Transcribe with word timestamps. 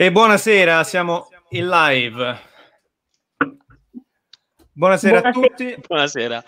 E 0.00 0.12
buonasera, 0.12 0.84
siamo 0.84 1.28
in 1.48 1.66
live. 1.66 2.38
Buonasera, 4.70 5.20
buonasera. 5.22 5.28
a 5.28 5.32
tutti. 5.32 5.76
Buonasera. 5.88 6.44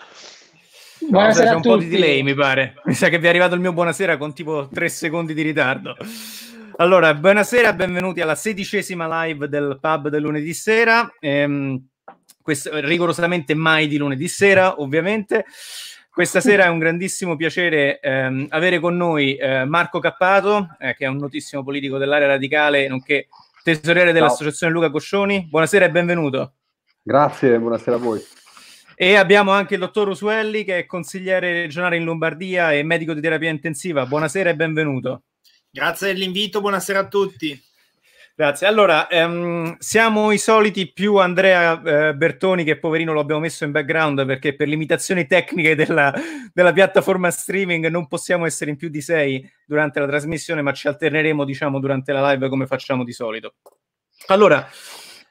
Buonasera 1.09 1.49
c'è 1.49 1.55
un 1.55 1.61
po' 1.61 1.75
di 1.75 1.89
delay, 1.89 2.21
mi 2.21 2.33
pare. 2.33 2.75
Mi 2.85 2.93
sa 2.93 3.09
che 3.09 3.19
vi 3.19 3.25
è 3.25 3.29
arrivato 3.29 3.55
il 3.55 3.59
mio 3.59 3.73
buonasera 3.73 4.15
con 4.15 4.33
tipo 4.33 4.69
tre 4.71 4.87
secondi 4.87 5.33
di 5.33 5.41
ritardo. 5.41 5.97
Allora, 6.77 7.13
buonasera, 7.13 7.73
benvenuti 7.73 8.21
alla 8.21 8.35
sedicesima 8.35 9.25
live 9.25 9.49
del 9.49 9.79
pub 9.81 10.07
del 10.07 10.21
lunedì 10.21 10.53
sera. 10.53 11.13
Ehm, 11.19 11.87
questo, 12.41 12.79
rigorosamente 12.79 13.53
mai 13.53 13.89
di 13.89 13.97
lunedì 13.97 14.29
sera, 14.29 14.79
ovviamente. 14.79 15.43
Questa 16.13 16.41
sera 16.41 16.65
è 16.65 16.67
un 16.67 16.77
grandissimo 16.77 17.37
piacere 17.37 18.01
ehm, 18.01 18.47
avere 18.49 18.79
con 18.79 18.97
noi 18.97 19.37
eh, 19.37 19.63
Marco 19.63 19.99
Cappato, 19.99 20.75
eh, 20.77 20.93
che 20.93 21.05
è 21.05 21.07
un 21.07 21.15
notissimo 21.15 21.63
politico 21.63 21.97
dell'area 21.97 22.27
radicale, 22.27 22.89
nonché 22.89 23.29
tesoriere 23.63 24.11
dell'associazione 24.11 24.73
Luca 24.73 24.91
Coscioni. 24.91 25.47
Buonasera 25.49 25.85
e 25.85 25.89
benvenuto. 25.89 26.55
Grazie, 27.01 27.57
buonasera 27.57 27.95
a 27.95 27.99
voi. 27.99 28.21
E 28.93 29.15
abbiamo 29.15 29.51
anche 29.51 29.75
il 29.75 29.79
dottor 29.79 30.09
Usuelli, 30.09 30.65
che 30.65 30.79
è 30.79 30.85
consigliere 30.85 31.53
regionale 31.53 31.95
in 31.95 32.03
Lombardia 32.03 32.73
e 32.73 32.83
medico 32.83 33.13
di 33.13 33.21
terapia 33.21 33.49
intensiva. 33.49 34.05
Buonasera 34.05 34.49
e 34.49 34.55
benvenuto. 34.55 35.23
Grazie 35.71 36.07
dell'invito, 36.07 36.59
buonasera 36.59 36.99
a 36.99 37.07
tutti. 37.07 37.57
Grazie. 38.41 38.65
Allora, 38.65 39.07
ehm, 39.07 39.75
siamo 39.77 40.31
i 40.31 40.39
soliti 40.39 40.91
più 40.91 41.17
Andrea 41.17 41.79
eh, 41.79 42.15
Bertoni, 42.15 42.63
che 42.63 42.79
poverino 42.79 43.13
lo 43.13 43.19
abbiamo 43.19 43.41
messo 43.41 43.65
in 43.65 43.71
background 43.71 44.25
perché 44.25 44.55
per 44.55 44.67
limitazioni 44.67 45.27
tecniche 45.27 45.75
della, 45.75 46.11
della, 46.51 46.73
piattaforma 46.73 47.29
streaming 47.29 47.85
non 47.89 48.07
possiamo 48.07 48.47
essere 48.47 48.71
in 48.71 48.77
più 48.77 48.89
di 48.89 48.99
sei 48.99 49.47
durante 49.63 49.99
la 49.99 50.07
trasmissione, 50.07 50.63
ma 50.63 50.73
ci 50.73 50.87
alterneremo, 50.87 51.45
diciamo, 51.45 51.79
durante 51.79 52.11
la 52.13 52.31
live 52.31 52.49
come 52.49 52.65
facciamo 52.65 53.03
di 53.03 53.11
solito. 53.11 53.57
Allora, 54.29 54.67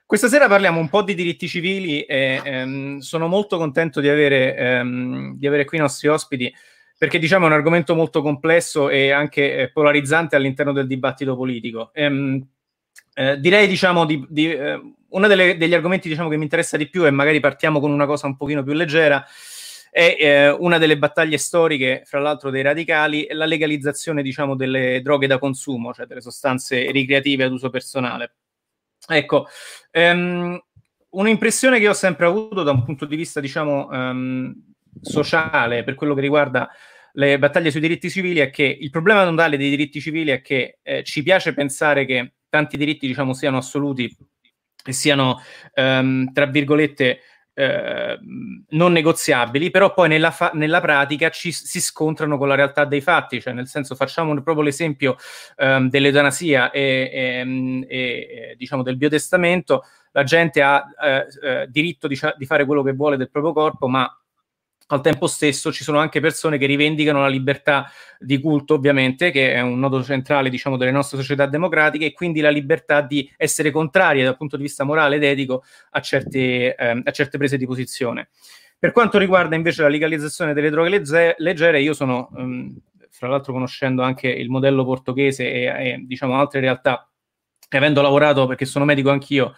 questa 0.06 0.28
sera 0.28 0.46
parliamo 0.46 0.78
un 0.78 0.88
po' 0.88 1.02
di 1.02 1.16
diritti 1.16 1.48
civili 1.48 2.02
e 2.02 2.40
ehm, 2.44 2.98
sono 2.98 3.26
molto 3.26 3.58
contento 3.58 4.00
di 4.00 4.08
avere, 4.08 4.54
ehm, 4.54 5.36
di 5.36 5.48
avere 5.48 5.64
qui 5.64 5.78
i 5.78 5.80
nostri 5.80 6.06
ospiti 6.06 6.54
perché 6.96 7.18
diciamo 7.18 7.46
è 7.46 7.48
un 7.48 7.54
argomento 7.54 7.96
molto 7.96 8.22
complesso 8.22 8.88
e 8.88 9.10
anche 9.10 9.56
eh, 9.56 9.72
polarizzante 9.72 10.36
all'interno 10.36 10.72
del 10.72 10.86
dibattito 10.86 11.34
politico. 11.34 11.90
Ehm, 11.92 12.46
eh, 13.14 13.38
direi, 13.38 13.66
diciamo, 13.66 14.04
di, 14.06 14.24
di 14.28 14.50
eh, 14.50 14.80
uno 15.08 15.26
delle, 15.26 15.56
degli 15.56 15.74
argomenti 15.74 16.08
diciamo, 16.08 16.28
che 16.28 16.36
mi 16.36 16.44
interessa 16.44 16.76
di 16.76 16.88
più, 16.88 17.04
e 17.06 17.10
magari 17.10 17.40
partiamo 17.40 17.80
con 17.80 17.90
una 17.90 18.06
cosa 18.06 18.26
un 18.26 18.36
pochino 18.36 18.62
più 18.62 18.72
leggera, 18.72 19.24
è 19.90 20.16
eh, 20.18 20.50
una 20.50 20.78
delle 20.78 20.96
battaglie 20.96 21.36
storiche, 21.36 22.02
fra 22.04 22.20
l'altro, 22.20 22.50
dei 22.50 22.62
radicali, 22.62 23.26
la 23.30 23.46
legalizzazione, 23.46 24.22
diciamo, 24.22 24.54
delle 24.54 25.00
droghe 25.02 25.26
da 25.26 25.38
consumo, 25.38 25.92
cioè 25.92 26.06
delle 26.06 26.20
sostanze 26.20 26.90
ricreative 26.92 27.44
ad 27.44 27.52
uso 27.52 27.70
personale. 27.70 28.34
Ecco, 29.08 29.48
ehm, 29.90 30.60
un'impressione 31.10 31.80
che 31.80 31.88
ho 31.88 31.92
sempre 31.92 32.26
avuto 32.26 32.62
da 32.62 32.70
un 32.70 32.84
punto 32.84 33.04
di 33.04 33.16
vista, 33.16 33.40
diciamo, 33.40 33.90
ehm, 33.90 34.54
sociale, 35.00 35.82
per 35.82 35.94
quello 35.94 36.14
che 36.14 36.20
riguarda 36.20 36.68
le 37.14 37.38
battaglie 37.40 37.72
sui 37.72 37.80
diritti 37.80 38.08
civili, 38.08 38.38
è 38.38 38.50
che 38.50 38.62
il 38.62 38.90
problema 38.90 39.24
nodale 39.24 39.56
dei 39.56 39.70
diritti 39.70 40.00
civili 40.00 40.30
è 40.30 40.40
che 40.40 40.78
eh, 40.82 41.02
ci 41.02 41.24
piace 41.24 41.52
pensare 41.52 42.04
che 42.04 42.34
tanti 42.50 42.76
diritti 42.76 43.06
diciamo 43.06 43.32
siano 43.32 43.56
assoluti 43.56 44.14
e 44.84 44.92
siano 44.92 45.40
ehm, 45.72 46.32
tra 46.32 46.46
virgolette 46.46 47.20
eh, 47.52 48.18
non 48.70 48.92
negoziabili, 48.92 49.70
però 49.70 49.92
poi 49.92 50.08
nella, 50.08 50.30
fa- 50.30 50.52
nella 50.54 50.80
pratica 50.80 51.30
ci, 51.30 51.52
si 51.52 51.80
scontrano 51.80 52.38
con 52.38 52.48
la 52.48 52.54
realtà 52.54 52.84
dei 52.84 53.00
fatti, 53.00 53.40
cioè 53.40 53.52
nel 53.52 53.66
senso 53.66 53.94
facciamo 53.94 54.32
proprio 54.40 54.64
l'esempio 54.64 55.16
ehm, 55.56 55.90
dell'eutanasia 55.90 56.70
e, 56.70 57.10
ehm, 57.12 57.84
e, 57.86 57.98
e, 57.98 58.54
diciamo 58.56 58.82
del 58.82 58.96
biotestamento, 58.96 59.84
la 60.12 60.24
gente 60.24 60.62
ha 60.62 60.84
eh, 61.02 61.26
eh, 61.42 61.66
diritto 61.68 62.08
di, 62.08 62.18
di, 62.36 62.46
fare 62.46 62.64
quello 62.64 62.82
che 62.82 62.92
vuole 62.92 63.16
del 63.16 63.30
proprio 63.30 63.52
corpo, 63.52 63.88
ma 63.88 64.10
al 64.92 65.00
tempo 65.00 65.26
stesso 65.26 65.72
ci 65.72 65.84
sono 65.84 65.98
anche 65.98 66.20
persone 66.20 66.58
che 66.58 66.66
rivendicano 66.66 67.20
la 67.20 67.28
libertà 67.28 67.90
di 68.18 68.40
culto, 68.40 68.74
ovviamente, 68.74 69.30
che 69.30 69.54
è 69.54 69.60
un 69.60 69.78
nodo 69.78 70.02
centrale, 70.02 70.50
diciamo, 70.50 70.76
delle 70.76 70.90
nostre 70.90 71.18
società 71.18 71.46
democratiche, 71.46 72.06
e 72.06 72.12
quindi 72.12 72.40
la 72.40 72.50
libertà 72.50 73.00
di 73.00 73.30
essere 73.36 73.70
contrarie 73.70 74.24
dal 74.24 74.36
punto 74.36 74.56
di 74.56 74.62
vista 74.62 74.84
morale 74.84 75.16
ed 75.16 75.22
etico 75.22 75.62
a 75.90 76.00
certe, 76.00 76.74
eh, 76.74 77.02
a 77.04 77.10
certe 77.12 77.38
prese 77.38 77.56
di 77.56 77.66
posizione. 77.66 78.30
Per 78.78 78.92
quanto 78.92 79.18
riguarda 79.18 79.54
invece 79.54 79.82
la 79.82 79.88
legalizzazione 79.88 80.54
delle 80.54 80.70
droghe 80.70 80.88
legge- 80.88 81.34
leggere, 81.38 81.80
io 81.80 81.92
sono, 81.92 82.28
um, 82.32 82.74
fra 83.10 83.28
l'altro 83.28 83.52
conoscendo 83.52 84.02
anche 84.02 84.28
il 84.28 84.48
modello 84.48 84.84
portoghese 84.84 85.52
e, 85.52 85.64
e 85.64 86.04
diciamo 86.04 86.34
altre 86.34 86.60
realtà, 86.60 87.08
avendo 87.68 88.02
lavorato, 88.02 88.46
perché 88.46 88.64
sono 88.64 88.84
medico 88.84 89.10
anch'io, 89.10 89.54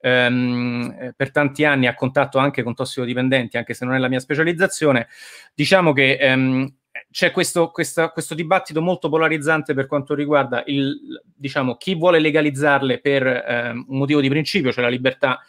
ehm, 0.00 0.96
eh, 0.98 1.12
per 1.14 1.30
tanti 1.30 1.64
anni 1.64 1.86
a 1.86 1.94
contatto 1.94 2.38
anche 2.38 2.62
con 2.62 2.74
tossicodipendenti, 2.74 3.56
anche 3.56 3.74
se 3.74 3.84
non 3.84 3.94
è 3.94 3.98
la 3.98 4.08
mia 4.08 4.20
specializzazione, 4.20 5.08
diciamo 5.54 5.92
che 5.92 6.14
ehm, 6.14 6.74
c'è 7.10 7.30
questo, 7.30 7.70
questa, 7.70 8.10
questo, 8.10 8.34
dibattito 8.34 8.82
molto 8.82 9.08
polarizzante 9.08 9.74
per 9.74 9.86
quanto 9.86 10.14
riguarda 10.14 10.62
il, 10.66 11.22
diciamo, 11.34 11.76
chi 11.76 11.94
vuole 11.94 12.18
legalizzarle 12.18 13.00
per 13.00 13.26
ehm, 13.26 13.84
un 13.88 13.98
motivo 13.98 14.20
di 14.20 14.28
principio, 14.28 14.72
cioè 14.72 14.82
la 14.82 14.90
libertà 14.90 15.40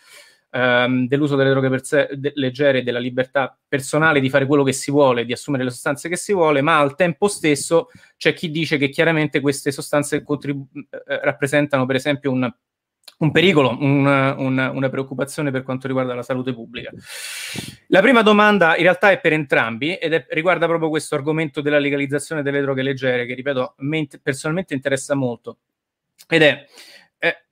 ehm, 0.51 1.07
dell'uso 1.07 1.35
delle 1.35 1.49
droghe 1.49 1.69
perse- 1.69 2.09
de- 2.13 2.31
leggere, 2.35 2.83
della 2.83 2.99
libertà 2.99 3.57
personale 3.67 4.19
di 4.19 4.29
fare 4.29 4.45
quello 4.45 4.63
che 4.63 4.73
si 4.73 4.91
vuole, 4.91 5.25
di 5.25 5.33
assumere 5.33 5.63
le 5.63 5.71
sostanze 5.71 6.09
che 6.09 6.17
si 6.17 6.33
vuole, 6.33 6.61
ma 6.61 6.77
al 6.79 6.95
tempo 6.95 7.27
stesso 7.27 7.89
c'è 8.17 8.33
chi 8.33 8.51
dice 8.51 8.77
che 8.77 8.89
chiaramente 8.89 9.39
queste 9.39 9.71
sostanze 9.71 10.23
contribu- 10.23 10.67
eh, 10.75 11.19
rappresentano 11.23 11.85
per 11.85 11.95
esempio 11.95 12.31
un 12.31 12.51
un 13.21 13.31
pericolo, 13.31 13.77
un, 13.79 14.05
un, 14.05 14.71
una 14.73 14.89
preoccupazione 14.89 15.51
per 15.51 15.63
quanto 15.63 15.85
riguarda 15.87 16.15
la 16.15 16.23
salute 16.23 16.53
pubblica. 16.53 16.91
La 17.87 18.01
prima 18.01 18.23
domanda 18.23 18.75
in 18.75 18.83
realtà 18.83 19.11
è 19.11 19.19
per 19.19 19.33
entrambi 19.33 19.95
ed 19.95 20.13
è, 20.13 20.25
riguarda 20.29 20.65
proprio 20.65 20.89
questo 20.89 21.15
argomento 21.15 21.61
della 21.61 21.77
legalizzazione 21.77 22.41
delle 22.41 22.61
droghe 22.61 22.81
leggere, 22.81 23.25
che 23.27 23.35
ripeto, 23.35 23.75
me 23.77 24.07
personalmente 24.21 24.73
interessa 24.73 25.13
molto. 25.13 25.59
Ed 26.27 26.41
è, 26.41 26.65
eh, 27.19 27.45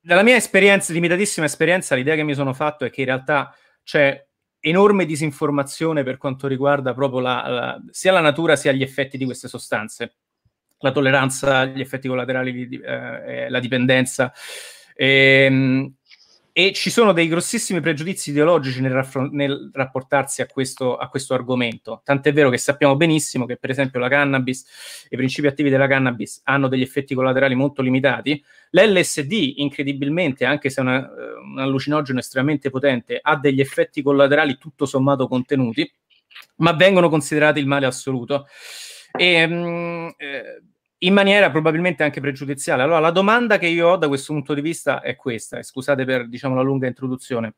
dalla 0.00 0.22
mia 0.22 0.36
esperienza, 0.36 0.92
limitatissima 0.92 1.46
esperienza, 1.46 1.96
l'idea 1.96 2.14
che 2.14 2.22
mi 2.22 2.34
sono 2.34 2.54
fatto 2.54 2.84
è 2.84 2.90
che 2.90 3.00
in 3.00 3.06
realtà 3.06 3.52
c'è 3.82 4.24
enorme 4.60 5.04
disinformazione 5.04 6.04
per 6.04 6.16
quanto 6.16 6.46
riguarda 6.46 6.94
proprio 6.94 7.20
la, 7.20 7.48
la, 7.48 7.82
sia 7.90 8.12
la 8.12 8.20
natura 8.20 8.54
sia 8.54 8.70
gli 8.70 8.82
effetti 8.82 9.18
di 9.18 9.24
queste 9.24 9.48
sostanze. 9.48 10.14
La 10.78 10.92
tolleranza 10.92 11.58
agli 11.58 11.80
effetti 11.80 12.06
collaterali, 12.06 12.68
eh, 12.80 13.48
la 13.50 13.58
dipendenza, 13.58 14.32
e, 15.00 15.44
ehm, 15.44 15.92
e 16.50 16.72
ci 16.72 16.90
sono 16.90 17.12
dei 17.12 17.28
grossissimi 17.28 17.80
pregiudizi 17.80 18.30
ideologici 18.30 18.80
nel, 18.80 18.90
raffron- 18.90 19.30
nel 19.32 19.70
rapportarsi 19.72 20.42
a 20.42 20.46
questo, 20.46 20.96
a 20.96 21.08
questo, 21.08 21.34
argomento. 21.34 22.00
Tant'è 22.02 22.32
vero 22.32 22.50
che 22.50 22.58
sappiamo 22.58 22.96
benissimo 22.96 23.46
che, 23.46 23.56
per 23.56 23.70
esempio, 23.70 24.00
la 24.00 24.08
cannabis, 24.08 25.06
i 25.08 25.16
principi 25.16 25.46
attivi 25.46 25.70
della 25.70 25.86
cannabis 25.86 26.40
hanno 26.44 26.66
degli 26.66 26.82
effetti 26.82 27.14
collaterali 27.14 27.54
molto 27.54 27.80
limitati. 27.80 28.42
L'LSD, 28.70 29.52
incredibilmente, 29.58 30.44
anche 30.44 30.68
se 30.68 30.82
è 30.82 30.84
eh, 30.84 30.88
un 30.88 31.60
allucinogeno 31.60 32.18
estremamente 32.18 32.70
potente, 32.70 33.20
ha 33.22 33.36
degli 33.36 33.60
effetti 33.60 34.02
collaterali 34.02 34.58
tutto 34.58 34.84
sommato 34.84 35.28
contenuti, 35.28 35.88
ma 36.56 36.72
vengono 36.72 37.08
considerati 37.08 37.60
il 37.60 37.68
male 37.68 37.86
assoluto. 37.86 38.48
E, 39.16 39.46
mh, 39.46 39.54
mm, 39.54 40.08
eh, 40.16 40.62
in 40.98 41.12
maniera 41.12 41.50
probabilmente 41.50 42.02
anche 42.02 42.20
pregiudiziale. 42.20 42.82
Allora, 42.82 42.98
la 42.98 43.10
domanda 43.10 43.58
che 43.58 43.66
io 43.66 43.88
ho 43.88 43.96
da 43.96 44.08
questo 44.08 44.32
punto 44.32 44.54
di 44.54 44.60
vista 44.60 45.00
è 45.00 45.14
questa, 45.16 45.58
e 45.58 45.62
scusate 45.62 46.04
per 46.04 46.28
diciamo, 46.28 46.54
la 46.54 46.62
lunga 46.62 46.86
introduzione. 46.86 47.54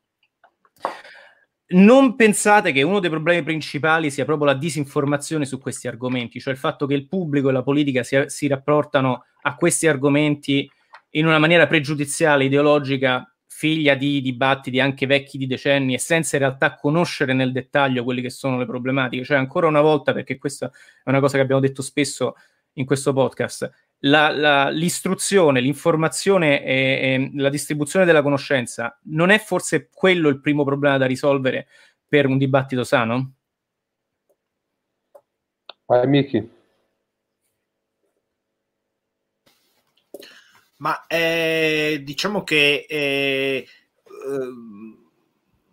Non 1.73 2.15
pensate 2.15 2.73
che 2.73 2.81
uno 2.81 2.99
dei 2.99 3.09
problemi 3.09 3.43
principali 3.43 4.11
sia 4.11 4.25
proprio 4.25 4.47
la 4.47 4.57
disinformazione 4.57 5.45
su 5.45 5.57
questi 5.57 5.87
argomenti, 5.87 6.39
cioè 6.41 6.53
il 6.53 6.59
fatto 6.59 6.85
che 6.85 6.93
il 6.93 7.07
pubblico 7.07 7.49
e 7.49 7.53
la 7.53 7.63
politica 7.63 8.03
si, 8.03 8.21
si 8.27 8.47
rapportano 8.47 9.23
a 9.43 9.55
questi 9.55 9.87
argomenti 9.87 10.69
in 11.11 11.25
una 11.25 11.39
maniera 11.39 11.67
pregiudiziale, 11.67 12.43
ideologica, 12.43 13.25
figlia 13.47 13.95
di 13.95 14.21
dibattiti 14.21 14.79
anche 14.79 15.05
vecchi 15.05 15.37
di 15.37 15.47
decenni 15.47 15.93
e 15.93 15.99
senza 15.99 16.35
in 16.35 16.41
realtà 16.41 16.75
conoscere 16.75 17.33
nel 17.33 17.51
dettaglio 17.51 18.03
quelle 18.03 18.21
che 18.21 18.29
sono 18.29 18.57
le 18.57 18.65
problematiche. 18.65 19.23
Cioè, 19.23 19.37
ancora 19.37 19.67
una 19.67 19.81
volta, 19.81 20.13
perché 20.13 20.37
questa 20.37 20.69
è 21.03 21.09
una 21.09 21.19
cosa 21.19 21.37
che 21.37 21.43
abbiamo 21.43 21.61
detto 21.61 21.81
spesso 21.81 22.35
in 22.73 22.85
questo 22.85 23.13
podcast. 23.13 23.69
La, 24.05 24.31
la, 24.31 24.69
l'istruzione, 24.69 25.61
l'informazione 25.61 26.63
e, 26.63 26.73
e, 26.73 27.31
la 27.35 27.49
distribuzione 27.49 28.05
della 28.05 28.23
conoscenza 28.23 28.97
non 29.03 29.29
è 29.29 29.39
forse 29.39 29.89
quello 29.93 30.29
il 30.29 30.39
primo 30.39 30.63
problema 30.63 30.97
da 30.97 31.05
risolvere 31.05 31.67
per 32.07 32.25
un 32.25 32.37
dibattito 32.37 32.83
sano? 32.83 33.33
Vai, 35.85 36.07
Miki. 36.07 36.49
Ma 40.77 41.05
eh, 41.05 42.01
diciamo 42.03 42.43
che 42.43 42.85
eh, 42.89 43.67
ehm, 44.25 45.09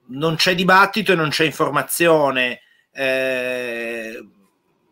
non 0.08 0.36
c'è 0.36 0.54
dibattito 0.54 1.12
e 1.12 1.14
non 1.14 1.30
c'è 1.30 1.44
informazione. 1.44 2.60
Eh, 2.92 4.22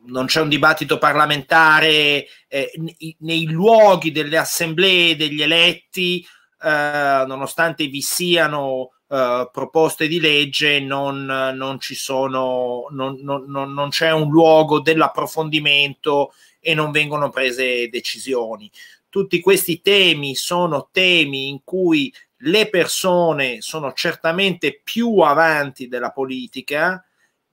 non 0.06 0.26
c'è 0.26 0.41
un 0.41 0.49
dibattito 0.49 0.99
parlamentare 0.99 2.26
eh, 2.49 2.73
nei 3.19 3.47
luoghi 3.47 4.12
delle 4.12 4.37
assemblee 4.37 5.17
degli 5.17 5.43
eletti, 5.43 6.26
eh, 6.62 7.25
nonostante 7.26 7.87
vi 7.87 8.00
siano 8.00 8.93
eh, 9.08 9.49
proposte 9.53 10.08
di 10.08 10.20
legge, 10.20 10.81
non, 10.81 11.25
non 11.25 11.79
ci 11.81 11.94
sono, 11.94 12.87
non, 12.91 13.19
non, 13.23 13.44
non 13.47 13.88
c'è 13.91 14.11
un 14.12 14.29
luogo 14.31 14.81
dell'approfondimento 14.81 16.32
e 16.61 16.75
non 16.75 16.91
vengono 16.91 17.31
prese 17.31 17.88
decisioni. 17.88 18.70
Tutti 19.09 19.41
questi 19.41 19.81
temi 19.81 20.35
sono 20.35 20.88
temi 20.91 21.49
in 21.49 21.61
cui 21.64 22.12
le 22.41 22.69
persone 22.69 23.62
sono 23.62 23.93
certamente 23.93 24.81
più 24.82 25.20
avanti 25.20 25.88
della 25.88 26.11
politica 26.11 27.02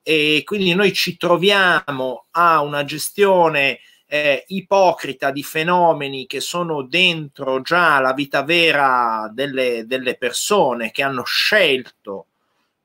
e 0.06 0.42
quindi 0.44 0.74
noi 0.74 0.92
ci 0.92 1.16
troviamo 1.16 2.26
a 2.32 2.60
una 2.60 2.84
gestione 2.84 3.80
eh, 4.06 4.44
ipocrita 4.48 5.30
di 5.30 5.42
fenomeni 5.42 6.26
che 6.26 6.40
sono 6.40 6.82
dentro 6.82 7.62
già 7.62 8.00
la 8.00 8.12
vita 8.12 8.42
vera 8.42 9.30
delle, 9.32 9.86
delle 9.86 10.16
persone 10.16 10.90
che 10.90 11.02
hanno 11.02 11.24
scelto 11.24 12.26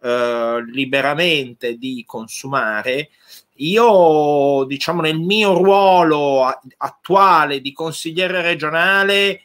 eh, 0.01 0.63
liberamente 0.71 1.77
di 1.77 2.05
consumare. 2.07 3.09
Io, 3.55 4.63
diciamo, 4.63 5.01
nel 5.01 5.19
mio 5.19 5.53
ruolo 5.53 6.45
attuale 6.77 7.59
di 7.59 7.73
consigliere 7.73 8.41
regionale, 8.41 9.41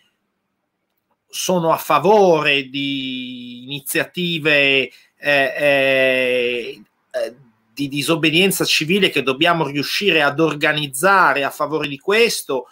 sono 1.26 1.72
a 1.72 1.76
favore 1.76 2.68
di 2.68 3.64
iniziative 3.64 4.92
eh, 5.16 5.54
eh, 5.58 6.82
eh 7.10 7.36
di 7.74 7.88
disobbedienza 7.88 8.64
civile 8.64 9.10
che 9.10 9.24
dobbiamo 9.24 9.66
riuscire 9.66 10.22
ad 10.22 10.38
organizzare 10.38 11.42
a 11.42 11.50
favore 11.50 11.88
di 11.88 11.98
questo, 11.98 12.68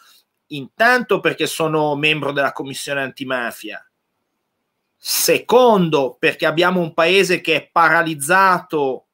intanto 0.49 1.19
perché 1.19 1.47
sono 1.47 1.97
membro 1.97 2.31
della 2.31 2.53
commissione 2.53 3.03
antimafia, 3.03 3.85
secondo 4.97 6.17
perché 6.17 6.47
abbiamo 6.47 6.81
un 6.81 6.95
paese 6.95 7.41
che 7.41 7.57
è 7.57 7.69
paralizzato 7.71 9.07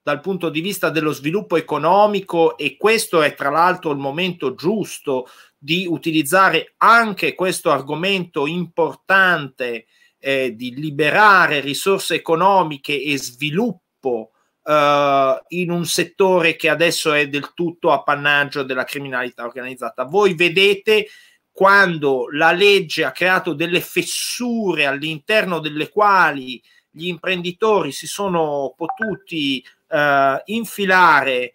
dal 0.00 0.20
punto 0.20 0.50
di 0.50 0.60
vista 0.60 0.88
dello 0.88 1.12
sviluppo 1.12 1.56
economico 1.56 2.56
e 2.56 2.76
questo 2.76 3.20
è 3.22 3.34
tra 3.34 3.50
l'altro 3.50 3.90
il 3.90 3.98
momento 3.98 4.54
giusto 4.54 5.26
di 5.58 5.84
utilizzare 5.86 6.74
anche 6.76 7.34
questo 7.34 7.72
argomento 7.72 8.46
importante 8.46 9.86
eh, 10.20 10.54
di 10.54 10.74
liberare 10.74 11.58
risorse 11.60 12.14
economiche 12.14 13.02
e 13.02 13.18
sviluppo 13.18 13.87
sviluppo 14.08 14.30
uh, 14.64 15.44
in 15.48 15.70
un 15.70 15.84
settore 15.84 16.56
che 16.56 16.68
adesso 16.68 17.12
è 17.12 17.28
del 17.28 17.52
tutto 17.54 17.92
appannaggio 17.92 18.62
della 18.62 18.84
criminalità 18.84 19.44
organizzata. 19.44 20.04
Voi 20.04 20.34
vedete 20.34 21.08
quando 21.52 22.28
la 22.30 22.52
legge 22.52 23.04
ha 23.04 23.12
creato 23.12 23.52
delle 23.52 23.80
fessure 23.80 24.86
all'interno 24.86 25.58
delle 25.58 25.88
quali 25.88 26.62
gli 26.90 27.06
imprenditori 27.08 27.92
si 27.92 28.06
sono 28.06 28.74
potuti 28.76 29.64
uh, 29.88 30.40
infilare, 30.46 31.52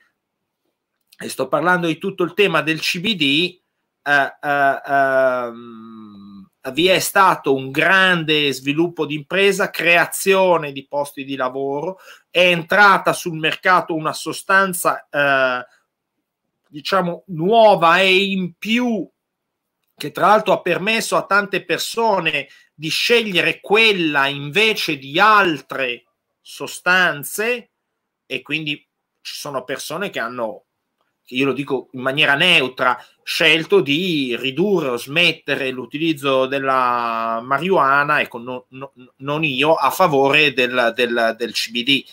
e 1.17 1.29
sto 1.29 1.47
parlando 1.47 1.87
di 1.87 1.97
tutto 1.97 2.23
il 2.23 2.33
tema 2.33 2.61
del 2.61 2.79
CBD, 2.79 3.57
uh, 4.03 4.49
um, 4.91 6.22
vi 6.71 6.87
è 6.87 6.99
stato 6.99 7.53
un 7.53 7.71
grande 7.71 8.53
sviluppo 8.53 9.05
di 9.05 9.15
impresa, 9.15 9.69
creazione 9.69 10.71
di 10.71 10.87
posti 10.87 11.25
di 11.25 11.35
lavoro, 11.35 11.99
è 12.29 12.47
entrata 12.47 13.11
sul 13.11 13.37
mercato 13.37 13.93
una 13.93 14.13
sostanza 14.13 15.07
eh, 15.09 15.65
diciamo 16.69 17.23
nuova 17.27 17.99
e 17.99 18.15
in 18.15 18.53
più 18.57 19.07
che 19.95 20.11
tra 20.11 20.27
l'altro 20.27 20.53
ha 20.53 20.61
permesso 20.61 21.15
a 21.15 21.25
tante 21.25 21.63
persone 21.63 22.47
di 22.73 22.89
scegliere 22.89 23.59
quella 23.59 24.27
invece 24.27 24.97
di 24.97 25.19
altre 25.19 26.05
sostanze 26.41 27.71
e 28.25 28.41
quindi 28.41 28.75
ci 29.21 29.35
sono 29.35 29.63
persone 29.63 30.09
che 30.09 30.19
hanno 30.19 30.65
io 31.27 31.45
lo 31.45 31.53
dico 31.53 31.89
in 31.93 32.01
maniera 32.01 32.35
neutra, 32.35 32.97
scelto 33.23 33.79
di 33.81 34.35
ridurre 34.37 34.89
o 34.89 34.97
smettere 34.97 35.71
l'utilizzo 35.71 36.45
della 36.45 37.39
marijuana, 37.43 38.21
ecco, 38.21 38.37
no, 38.37 38.65
no, 38.69 38.91
non 39.17 39.43
io, 39.43 39.73
a 39.75 39.89
favore 39.89 40.53
del, 40.53 40.93
del, 40.95 41.35
del 41.37 41.51
CBD. 41.53 42.03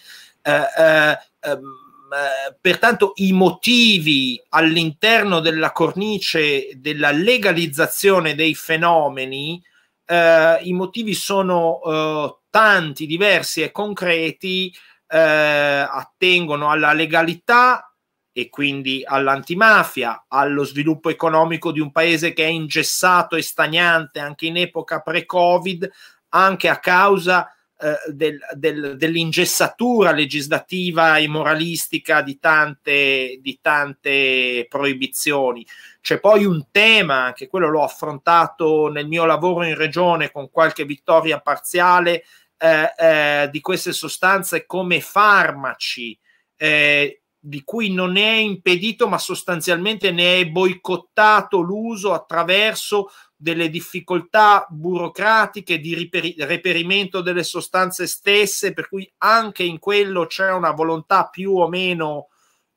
Eh, 0.42 0.52
eh, 0.78 1.18
ehm, 1.40 1.88
eh, 2.12 2.56
pertanto 2.60 3.12
i 3.16 3.32
motivi 3.32 4.40
all'interno 4.50 5.38
della 5.38 5.70
cornice 5.70 6.70
della 6.74 7.12
legalizzazione 7.12 8.34
dei 8.34 8.54
fenomeni, 8.54 9.62
eh, 10.06 10.58
i 10.62 10.72
motivi 10.72 11.14
sono 11.14 11.80
eh, 11.84 12.36
tanti, 12.50 13.06
diversi 13.06 13.62
e 13.62 13.70
concreti, 13.70 14.74
eh, 15.06 15.18
attengono 15.18 16.70
alla 16.70 16.92
legalità, 16.92 17.89
e 18.32 18.48
quindi 18.48 19.02
all'antimafia, 19.04 20.24
allo 20.28 20.64
sviluppo 20.64 21.10
economico 21.10 21.72
di 21.72 21.80
un 21.80 21.90
paese 21.90 22.32
che 22.32 22.44
è 22.44 22.48
ingessato 22.48 23.36
e 23.36 23.42
stagnante 23.42 24.20
anche 24.20 24.46
in 24.46 24.56
epoca 24.56 25.00
pre-Covid, 25.00 25.90
anche 26.30 26.68
a 26.68 26.78
causa 26.78 27.52
eh, 27.82 27.96
del, 28.12 28.38
del, 28.52 28.96
dell'ingessatura 28.98 30.12
legislativa 30.12 31.16
e 31.16 31.26
moralistica 31.26 32.20
di 32.20 32.38
tante, 32.38 33.38
di 33.40 33.58
tante 33.60 34.66
proibizioni. 34.68 35.66
C'è 36.00 36.20
poi 36.20 36.44
un 36.44 36.66
tema, 36.70 37.24
anche 37.24 37.48
quello 37.48 37.68
l'ho 37.68 37.82
affrontato 37.82 38.88
nel 38.88 39.08
mio 39.08 39.24
lavoro 39.24 39.64
in 39.64 39.74
regione 39.74 40.30
con 40.30 40.50
qualche 40.50 40.84
vittoria 40.84 41.40
parziale, 41.40 42.24
eh, 42.58 42.92
eh, 42.98 43.48
di 43.50 43.60
queste 43.60 43.92
sostanze 43.92 44.66
come 44.66 45.00
farmaci. 45.00 46.18
Eh, 46.56 47.22
di 47.42 47.64
cui 47.64 47.90
non 47.92 48.18
è 48.18 48.32
impedito, 48.32 49.08
ma 49.08 49.16
sostanzialmente 49.16 50.10
ne 50.10 50.40
è 50.40 50.46
boicottato 50.46 51.60
l'uso 51.60 52.12
attraverso 52.12 53.10
delle 53.34 53.70
difficoltà 53.70 54.66
burocratiche 54.68 55.80
di 55.80 56.10
reperimento 56.36 57.22
delle 57.22 57.42
sostanze 57.42 58.06
stesse, 58.06 58.74
per 58.74 58.88
cui 58.88 59.10
anche 59.18 59.62
in 59.62 59.78
quello 59.78 60.26
c'è 60.26 60.52
una 60.52 60.72
volontà 60.72 61.28
più 61.28 61.56
o 61.56 61.66
meno 61.66 62.28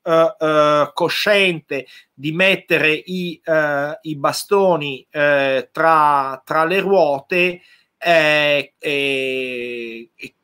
uh, 0.04 0.10
uh, 0.10 0.90
cosciente 0.94 1.86
di 2.14 2.32
mettere 2.32 2.92
i, 2.92 3.38
uh, 3.44 3.98
i 4.00 4.16
bastoni 4.16 5.06
tra, 5.10 6.42
tra, 6.42 6.64
le 6.64 6.80
ruote. 6.80 7.60
Eh, 7.98 8.74
e, 8.78 10.10
e, 10.14 10.34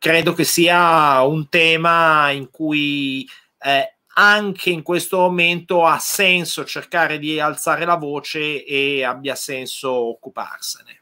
credo 0.00 0.32
che 0.32 0.44
sia 0.44 1.22
un 1.24 1.50
tema 1.50 2.30
in 2.30 2.50
cui 2.50 3.28
eh, 3.62 3.96
anche 4.14 4.70
in 4.70 4.82
questo 4.82 5.18
momento 5.18 5.84
ha 5.84 5.98
senso 5.98 6.64
cercare 6.64 7.18
di 7.18 7.38
alzare 7.38 7.84
la 7.84 7.96
voce 7.96 8.64
e 8.64 9.04
abbia 9.04 9.34
senso 9.34 9.92
occuparsene. 9.92 11.00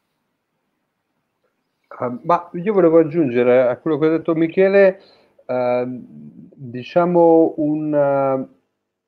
Uh, 1.97 2.21
ma 2.25 2.51
io 2.55 2.73
volevo 2.73 2.99
aggiungere 2.99 3.69
a 3.69 3.77
quello 3.77 3.99
che 3.99 4.07
ha 4.07 4.11
detto 4.11 4.35
Michele, 4.35 5.01
uh, 5.47 5.85
diciamo 5.87 7.55
un, 7.59 7.93
uh, 7.93 8.49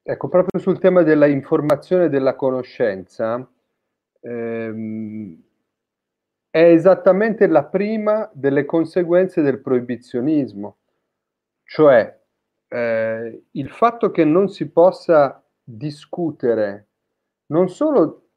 ecco, 0.09 0.28
proprio 0.28 0.61
sul 0.61 0.78
tema 0.78 1.02
della 1.02 1.26
informazione 1.26 2.04
e 2.04 2.09
della 2.09 2.37
conoscenza, 2.37 3.44
ehm, 4.20 5.42
è 6.50 6.62
esattamente 6.62 7.47
la 7.47 7.64
prima 7.64 8.28
delle 8.33 8.64
conseguenze 8.64 9.40
del 9.40 9.61
proibizionismo, 9.61 10.78
cioè 11.64 12.19
eh, 12.69 13.42
il 13.50 13.71
fatto 13.71 14.11
che 14.11 14.25
non 14.25 14.49
si 14.49 14.69
possa 14.71 15.42
discutere 15.62 16.88
non 17.47 17.69
solo 17.69 18.30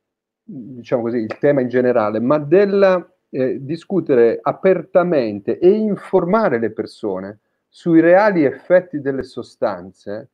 diciamo 0.43 1.03
così, 1.03 1.17
il 1.17 1.37
tema 1.37 1.61
in 1.61 1.69
generale, 1.69 2.19
ma 2.19 2.37
della 2.37 3.07
eh, 3.29 3.63
discutere 3.63 4.39
apertamente 4.41 5.57
e 5.57 5.69
informare 5.69 6.59
le 6.59 6.71
persone 6.71 7.39
sui 7.67 7.99
reali 8.01 8.43
effetti 8.43 9.01
delle 9.01 9.23
sostanze, 9.23 10.29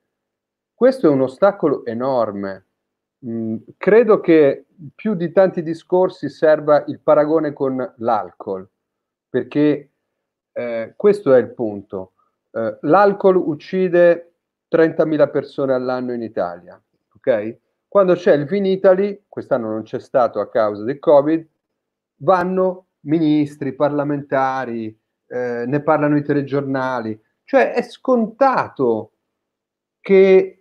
questo 0.74 1.08
è 1.08 1.10
un 1.10 1.22
ostacolo 1.22 1.86
enorme. 1.86 2.66
Mm, 3.26 3.58
credo 3.78 4.22
che 4.22 4.66
più 4.96 5.14
di 5.14 5.32
tanti 5.32 5.62
discorsi 5.62 6.30
serva 6.30 6.86
il 6.88 7.00
paragone 7.00 7.52
con 7.52 7.94
l'alcol, 7.98 8.68
perché 9.30 9.92
eh, 10.54 10.94
questo 10.96 11.34
è 11.34 11.40
il 11.40 11.54
punto. 11.54 12.14
Eh, 12.52 12.78
l'alcol 12.82 13.36
uccide 13.36 14.36
30.000 14.70 15.30
persone 15.30 15.74
all'anno 15.74 16.14
in 16.14 16.22
Italia, 16.22 16.82
ok? 17.16 17.58
Quando 17.90 18.14
c'è 18.14 18.34
il 18.34 18.46
Vinitali, 18.46 19.26
quest'anno 19.28 19.70
non 19.70 19.84
c'è 19.84 20.00
stato 20.00 20.40
a 20.40 20.50
causa 20.50 20.84
del 20.84 21.00
Covid, 21.00 21.46
vanno 22.18 22.86
ministri, 23.02 23.74
parlamentari, 23.74 24.98
eh, 25.28 25.66
ne 25.66 25.82
parlano 25.82 26.16
i 26.16 26.24
telegiornali, 26.24 27.20
cioè 27.44 27.74
è 27.74 27.82
scontato 27.82 29.14
che 30.00 30.59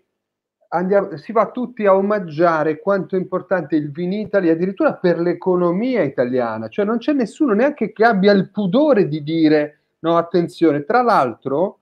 andiamo, 0.68 1.16
si 1.16 1.32
va 1.32 1.50
tutti 1.50 1.87
a 1.87 1.94
omaggiare 1.94 2.80
quanto 2.80 3.16
è 3.16 3.18
importante 3.18 3.76
il 3.76 3.90
Vinitali 3.90 4.50
addirittura 4.50 4.94
per 4.94 5.18
l'economia 5.18 6.02
italiana, 6.02 6.68
cioè 6.68 6.84
non 6.84 6.98
c'è 6.98 7.12
nessuno 7.12 7.52
neanche 7.54 7.92
che 7.92 8.04
abbia 8.04 8.32
il 8.32 8.50
pudore 8.50 9.08
di 9.08 9.22
dire 9.22 9.80
no, 10.00 10.16
attenzione, 10.16 10.84
tra 10.84 11.02
l'altro 11.02 11.80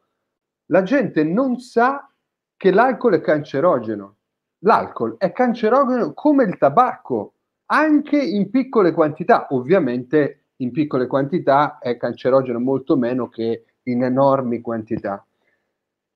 la 0.66 0.82
gente 0.82 1.22
non 1.24 1.58
sa 1.58 2.10
che 2.56 2.70
l'alcol 2.72 3.14
è 3.14 3.20
cancerogeno. 3.20 4.14
L'alcol 4.60 5.16
è 5.18 5.32
cancerogeno 5.32 6.12
come 6.14 6.44
il 6.44 6.56
tabacco, 6.56 7.34
anche 7.66 8.20
in 8.20 8.50
piccole 8.50 8.92
quantità. 8.92 9.48
Ovviamente 9.50 10.46
in 10.56 10.72
piccole 10.72 11.06
quantità 11.06 11.78
è 11.78 11.96
cancerogeno 11.96 12.58
molto 12.58 12.96
meno 12.96 13.28
che 13.28 13.64
in 13.84 14.02
enormi 14.02 14.60
quantità. 14.60 15.24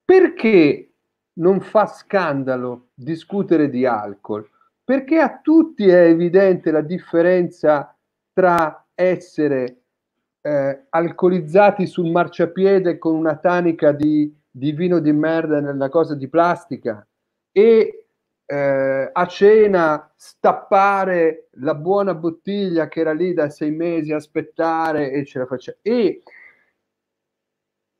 Perché 0.04 0.89
non 1.40 1.60
fa 1.60 1.86
scandalo 1.86 2.88
discutere 2.94 3.68
di 3.68 3.84
alcol? 3.84 4.48
Perché 4.84 5.18
a 5.18 5.40
tutti 5.42 5.88
è 5.88 6.04
evidente 6.04 6.70
la 6.70 6.80
differenza 6.80 7.94
tra 8.32 8.86
essere 8.94 9.76
eh, 10.42 10.86
alcolizzati 10.88 11.86
sul 11.86 12.10
marciapiede 12.10 12.98
con 12.98 13.14
una 13.14 13.36
tanica 13.36 13.92
di, 13.92 14.34
di 14.50 14.72
vino 14.72 14.98
di 14.98 15.12
merda 15.12 15.60
nella 15.60 15.88
cosa 15.88 16.14
di 16.14 16.28
plastica 16.28 17.06
e 17.52 18.06
eh, 18.46 19.10
a 19.12 19.26
cena 19.26 20.12
stappare 20.16 21.48
la 21.52 21.74
buona 21.74 22.14
bottiglia 22.14 22.88
che 22.88 23.00
era 23.00 23.12
lì 23.12 23.32
da 23.32 23.48
sei 23.48 23.70
mesi, 23.70 24.12
aspettare 24.12 25.12
e 25.12 25.24
ce 25.24 25.38
la 25.38 25.46
facciamo. 25.46 25.78
E 25.82 26.22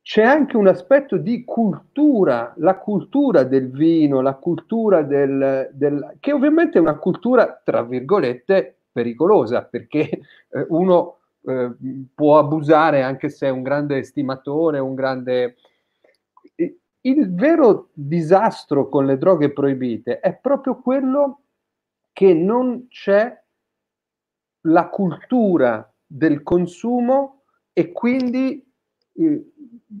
c'è 0.01 0.23
anche 0.23 0.57
un 0.57 0.67
aspetto 0.67 1.17
di 1.17 1.43
cultura, 1.43 2.53
la 2.57 2.77
cultura 2.77 3.43
del 3.43 3.69
vino, 3.69 4.21
la 4.21 4.33
cultura 4.35 5.03
del, 5.03 5.69
del 5.73 6.15
che 6.19 6.31
ovviamente 6.33 6.77
è 6.77 6.81
una 6.81 6.97
cultura, 6.97 7.61
tra 7.63 7.83
virgolette, 7.83 8.77
pericolosa, 8.91 9.63
perché 9.63 10.09
eh, 10.09 10.65
uno 10.69 11.17
eh, 11.43 11.71
può 12.13 12.37
abusare 12.39 13.01
anche 13.03 13.29
se 13.29 13.47
è 13.47 13.49
un 13.49 13.63
grande 13.63 13.97
estimatore, 13.97 14.79
un 14.79 14.95
grande... 14.95 15.55
Il 17.03 17.33
vero 17.33 17.89
disastro 17.93 18.87
con 18.87 19.07
le 19.07 19.17
droghe 19.17 19.51
proibite 19.51 20.19
è 20.19 20.35
proprio 20.35 20.79
quello 20.79 21.41
che 22.13 22.33
non 22.35 22.87
c'è 22.89 23.41
la 24.65 24.87
cultura 24.89 25.91
del 26.05 26.43
consumo 26.43 27.43
e 27.73 27.91
quindi, 27.91 28.63
eh, 29.13 29.50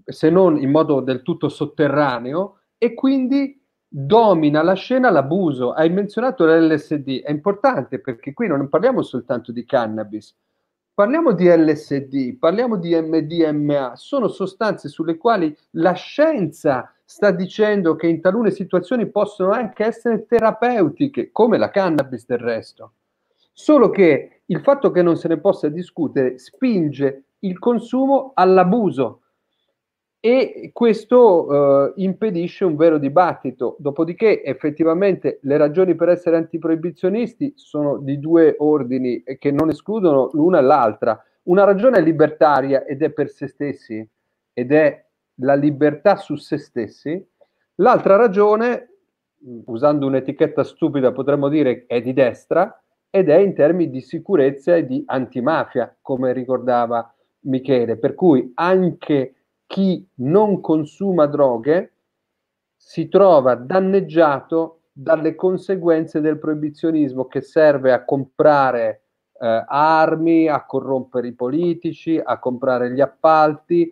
se 0.05 0.29
non 0.29 0.57
in 0.57 0.71
modo 0.71 1.01
del 1.01 1.21
tutto 1.21 1.49
sotterraneo, 1.49 2.59
e 2.77 2.93
quindi 2.93 3.59
domina 3.87 4.61
la 4.63 4.73
scena 4.73 5.09
l'abuso. 5.09 5.71
Hai 5.71 5.89
menzionato 5.89 6.45
l'LSD, 6.45 7.21
è 7.21 7.31
importante 7.31 7.99
perché 7.99 8.33
qui 8.33 8.47
non 8.47 8.69
parliamo 8.69 9.01
soltanto 9.01 9.51
di 9.51 9.65
cannabis, 9.65 10.35
Parliamo 10.93 11.31
di 11.31 11.47
LSD, 11.47 12.37
parliamo 12.37 12.75
di 12.75 12.93
MDMA, 12.93 13.93
sono 13.95 14.27
sostanze 14.27 14.89
sulle 14.89 15.17
quali 15.17 15.55
la 15.71 15.93
scienza 15.93 16.93
sta 17.05 17.31
dicendo 17.31 17.95
che 17.95 18.07
in 18.07 18.19
talune 18.19 18.51
situazioni 18.51 19.09
possono 19.09 19.51
anche 19.51 19.85
essere 19.85 20.25
terapeutiche, 20.25 21.31
come 21.31 21.57
la 21.57 21.69
cannabis 21.69 22.25
del 22.25 22.39
resto. 22.39 22.91
Solo 23.53 23.89
che 23.89 24.41
il 24.45 24.59
fatto 24.59 24.91
che 24.91 25.01
non 25.01 25.15
se 25.15 25.29
ne 25.29 25.39
possa 25.39 25.69
discutere 25.69 26.37
spinge 26.37 27.23
il 27.39 27.57
consumo 27.57 28.33
all'abuso 28.35 29.20
e 30.23 30.69
questo 30.71 31.87
eh, 31.89 31.93
impedisce 31.95 32.63
un 32.63 32.75
vero 32.75 32.99
dibattito. 32.99 33.75
Dopodiché, 33.79 34.43
effettivamente, 34.43 35.39
le 35.41 35.57
ragioni 35.57 35.95
per 35.95 36.09
essere 36.09 36.37
antiproibizionisti 36.37 37.53
sono 37.55 37.97
di 37.97 38.19
due 38.19 38.55
ordini 38.59 39.23
che 39.39 39.49
non 39.49 39.69
escludono 39.69 40.29
l'una 40.33 40.59
e 40.59 40.61
l'altra. 40.61 41.19
Una 41.43 41.63
ragione 41.63 41.97
è 41.97 42.01
libertaria 42.01 42.85
ed 42.85 43.01
è 43.01 43.09
per 43.09 43.29
se 43.29 43.47
stessi, 43.47 44.07
ed 44.53 44.71
è 44.71 45.03
la 45.39 45.55
libertà 45.55 46.15
su 46.17 46.35
se 46.35 46.59
stessi. 46.59 47.27
L'altra 47.75 48.15
ragione, 48.15 48.89
usando 49.65 50.05
un'etichetta 50.05 50.63
stupida, 50.63 51.11
potremmo 51.11 51.49
dire 51.49 51.85
è 51.87 51.99
di 51.99 52.13
destra, 52.13 52.79
ed 53.09 53.27
è 53.27 53.37
in 53.37 53.55
termini 53.55 53.89
di 53.89 54.01
sicurezza 54.01 54.75
e 54.75 54.85
di 54.85 55.01
antimafia, 55.07 55.97
come 55.99 56.31
ricordava 56.31 57.11
Michele. 57.39 57.97
Per 57.97 58.13
cui 58.13 58.51
anche 58.53 59.33
chi 59.71 60.05
non 60.15 60.59
consuma 60.59 61.27
droghe 61.27 61.93
si 62.75 63.07
trova 63.07 63.55
danneggiato 63.55 64.81
dalle 64.91 65.33
conseguenze 65.33 66.19
del 66.19 66.39
proibizionismo 66.39 67.27
che 67.27 67.39
serve 67.39 67.93
a 67.93 68.03
comprare 68.03 69.03
eh, 69.39 69.63
armi, 69.65 70.49
a 70.49 70.65
corrompere 70.65 71.29
i 71.29 71.33
politici, 71.33 72.21
a 72.21 72.37
comprare 72.37 72.91
gli 72.91 72.99
appalti, 72.99 73.89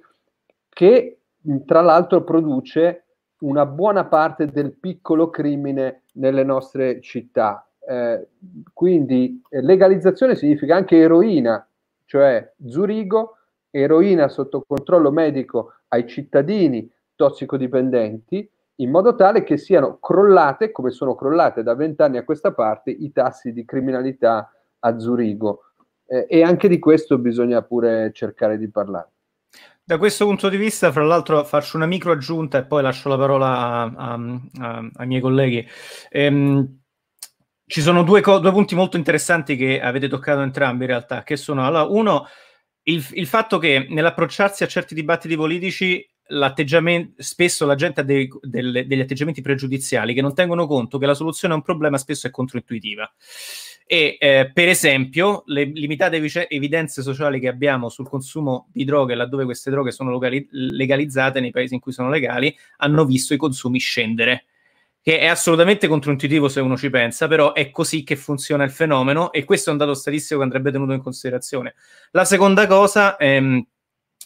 che 0.67 1.19
tra 1.65 1.79
l'altro 1.79 2.25
produce 2.25 3.05
una 3.39 3.65
buona 3.65 4.03
parte 4.03 4.47
del 4.47 4.73
piccolo 4.73 5.29
crimine 5.29 6.01
nelle 6.15 6.43
nostre 6.43 6.99
città. 6.99 7.65
Eh, 7.87 8.27
quindi 8.73 9.41
legalizzazione 9.51 10.35
significa 10.35 10.75
anche 10.75 10.97
eroina, 10.97 11.65
cioè 12.03 12.51
Zurigo 12.67 13.35
eroina 13.69 14.27
sotto 14.27 14.63
controllo 14.67 15.11
medico 15.11 15.73
ai 15.89 16.07
cittadini 16.07 16.89
tossicodipendenti 17.15 18.49
in 18.79 18.89
modo 18.89 19.15
tale 19.15 19.43
che 19.43 19.57
siano 19.57 19.99
crollate, 19.99 20.71
come 20.71 20.91
sono 20.91 21.15
crollate 21.15 21.63
da 21.63 21.75
vent'anni 21.75 22.17
a 22.17 22.23
questa 22.23 22.53
parte, 22.53 22.91
i 22.91 23.11
tassi 23.11 23.51
di 23.51 23.65
criminalità 23.65 24.51
a 24.79 24.99
Zurigo. 24.99 25.63
Eh, 26.05 26.25
e 26.29 26.43
anche 26.43 26.67
di 26.67 26.79
questo 26.79 27.17
bisogna 27.17 27.61
pure 27.61 28.11
cercare 28.13 28.57
di 28.57 28.69
parlare. 28.69 29.11
Da 29.83 29.97
questo 29.97 30.25
punto 30.25 30.49
di 30.49 30.57
vista, 30.57 30.91
fra 30.91 31.03
l'altro, 31.03 31.43
faccio 31.43 31.75
una 31.75 31.87
micro 31.87 32.11
aggiunta 32.11 32.59
e 32.59 32.65
poi 32.65 32.81
lascio 32.81 33.09
la 33.09 33.17
parola 33.17 33.91
ai 33.91 35.07
miei 35.07 35.21
colleghi. 35.21 35.67
Ehm, 36.09 36.79
ci 37.65 37.81
sono 37.81 38.03
due, 38.03 38.21
co- 38.21 38.39
due, 38.39 38.51
punti 38.51 38.75
molto 38.75 38.97
interessanti 38.97 39.55
che 39.55 39.81
avete 39.81 40.07
toccato 40.07 40.41
entrambi 40.41 40.83
in 40.83 40.89
realtà, 40.89 41.23
che 41.23 41.35
sono, 41.35 41.65
allora, 41.65 41.83
uno, 41.83 42.25
il, 42.89 43.05
il 43.11 43.27
fatto 43.27 43.57
che 43.57 43.85
nell'approcciarsi 43.89 44.63
a 44.63 44.67
certi 44.67 44.93
dibattiti 44.93 45.35
politici 45.35 46.07
spesso 47.17 47.65
la 47.65 47.75
gente 47.75 48.01
ha 48.01 48.03
dei, 48.03 48.29
delle, 48.41 48.85
degli 48.85 48.99
atteggiamenti 48.99 49.41
pregiudiziali 49.41 50.13
che 50.13 50.21
non 50.21 50.35
tengono 50.35 50.67
conto 50.67 50.99
che 50.99 51.07
la 51.07 51.15
soluzione 51.15 51.53
a 51.53 51.57
un 51.57 51.63
problema 51.63 51.97
spesso 51.97 52.27
è 52.27 52.29
controintuitiva. 52.29 53.11
E 53.91 54.17
eh, 54.19 54.51
per 54.53 54.67
esempio, 54.67 55.41
le 55.47 55.63
limitate 55.63 56.19
vice- 56.19 56.47
evidenze 56.47 57.01
sociali 57.01 57.39
che 57.39 57.47
abbiamo 57.47 57.89
sul 57.89 58.07
consumo 58.07 58.67
di 58.71 58.85
droghe, 58.85 59.15
laddove 59.15 59.45
queste 59.45 59.71
droghe 59.71 59.91
sono 59.91 60.11
locali- 60.11 60.47
legalizzate 60.51 61.39
nei 61.39 61.49
paesi 61.49 61.73
in 61.73 61.79
cui 61.79 61.91
sono 61.91 62.09
legali, 62.09 62.55
hanno 62.77 63.05
visto 63.05 63.33
i 63.33 63.37
consumi 63.37 63.79
scendere 63.79 64.45
che 65.01 65.19
è 65.19 65.27
assolutamente 65.27 65.87
controintuitivo 65.87 66.49
se 66.49 66.59
uno 66.59 66.77
ci 66.77 66.89
pensa, 66.89 67.27
però 67.27 67.53
è 67.53 67.71
così 67.71 68.03
che 68.03 68.15
funziona 68.15 68.63
il 68.63 68.71
fenomeno 68.71 69.31
e 69.31 69.43
questo 69.45 69.69
è 69.69 69.71
un 69.71 69.79
dato 69.79 69.93
statistico 69.93 70.37
che 70.39 70.45
andrebbe 70.45 70.71
tenuto 70.71 70.93
in 70.93 71.01
considerazione. 71.01 71.75
La 72.11 72.25
seconda 72.25 72.67
cosa 72.67 73.15
ehm, 73.17 73.65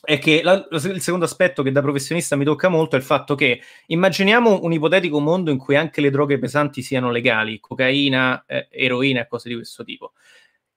è 0.05 0.19
che 0.19 0.41
la, 0.43 0.67
il 0.69 1.01
secondo 1.01 1.25
aspetto 1.25 1.63
che 1.63 1.71
da 1.71 1.81
professionista 1.81 2.35
mi 2.35 2.43
tocca 2.43 2.67
molto 2.67 2.95
è 2.95 2.99
il 2.99 3.05
fatto 3.05 3.35
che 3.35 3.61
immaginiamo 3.87 4.59
un 4.63 4.73
ipotetico 4.73 5.19
mondo 5.19 5.51
in 5.51 5.57
cui 5.57 5.77
anche 5.77 6.01
le 6.01 6.09
droghe 6.09 6.39
pesanti 6.39 6.81
siano 6.81 7.09
legali, 7.11 7.59
cocaina, 7.59 8.43
eh, 8.45 8.67
eroina 8.69 9.21
e 9.21 9.27
cose 9.27 9.47
di 9.47 9.55
questo 9.55 9.83
tipo. 9.83 10.13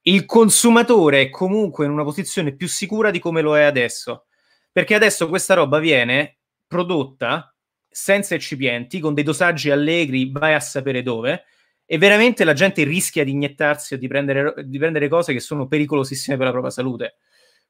Il 0.03 0.25
consumatore 0.27 1.23
è 1.23 1.31
comunque 1.31 1.87
in 1.87 1.91
una 1.91 2.05
posizione 2.05 2.55
più 2.55 2.69
sicura 2.69 3.11
di 3.11 3.19
come 3.19 3.41
lo 3.41 3.57
è 3.57 3.63
adesso, 3.63 4.27
perché 4.71 4.95
adesso 4.95 5.29
questa 5.29 5.55
roba 5.55 5.81
viene 5.81 6.37
prodotta 6.69 7.56
senza 7.97 8.35
eccipienti, 8.35 9.01
con 9.01 9.15
dei 9.15 9.25
dosaggi 9.25 9.71
allegri, 9.71 10.31
vai 10.31 10.53
a 10.53 10.61
sapere 10.61 11.03
dove, 11.03 11.45
e 11.87 11.97
veramente 11.97 12.45
la 12.45 12.53
gente 12.53 12.85
rischia 12.85 13.25
di 13.25 13.31
iniettarsi 13.31 13.95
o 13.95 13.97
di 13.97 14.07
prendere, 14.07 14.53
di 14.67 14.77
prendere 14.77 15.09
cose 15.09 15.33
che 15.33 15.41
sono 15.41 15.67
pericolosissime 15.67 16.37
per 16.37 16.45
la 16.45 16.53
propria 16.53 16.71
salute. 16.71 17.17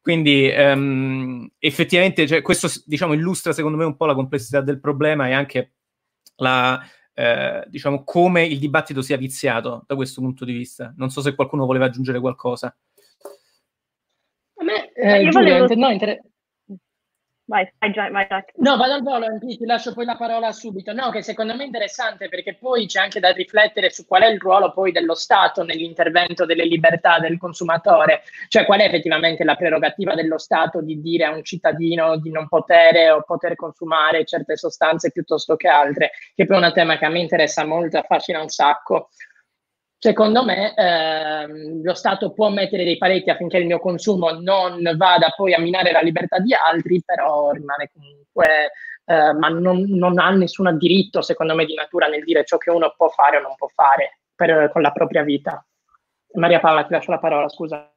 Quindi 0.00 0.52
um, 0.52 1.49
effettivamente 1.61 2.26
cioè, 2.26 2.42
questo 2.42 2.68
diciamo, 2.85 3.12
illustra 3.12 3.52
secondo 3.52 3.76
me 3.76 3.85
un 3.85 3.95
po' 3.95 4.06
la 4.06 4.14
complessità 4.14 4.61
del 4.61 4.80
problema 4.80 5.28
e 5.28 5.33
anche 5.33 5.75
la, 6.38 6.85
eh, 7.14 7.64
diciamo, 7.68 8.02
come 8.02 8.45
il 8.47 8.59
dibattito 8.59 9.02
sia 9.02 9.16
viziato 9.16 9.85
da 9.87 9.95
questo 9.95 10.21
punto 10.21 10.45
di 10.45 10.52
vista. 10.52 10.92
Non 10.97 11.11
so 11.11 11.21
se 11.21 11.37
qualcuno 11.37 11.66
voleva 11.66 11.85
aggiungere 11.85 12.18
qualcosa. 12.18 12.76
A 14.56 14.64
me, 14.64 14.92
eh, 14.92 15.28
Giulia, 15.28 15.59
volevo... 15.59 15.75
no, 15.76 15.90
inter- 15.90 16.21
Vai, 17.48 17.64
vai, 17.78 18.10
vai, 18.10 18.26
Jack. 18.26 18.54
No, 18.56 18.76
vado 18.76 18.94
al 18.94 19.02
volo, 19.02 19.26
ti 19.38 19.64
lascio 19.64 19.94
poi 19.94 20.04
la 20.04 20.16
parola 20.16 20.50
subito. 20.50 20.92
No, 20.92 21.10
che 21.10 21.22
secondo 21.22 21.54
me 21.54 21.62
è 21.62 21.66
interessante 21.66 22.28
perché 22.28 22.56
poi 22.56 22.86
c'è 22.86 22.98
anche 23.00 23.20
da 23.20 23.30
riflettere 23.30 23.88
su 23.88 24.04
qual 24.04 24.22
è 24.22 24.26
il 24.26 24.40
ruolo 24.40 24.72
poi 24.72 24.90
dello 24.90 25.14
Stato 25.14 25.62
nell'intervento 25.62 26.44
delle 26.44 26.64
libertà 26.64 27.20
del 27.20 27.38
consumatore, 27.38 28.22
cioè 28.48 28.64
qual 28.64 28.80
è 28.80 28.86
effettivamente 28.86 29.44
la 29.44 29.54
prerogativa 29.54 30.14
dello 30.14 30.38
Stato 30.38 30.82
di 30.82 31.00
dire 31.00 31.24
a 31.24 31.30
un 31.30 31.44
cittadino 31.44 32.18
di 32.18 32.32
non 32.32 32.48
poter 32.48 33.12
o 33.12 33.22
poter 33.22 33.54
consumare 33.54 34.24
certe 34.24 34.56
sostanze 34.56 35.12
piuttosto 35.12 35.54
che 35.54 35.68
altre, 35.68 36.10
che 36.34 36.46
poi 36.46 36.60
è 36.60 36.66
un 36.66 36.72
tema 36.72 36.98
che 36.98 37.04
a 37.04 37.10
me 37.10 37.20
interessa 37.20 37.64
molto, 37.64 37.98
affascina 37.98 38.40
un 38.40 38.48
sacco. 38.48 39.10
Secondo 39.98 40.44
me 40.44 40.74
ehm, 40.74 41.82
lo 41.82 41.94
Stato 41.94 42.32
può 42.32 42.50
mettere 42.50 42.84
dei 42.84 42.98
paletti 42.98 43.30
affinché 43.30 43.56
il 43.56 43.66
mio 43.66 43.78
consumo 43.78 44.30
non 44.32 44.82
vada 44.96 45.32
poi 45.34 45.54
a 45.54 45.58
minare 45.58 45.90
la 45.90 46.00
libertà 46.00 46.38
di 46.38 46.52
altri, 46.54 47.02
però 47.04 47.50
rimane 47.50 47.90
comunque, 47.92 48.72
eh, 49.06 49.32
ma 49.32 49.48
non, 49.48 49.84
non, 49.88 50.18
ha 50.18 50.30
nessun 50.30 50.76
diritto, 50.76 51.22
secondo 51.22 51.54
me, 51.54 51.64
di 51.64 51.74
natura 51.74 52.08
nel 52.08 52.24
dire 52.24 52.44
ciò 52.44 52.58
che 52.58 52.70
uno 52.70 52.92
può 52.96 53.08
fare 53.08 53.38
o 53.38 53.40
non 53.40 53.54
può 53.56 53.68
fare 53.68 54.18
per, 54.34 54.70
con 54.70 54.82
la 54.82 54.92
propria 54.92 55.22
vita. 55.22 55.64
Maria 56.34 56.60
Paola, 56.60 56.84
ti 56.84 56.92
lascio 56.92 57.10
la 57.10 57.18
parola, 57.18 57.48
scusa. 57.48 57.90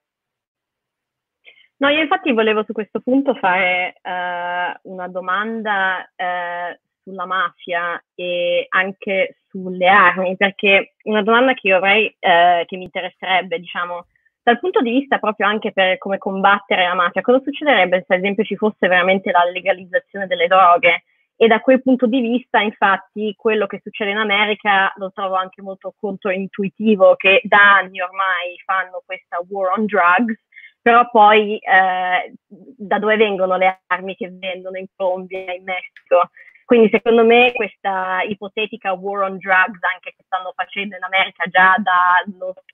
No, 1.78 1.90
io 1.90 2.02
infatti 2.02 2.32
volevo 2.34 2.64
su 2.64 2.74
questo 2.74 3.00
punto 3.02 3.36
fare 3.36 3.96
eh, 4.02 4.80
una 4.84 5.08
domanda 5.08 6.10
eh, 6.16 6.80
sulla 7.10 7.26
mafia 7.26 8.02
e 8.14 8.68
anche 8.70 9.38
sulle 9.50 9.88
armi, 9.88 10.38
perché 10.38 10.94
una 11.04 11.24
domanda 11.24 11.54
che 11.54 11.68
io 11.68 11.78
avrei, 11.78 12.16
eh, 12.20 12.64
che 12.68 12.78
mi 12.78 12.84
interesserebbe, 12.84 13.60
diciamo, 13.60 14.06
dal 14.44 14.60
punto 14.60 14.82
di 14.82 14.92
vista 14.92 15.18
proprio 15.18 15.48
anche 15.48 15.72
per 15.72 15.98
come 15.98 16.18
combattere 16.18 16.84
la 16.84 16.94
mafia, 16.94 17.22
cosa 17.22 17.42
succederebbe 17.44 18.06
se 18.08 18.14
ad 18.14 18.20
esempio 18.20 18.44
ci 18.44 18.56
fosse 18.56 18.88
veramente 18.88 19.32
la 19.32 19.44
legalizzazione 19.44 20.28
delle 20.28 20.48
droghe? 20.48 21.04
E 21.36 21.48
da 21.48 21.62
quel 21.62 21.82
punto 21.82 22.06
di 22.06 22.20
vista, 22.20 22.60
infatti, 22.60 23.34
quello 23.38 23.66
che 23.66 23.80
succede 23.82 24.12
in 24.12 24.18
America 24.18 24.92
lo 24.98 25.12
trovo 25.12 25.36
anche 25.36 25.62
molto 25.62 25.94
controintuitivo, 25.98 27.16
che 27.16 27.40
da 27.44 27.78
anni 27.78 28.02
ormai 28.02 28.58
fanno 28.66 29.02
questa 29.06 29.40
war 29.48 29.72
on 29.78 29.86
drugs, 29.86 30.38
però 30.82 31.10
poi 31.10 31.58
eh, 31.58 32.34
da 32.46 33.00
dove 33.00 33.16
vengono 33.16 33.56
le 33.56 33.82
armi 33.88 34.16
che 34.16 34.30
vendono 34.32 34.78
in 34.78 34.88
Colombia, 34.96 35.54
in 35.54 35.64
Messico? 35.64 36.30
Quindi 36.70 36.90
secondo 36.92 37.26
me 37.26 37.52
questa 37.52 38.22
ipotetica 38.28 38.94
war 38.94 39.24
on 39.24 39.40
drugs, 39.40 39.80
anche 39.92 40.14
che 40.16 40.22
stanno 40.24 40.54
facendo 40.56 40.96
in 40.96 41.04
America 41.04 41.46
già 41.46 41.74
da 41.80 42.24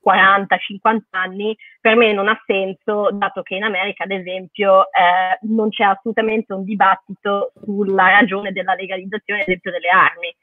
40-50 0.04 1.00
anni, 1.12 1.56
per 1.80 1.96
me 1.96 2.12
non 2.12 2.28
ha 2.28 2.38
senso, 2.46 3.08
dato 3.14 3.42
che 3.42 3.56
in 3.56 3.64
America, 3.64 4.04
ad 4.04 4.12
esempio, 4.12 4.92
eh, 4.92 5.40
non 5.44 5.70
c'è 5.70 5.86
assolutamente 5.86 6.52
un 6.52 6.66
dibattito 6.66 7.54
sulla 7.64 8.10
ragione 8.10 8.52
della 8.52 8.74
legalizzazione, 8.74 9.44
ad 9.44 9.48
esempio, 9.48 9.72
delle 9.72 9.88
armi. 9.88 10.36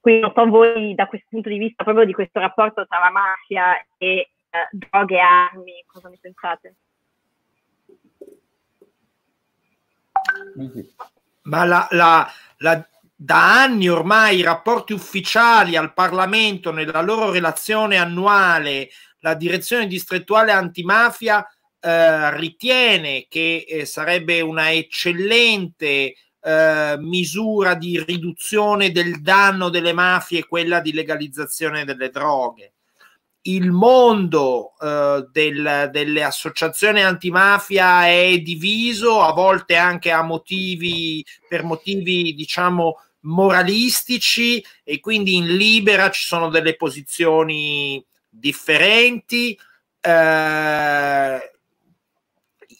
Quindi 0.00 0.22
non 0.22 0.32
so 0.34 0.46
voi 0.46 0.94
da 0.94 1.08
questo 1.08 1.26
punto 1.28 1.50
di 1.50 1.58
vista, 1.58 1.84
proprio 1.84 2.06
di 2.06 2.14
questo 2.14 2.40
rapporto 2.40 2.86
tra 2.86 3.00
la 3.00 3.10
mafia 3.10 3.78
e 3.98 4.30
eh, 4.48 4.68
droghe 4.70 5.16
e 5.16 5.20
armi, 5.20 5.84
cosa 5.86 6.08
ne 6.08 6.16
pensate? 6.18 6.74
Ma 11.46 11.64
la, 11.64 11.88
la, 11.90 12.30
la, 12.58 12.88
da 13.14 13.62
anni 13.62 13.88
ormai 13.88 14.38
i 14.38 14.42
rapporti 14.42 14.92
ufficiali 14.92 15.76
al 15.76 15.94
Parlamento 15.94 16.70
nella 16.70 17.00
loro 17.00 17.30
relazione 17.30 17.96
annuale, 17.96 18.90
la 19.20 19.34
direzione 19.34 19.86
distrettuale 19.86 20.52
antimafia 20.52 21.46
eh, 21.80 22.36
ritiene 22.36 23.26
che 23.28 23.64
eh, 23.66 23.84
sarebbe 23.86 24.40
una 24.40 24.72
eccellente 24.72 26.14
eh, 26.40 26.96
misura 26.98 27.74
di 27.74 28.02
riduzione 28.04 28.92
del 28.92 29.20
danno 29.20 29.68
delle 29.68 29.92
mafie 29.92 30.46
quella 30.46 30.80
di 30.80 30.92
legalizzazione 30.92 31.84
delle 31.84 32.10
droghe 32.10 32.75
il 33.46 33.70
mondo 33.70 34.72
eh, 34.80 35.26
del, 35.30 35.88
delle 35.92 36.22
associazioni 36.22 37.02
antimafia 37.02 38.06
è 38.06 38.38
diviso, 38.38 39.22
a 39.22 39.32
volte 39.32 39.76
anche 39.76 40.10
a 40.10 40.22
motivi, 40.22 41.24
per 41.48 41.62
motivi 41.62 42.34
diciamo 42.34 43.00
moralistici 43.20 44.64
e 44.84 45.00
quindi 45.00 45.34
in 45.34 45.56
libera 45.56 46.10
ci 46.10 46.24
sono 46.24 46.48
delle 46.48 46.76
posizioni 46.76 48.04
differenti. 48.28 49.58
Eh, 50.00 51.50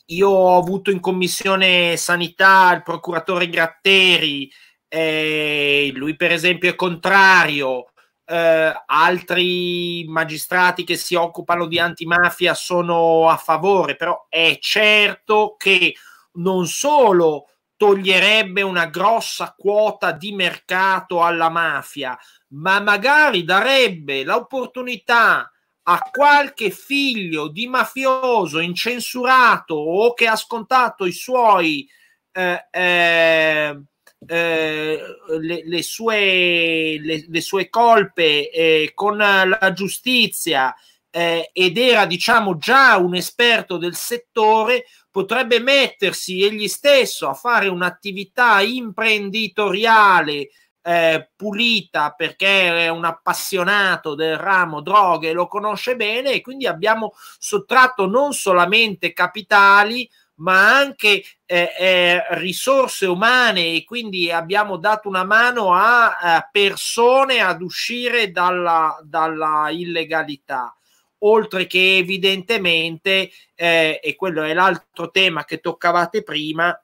io 0.07 0.29
ho 0.29 0.59
avuto 0.59 0.91
in 0.91 1.01
commissione 1.01 1.97
sanità 1.97 2.73
il 2.75 2.83
procuratore 2.83 3.49
Gratteri, 3.49 4.51
eh, 4.89 5.91
lui 5.95 6.15
per 6.17 6.31
esempio 6.31 6.71
è 6.71 6.75
contrario 6.77 7.91
eh, 8.27 8.83
altri 8.87 10.05
magistrati 10.09 10.85
che 10.85 10.97
si 10.97 11.15
occupano 11.15 11.67
di 11.67 11.79
antimafia 11.79 12.55
sono 12.55 13.29
a 13.29 13.37
favore, 13.37 13.97
però 13.97 14.27
è 14.29 14.59
certo 14.61 15.55
che 15.57 15.95
non 16.35 16.67
solo 16.67 17.51
toglierebbe 17.77 18.63
una 18.63 18.87
grossa 18.87 19.55
quota 19.57 20.13
di 20.13 20.33
mercato 20.33 21.23
alla 21.23 21.51
mafia, 21.51 22.19
ma 22.49 22.81
magari 22.81 23.45
darebbe 23.45 24.25
l'opportunità 24.25 25.51
a 25.89 25.99
qualche 26.11 26.71
figlio 26.71 27.49
di 27.49 27.69
mafioso 27.69 28.59
incensurato 28.59 29.75
o 29.75 30.15
che 30.15 30.27
ha 30.27 30.35
scontato 30.37 31.05
i 31.05 31.13
suoi 31.13 31.89
eh, 32.33 32.67
eh, 32.71 33.81
eh, 34.27 35.16
le, 35.41 35.63
le, 35.65 35.83
sue, 35.83 36.99
le, 37.01 37.25
le, 37.29 37.41
sue, 37.41 37.69
colpe 37.69 38.51
eh, 38.51 38.93
con 38.95 39.17
la 39.17 39.73
giustizia 39.75 40.75
eh, 41.11 41.51
ed 41.53 41.79
era 41.79 42.05
diciamo 42.05 42.59
già 42.59 42.97
un 42.99 43.15
esperto 43.15 43.79
del 43.79 43.95
settore 43.95 44.85
potrebbe 45.11 45.61
mettersi 45.61 46.43
egli 46.43 46.69
stesso 46.69 47.27
a 47.29 47.33
fare 47.33 47.69
un'attività 47.69 48.61
imprenditoriale 48.61 50.51
eh, 50.83 51.31
pulita 51.35 52.11
perché 52.11 52.85
è 52.85 52.89
un 52.89 53.07
appassionato 53.07 54.15
del 54.15 54.37
ramo 54.37 54.83
droghe 54.83 55.33
lo 55.33 55.49
conosce 55.49 55.97
bene 55.97 56.33
e 56.33 56.43
quindi 56.43 56.67
abbiamo 56.67 57.15
sottratto 57.39 58.07
non 58.07 58.35
solamente 58.35 59.15
capitali 59.15 60.09
ma 60.37 60.77
anche 60.77 61.23
eh, 61.47 61.75
eh, 61.79 62.25
risorse 62.39 63.07
umane 63.07 63.75
e 63.75 63.85
quindi 63.85 64.31
abbiamo 64.31 64.77
dato 64.77 65.09
una 65.09 65.25
mano 65.25 65.73
a, 65.73 66.17
a 66.17 66.49
persone 66.51 67.41
ad 67.41 67.63
uscire 67.63 68.31
dalla, 68.31 68.99
dalla, 69.03 69.71
illegalità. 69.71 70.77
Oltre 71.21 71.67
che 71.67 71.97
evidentemente, 71.97 73.31
eh, 73.55 74.01
e 74.03 74.17
quello 74.17 74.43
è 74.43 74.53
l'altro 74.53 75.11
tema 75.11 75.45
che 75.45 75.61
toccavate 75.61 76.23
prima, 76.23 76.79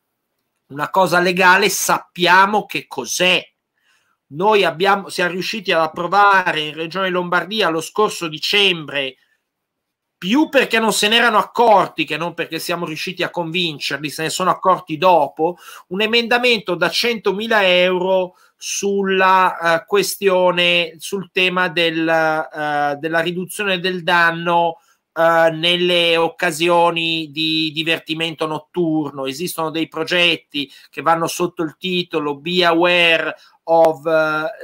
una 0.69 0.89
cosa 0.89 1.21
legale 1.21 1.69
sappiamo 1.69 2.65
che 2.65 2.87
cos'è. 2.87 3.47
Noi 4.29 4.65
abbiamo, 4.65 5.11
siamo 5.11 5.33
riusciti 5.33 5.73
ad 5.73 5.83
approvare 5.83 6.61
in 6.61 6.75
Regione 6.75 7.11
Lombardia 7.11 7.69
lo 7.69 7.83
scorso 7.83 8.29
dicembre 8.29 9.17
più 10.23 10.49
perché 10.49 10.79
non 10.79 10.93
se 10.93 11.09
ne 11.09 11.17
erano 11.17 11.39
accorti 11.39 12.05
che 12.05 12.17
non 12.17 12.33
perché 12.33 12.61
siamo 12.61 12.87
riusciti 12.87 13.25
a 13.25 13.31
convincerli, 13.31 14.09
se 14.09 14.23
ne 14.23 14.31
sono 14.31 14.51
accorti 14.51 14.97
dopo, 14.97 15.57
un 15.89 16.01
emendamento 16.01 16.77
da 16.77 16.87
100.000 16.87 17.49
euro 17.65 18.37
sulla 18.57 19.57
uh, 19.61 19.85
questione, 19.85 20.95
sul 20.99 21.33
tema 21.33 21.67
del, 21.67 22.07
uh, 22.07 22.97
della 23.01 23.19
riduzione 23.19 23.81
del 23.81 24.05
danno 24.05 24.77
uh, 25.13 25.53
nelle 25.57 26.17
occasioni 26.17 27.33
di 27.33 27.73
divertimento 27.75 28.47
notturno. 28.47 29.27
Esistono 29.27 29.71
dei 29.71 29.89
progetti 29.89 30.71
che 30.89 31.03
vanno 31.03 31.27
sotto 31.27 31.65
il 31.65 31.75
titolo 31.77 32.37
Be 32.37 32.65
Aware 32.65 33.35
of 33.65 34.03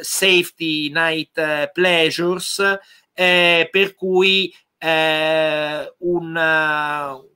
Safety 0.03 0.92
Night 0.92 1.73
Pleasures, 1.73 2.79
eh, 3.12 3.68
per 3.73 3.97
cui 3.97 4.55
eh, 4.78 5.94
un, 5.98 6.36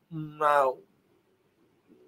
un, 0.09 0.38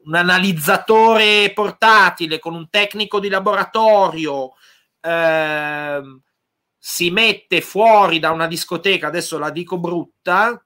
un, 0.04 0.14
analizzatore 0.14 1.52
portatile 1.52 2.38
con 2.38 2.54
un 2.54 2.68
tecnico 2.70 3.18
di 3.18 3.28
laboratorio 3.28 4.52
eh, 5.00 6.02
si 6.78 7.10
mette 7.10 7.60
fuori 7.60 8.18
da 8.18 8.30
una 8.30 8.46
discoteca, 8.46 9.08
adesso 9.08 9.38
la 9.38 9.50
dico 9.50 9.78
brutta, 9.78 10.62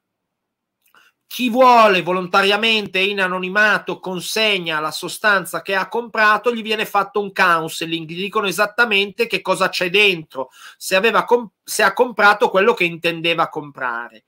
chi 1.29 1.51
vuole 1.51 2.01
volontariamente 2.03 2.99
in 2.99 3.21
anonimato 3.21 4.01
consegna 4.01 4.81
la 4.81 4.91
sostanza 4.91 5.61
che 5.61 5.75
ha 5.75 5.87
comprato, 5.89 6.55
gli 6.55 6.63
viene 6.63 6.87
fatto 6.87 7.21
un 7.21 7.33
counseling, 7.33 8.09
gli 8.09 8.23
dicono 8.23 8.47
esattamente 8.47 9.27
che 9.27 9.43
cosa 9.43 9.69
c'è 9.69 9.91
dentro, 9.91 10.49
se, 10.77 10.99
comp- 11.27 11.53
se 11.63 11.83
ha 11.83 11.93
comprato 11.93 12.49
quello 12.49 12.73
che 12.73 12.85
intendeva 12.85 13.49
comprare 13.51 14.25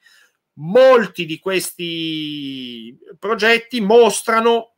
molti 0.60 1.26
di 1.26 1.38
questi 1.38 2.96
progetti 3.18 3.80
mostrano 3.80 4.74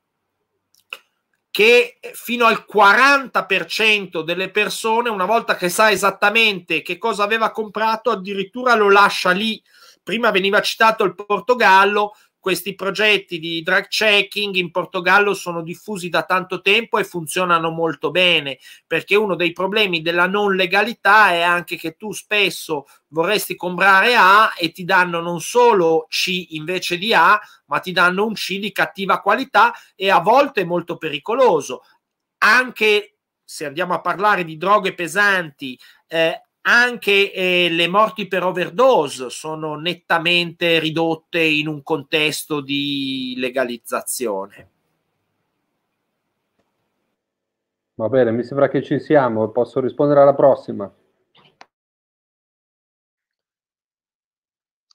che 1.51 1.99
fino 2.14 2.47
al 2.47 2.64
40% 2.66 4.23
delle 4.23 4.51
persone, 4.51 5.11
una 5.11 5.27
volta 5.27 5.55
che 5.55 5.68
sa 5.68 5.90
esattamente 5.90 6.81
che 6.81 6.97
cosa 6.97 7.25
aveva 7.25 7.51
comprato, 7.51 8.11
addirittura 8.11 8.75
lo 8.75 8.90
lascia 8.90 9.33
lì. 9.33 9.62
Prima 10.03 10.31
veniva 10.31 10.62
citato 10.62 11.05
il 11.05 11.14
Portogallo, 11.14 12.14
questi 12.43 12.75
progetti 12.75 13.39
di 13.39 13.63
drug 13.63 13.87
checking 13.87 14.57
in 14.57 14.73
Portogallo 14.73 15.33
sono 15.33 15.63
diffusi 15.63 16.09
da 16.09 16.25
tanto 16.25 16.61
tempo 16.61 16.99
e 16.99 17.05
funzionano 17.05 17.71
molto 17.71 18.11
bene, 18.11 18.59
perché 18.85 19.15
uno 19.15 19.37
dei 19.37 19.53
problemi 19.53 20.03
della 20.03 20.27
non 20.27 20.57
legalità 20.57 21.31
è 21.31 21.41
anche 21.41 21.77
che 21.77 21.93
tu 21.93 22.11
spesso 22.11 22.87
vorresti 23.11 23.55
comprare 23.55 24.17
A 24.17 24.55
e 24.59 24.73
ti 24.73 24.83
danno 24.83 25.21
non 25.21 25.41
solo 25.41 26.07
C 26.09 26.47
invece 26.49 26.99
di 26.99 27.15
A, 27.15 27.41
ma 27.67 27.79
ti 27.79 27.93
danno 27.93 28.27
un 28.27 28.33
C 28.33 28.59
di 28.59 28.73
cattiva 28.73 29.21
qualità 29.21 29.73
e 29.95 30.11
a 30.11 30.19
volte 30.19 30.65
molto 30.65 30.97
pericoloso. 30.97 31.85
Anche 32.39 33.19
se 33.45 33.67
andiamo 33.67 33.95
a 33.95 34.01
parlare 34.01 34.43
di 34.43 34.57
droghe 34.57 34.95
pesanti, 34.95 35.79
eh, 36.09 36.43
anche 36.62 37.33
eh, 37.33 37.68
le 37.70 37.88
morti 37.88 38.29
per 38.29 38.44
overdose 38.44 39.31
sono 39.31 39.75
nettamente 39.77 40.79
ridotte 40.79 41.40
in 41.42 41.66
un 41.66 41.83
contesto 41.83 42.61
di 42.61 43.35
legalizzazione. 43.37 44.68
Va 47.94 48.09
bene, 48.09 48.31
mi 48.31 48.42
sembra 48.42 48.68
che 48.68 48.83
ci 48.83 48.98
siamo, 48.98 49.51
posso 49.51 49.81
rispondere 49.81 50.20
alla 50.20 50.35
prossima. 50.35 50.92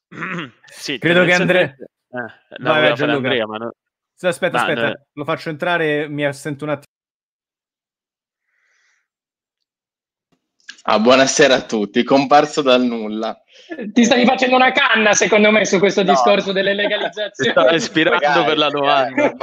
sì, 0.65 0.97
credo 0.97 1.23
che 1.25 1.33
Andrea... 1.33 1.63
Eh, 1.63 1.77
no, 2.57 2.71
vai, 2.71 2.95
vai, 2.95 3.09
Andrea, 3.09 3.45
ma 3.45 3.57
no... 3.57 3.71
Aspetta, 4.19 4.59
aspetta, 4.59 4.87
no... 4.87 5.05
lo 5.13 5.23
faccio 5.25 5.49
entrare, 5.49 6.07
mi 6.07 6.25
assento 6.25 6.63
un 6.63 6.71
attimo. 6.71 6.95
Ah, 10.89 10.99
buonasera 10.99 11.53
a 11.53 11.61
tutti, 11.63 12.01
comparso 12.03 12.61
dal 12.61 12.81
nulla. 12.81 13.37
Ti 13.91 14.05
stavi 14.05 14.23
facendo 14.23 14.55
una 14.55 14.71
canna, 14.71 15.11
secondo 15.11 15.51
me, 15.51 15.65
su 15.65 15.79
questo 15.79 16.01
no. 16.01 16.11
discorso 16.11 16.53
delle 16.53 16.73
legalizzazioni. 16.73 17.51
Stavo 17.51 17.75
ispirando 17.75 18.25
Magari, 18.25 18.45
per 18.45 18.57
la 18.57 18.69
domanda. 18.69 19.33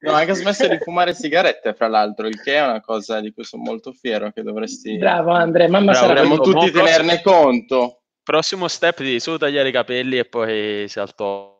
no, 0.00 0.12
anche 0.12 0.32
smesso 0.32 0.66
di 0.66 0.78
fumare 0.78 1.12
sigarette, 1.12 1.74
fra 1.74 1.88
l'altro, 1.88 2.26
il 2.26 2.40
che 2.40 2.54
è 2.54 2.64
una 2.64 2.80
cosa 2.80 3.20
di 3.20 3.30
cui 3.34 3.44
sono 3.44 3.62
molto 3.62 3.92
fiero, 3.92 4.32
che 4.32 4.42
dovresti... 4.42 4.96
Bravo 4.96 5.32
Andrea, 5.32 5.68
mamma 5.68 5.92
Bravo, 5.92 6.06
sarà 6.06 6.22
Dovremmo 6.22 6.42
tutti 6.42 6.70
tenerne 6.70 7.20
conto. 7.20 8.00
Prossimo 8.22 8.66
step 8.66 9.02
di 9.02 9.20
solo 9.20 9.36
tagliare 9.36 9.68
i 9.68 9.72
capelli 9.72 10.16
e 10.16 10.24
poi 10.24 10.88
si 10.88 10.98
alto 10.98 11.55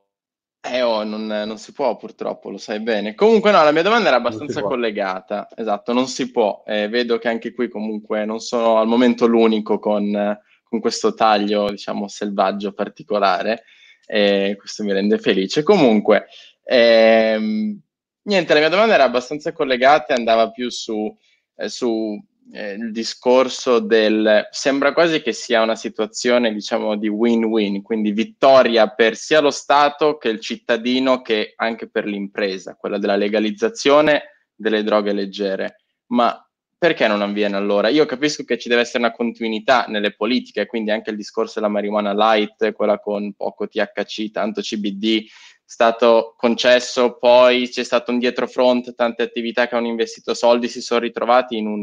eh, 0.70 0.82
oh, 0.82 1.04
non, 1.04 1.26
non, 1.26 1.58
si 1.58 1.72
può 1.72 1.96
purtroppo, 1.96 2.50
lo 2.50 2.58
sai 2.58 2.80
bene. 2.80 3.14
Comunque 3.14 3.50
no, 3.50 3.62
la 3.62 3.72
mia 3.72 3.82
domanda 3.82 4.08
era 4.08 4.16
abbastanza 4.16 4.62
collegata. 4.62 5.48
Esatto, 5.54 5.92
non 5.92 6.06
si 6.06 6.30
può. 6.30 6.62
Eh, 6.66 6.88
vedo 6.88 7.18
che 7.18 7.28
anche 7.28 7.52
qui 7.52 7.68
comunque 7.68 8.24
non 8.24 8.40
sono 8.40 8.78
al 8.78 8.86
momento 8.86 9.26
l'unico 9.26 9.78
con, 9.78 10.38
con 10.62 10.80
questo 10.80 11.14
taglio, 11.14 11.70
diciamo, 11.70 12.08
selvaggio 12.08 12.72
particolare. 12.72 13.64
E 14.06 14.56
questo 14.58 14.84
mi 14.84 14.92
rende 14.92 15.18
felice. 15.18 15.62
Comunque, 15.62 16.26
ehm, 16.64 17.80
niente, 18.22 18.54
la 18.54 18.60
mia 18.60 18.68
domanda 18.68 18.94
era 18.94 19.04
abbastanza 19.04 19.52
collegata 19.52 20.14
e 20.14 20.18
andava 20.18 20.50
più 20.50 20.70
su, 20.70 21.16
eh, 21.56 21.68
su 21.68 22.22
eh, 22.52 22.72
il 22.72 22.92
discorso 22.92 23.78
del 23.80 24.48
sembra 24.50 24.92
quasi 24.92 25.20
che 25.20 25.32
sia 25.32 25.62
una 25.62 25.76
situazione 25.76 26.52
diciamo 26.52 26.96
di 26.96 27.08
win-win, 27.08 27.82
quindi 27.82 28.12
vittoria 28.12 28.88
per 28.88 29.16
sia 29.16 29.40
lo 29.40 29.50
Stato 29.50 30.16
che 30.16 30.28
il 30.28 30.40
cittadino 30.40 31.22
che 31.22 31.54
anche 31.56 31.88
per 31.88 32.06
l'impresa, 32.06 32.76
quella 32.76 32.98
della 32.98 33.16
legalizzazione 33.16 34.50
delle 34.54 34.82
droghe 34.82 35.12
leggere. 35.12 35.76
Ma 36.08 36.40
perché 36.78 37.08
non 37.08 37.22
avviene 37.22 37.56
allora? 37.56 37.88
Io 37.88 38.04
capisco 38.06 38.44
che 38.44 38.58
ci 38.58 38.68
deve 38.68 38.82
essere 38.82 38.98
una 38.98 39.12
continuità 39.12 39.86
nelle 39.88 40.14
politiche, 40.14 40.66
quindi 40.66 40.90
anche 40.90 41.10
il 41.10 41.16
discorso 41.16 41.58
della 41.58 41.72
marijuana 41.72 42.12
light, 42.12 42.72
quella 42.72 42.98
con 42.98 43.32
poco 43.32 43.66
THC, 43.66 44.30
tanto 44.30 44.60
CBD, 44.60 45.24
stato 45.68 46.34
concesso, 46.36 47.18
poi 47.18 47.68
c'è 47.68 47.82
stato 47.82 48.12
un 48.12 48.20
dietrofront, 48.20 48.94
tante 48.94 49.22
attività 49.22 49.66
che 49.66 49.74
hanno 49.74 49.88
investito 49.88 50.32
soldi 50.32 50.68
si 50.68 50.80
sono 50.80 51.00
ritrovati 51.00 51.56
in 51.56 51.66
un, 51.66 51.80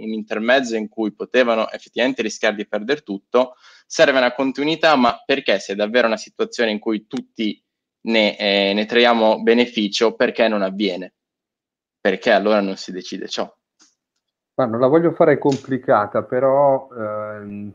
un 0.00 0.12
intermezzo 0.12 0.74
in 0.74 0.88
cui 0.88 1.12
potevano 1.12 1.70
effettivamente 1.70 2.22
rischiare 2.22 2.56
di 2.56 2.66
perdere 2.66 3.02
tutto. 3.02 3.54
Serve 3.86 4.18
una 4.18 4.34
continuità, 4.34 4.96
ma 4.96 5.22
perché 5.24 5.60
se 5.60 5.74
è 5.74 5.76
davvero 5.76 6.08
una 6.08 6.16
situazione 6.16 6.72
in 6.72 6.80
cui 6.80 7.06
tutti 7.06 7.62
ne, 8.06 8.36
eh, 8.36 8.72
ne 8.74 8.84
traiamo 8.84 9.42
beneficio, 9.42 10.14
perché 10.14 10.48
non 10.48 10.62
avviene? 10.62 11.14
Perché 12.00 12.32
allora 12.32 12.60
non 12.60 12.76
si 12.76 12.90
decide 12.90 13.28
ciò? 13.28 13.50
Ma 14.56 14.66
non 14.66 14.80
la 14.80 14.88
voglio 14.88 15.12
fare 15.12 15.38
complicata, 15.38 16.24
però 16.24 16.88
ehm, 16.92 17.72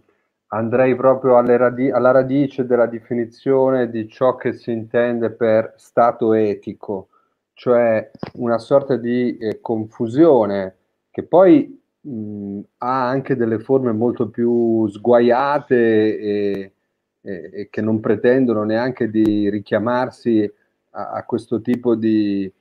andrei 0.50 0.96
proprio 0.96 1.40
radi- 1.42 1.92
alla 1.92 2.12
radice 2.12 2.66
della 2.66 2.86
definizione 2.86 3.90
di 3.90 4.08
ciò 4.08 4.36
che 4.36 4.54
si 4.54 4.72
intende 4.72 5.32
per 5.32 5.74
stato 5.78 6.34
etico, 6.34 7.10
cioè 7.54 8.10
una 8.36 8.58
sorta 8.58 8.96
di 8.96 9.38
eh, 9.38 9.60
confusione 9.62 10.76
che 11.12 11.24
poi 11.24 11.80
mh, 12.02 12.60
ha 12.78 13.08
anche 13.10 13.36
delle 13.36 13.60
forme 13.60 13.92
molto 13.92 14.30
più 14.30 14.88
sguaiate 14.88 16.20
e, 16.20 16.74
e, 17.22 17.50
e 17.54 17.68
che 17.70 17.82
non 17.82 18.00
pretendono 18.00 18.64
neanche 18.64 19.10
di 19.10 19.50
richiamarsi 19.50 20.52
a, 20.92 21.12
a 21.12 21.24
questo 21.26 21.62
tipo 21.62 21.96
di, 21.96 22.52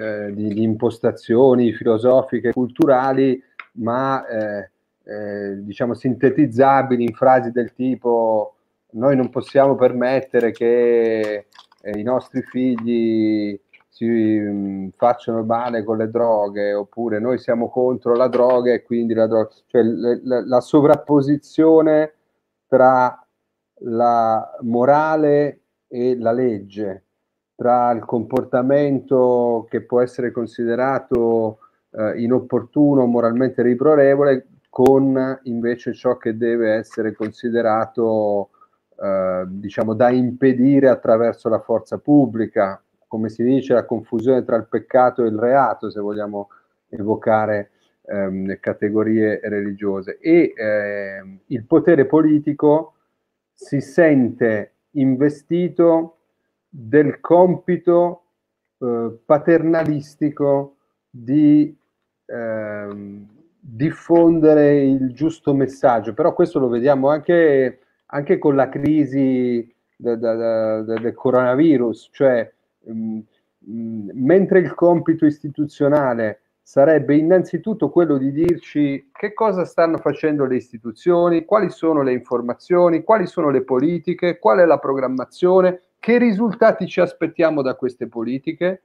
eh, 0.00 0.32
di, 0.32 0.54
di, 0.54 0.62
impostazioni 0.62 1.72
filosofiche, 1.72 2.52
culturali, 2.52 3.42
ma 3.72 4.26
eh, 4.26 4.70
eh, 5.06 5.62
diciamo 5.62 5.94
sintetizzabili 5.94 7.04
in 7.04 7.14
frasi 7.14 7.52
del 7.52 7.72
tipo 7.72 8.56
noi 8.92 9.14
non 9.16 9.30
possiamo 9.30 9.76
permettere 9.76 10.50
che 10.50 11.46
eh, 11.80 11.98
i 11.98 12.02
nostri 12.02 12.42
figli 12.42 13.58
si 13.88 14.04
mh, 14.06 14.90
facciano 14.96 15.44
male 15.44 15.84
con 15.84 15.96
le 15.98 16.10
droghe 16.10 16.74
oppure 16.74 17.18
noi 17.20 17.38
siamo 17.38 17.68
contro 17.70 18.14
la 18.14 18.28
droga 18.28 18.72
e 18.72 18.82
quindi 18.82 19.14
la 19.14 19.26
droga, 19.26 19.48
cioè 19.66 19.82
l- 19.82 20.20
l- 20.24 20.48
la 20.48 20.60
sovrapposizione 20.60 22.12
tra 22.66 23.18
la 23.80 24.58
morale 24.62 25.60
e 25.88 26.16
la 26.18 26.32
legge, 26.32 27.04
tra 27.54 27.90
il 27.92 28.04
comportamento 28.04 29.66
che 29.70 29.82
può 29.82 30.00
essere 30.00 30.30
considerato 30.32 31.58
eh, 31.92 32.20
inopportuno, 32.20 33.06
moralmente 33.06 33.62
riprorevole, 33.62 34.46
con 34.76 35.40
invece 35.44 35.94
ciò 35.94 36.18
che 36.18 36.36
deve 36.36 36.74
essere 36.74 37.14
considerato 37.14 38.50
eh, 39.02 39.44
diciamo 39.48 39.94
da 39.94 40.10
impedire 40.10 40.90
attraverso 40.90 41.48
la 41.48 41.60
forza 41.60 41.96
pubblica, 41.96 42.84
come 43.06 43.30
si 43.30 43.42
dice, 43.42 43.72
la 43.72 43.86
confusione 43.86 44.44
tra 44.44 44.56
il 44.56 44.66
peccato 44.68 45.24
e 45.24 45.28
il 45.28 45.38
reato, 45.38 45.88
se 45.88 45.98
vogliamo 45.98 46.50
evocare 46.90 47.70
ehm, 48.02 48.58
categorie 48.60 49.40
religiose. 49.44 50.18
E 50.18 50.52
eh, 50.54 51.38
il 51.46 51.64
potere 51.64 52.04
politico 52.04 52.96
si 53.54 53.80
sente 53.80 54.74
investito 54.90 56.18
del 56.68 57.18
compito 57.20 58.24
eh, 58.80 59.20
paternalistico 59.24 60.76
di 61.08 61.74
ehm, 62.26 63.35
diffondere 63.68 64.84
il 64.84 65.12
giusto 65.12 65.52
messaggio, 65.52 66.14
però 66.14 66.32
questo 66.32 66.60
lo 66.60 66.68
vediamo 66.68 67.10
anche, 67.10 67.80
anche 68.06 68.38
con 68.38 68.54
la 68.54 68.68
crisi 68.68 69.74
de, 69.96 70.18
de, 70.18 70.36
de, 70.36 71.00
del 71.00 71.14
coronavirus, 71.14 72.10
cioè 72.12 72.48
mh, 72.84 72.92
mm, 72.92 73.18
mh, 73.58 73.72
mm, 73.72 74.10
mentre 74.12 74.60
il 74.60 74.72
compito 74.74 75.26
istituzionale 75.26 76.42
sarebbe 76.62 77.16
innanzitutto 77.16 77.90
quello 77.90 78.18
di 78.18 78.30
dirci 78.30 79.10
che 79.12 79.32
cosa 79.32 79.64
stanno 79.64 79.98
facendo 79.98 80.44
le 80.46 80.56
istituzioni, 80.56 81.44
quali 81.44 81.70
sono 81.70 82.02
le 82.02 82.12
informazioni, 82.12 83.02
quali 83.02 83.26
sono 83.26 83.50
le 83.50 83.62
politiche, 83.62 84.38
qual 84.38 84.60
è 84.60 84.64
la 84.64 84.78
programmazione, 84.78 85.80
che 85.98 86.18
risultati 86.18 86.86
ci 86.86 87.00
aspettiamo 87.00 87.62
da 87.62 87.74
queste 87.74 88.06
politiche, 88.06 88.82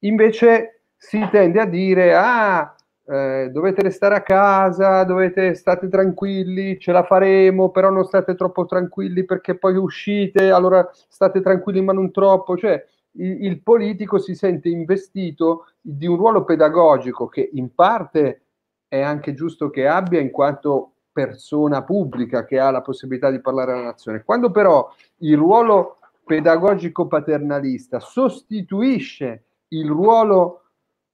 invece 0.00 0.80
si 0.96 1.26
tende 1.30 1.60
a 1.60 1.66
dire 1.66 2.14
ah 2.14 2.74
eh, 3.06 3.50
dovete 3.52 3.82
restare 3.82 4.14
a 4.14 4.22
casa, 4.22 5.04
dovete 5.04 5.54
state 5.54 5.88
tranquilli, 5.88 6.78
ce 6.78 6.92
la 6.92 7.04
faremo, 7.04 7.70
però 7.70 7.90
non 7.90 8.04
state 8.04 8.34
troppo 8.34 8.66
tranquilli 8.66 9.24
perché 9.24 9.56
poi 9.56 9.76
uscite, 9.76 10.50
allora 10.50 10.88
state 11.08 11.40
tranquilli 11.40 11.82
ma 11.82 11.92
non 11.92 12.10
troppo, 12.10 12.56
cioè 12.56 12.82
il, 13.12 13.44
il 13.44 13.62
politico 13.62 14.18
si 14.18 14.34
sente 14.34 14.68
investito 14.68 15.66
di 15.80 16.06
un 16.06 16.16
ruolo 16.16 16.44
pedagogico 16.44 17.26
che 17.26 17.50
in 17.52 17.74
parte 17.74 18.42
è 18.88 19.00
anche 19.00 19.34
giusto 19.34 19.70
che 19.70 19.86
abbia 19.86 20.20
in 20.20 20.30
quanto 20.30 20.92
persona 21.12 21.82
pubblica 21.82 22.44
che 22.44 22.58
ha 22.58 22.70
la 22.70 22.80
possibilità 22.80 23.30
di 23.30 23.40
parlare 23.40 23.72
alla 23.72 23.82
nazione. 23.82 24.24
Quando 24.24 24.50
però 24.50 24.90
il 25.18 25.36
ruolo 25.36 25.98
pedagogico 26.24 27.06
paternalista 27.06 28.00
sostituisce 28.00 29.44
il 29.68 29.88
ruolo 29.88 30.63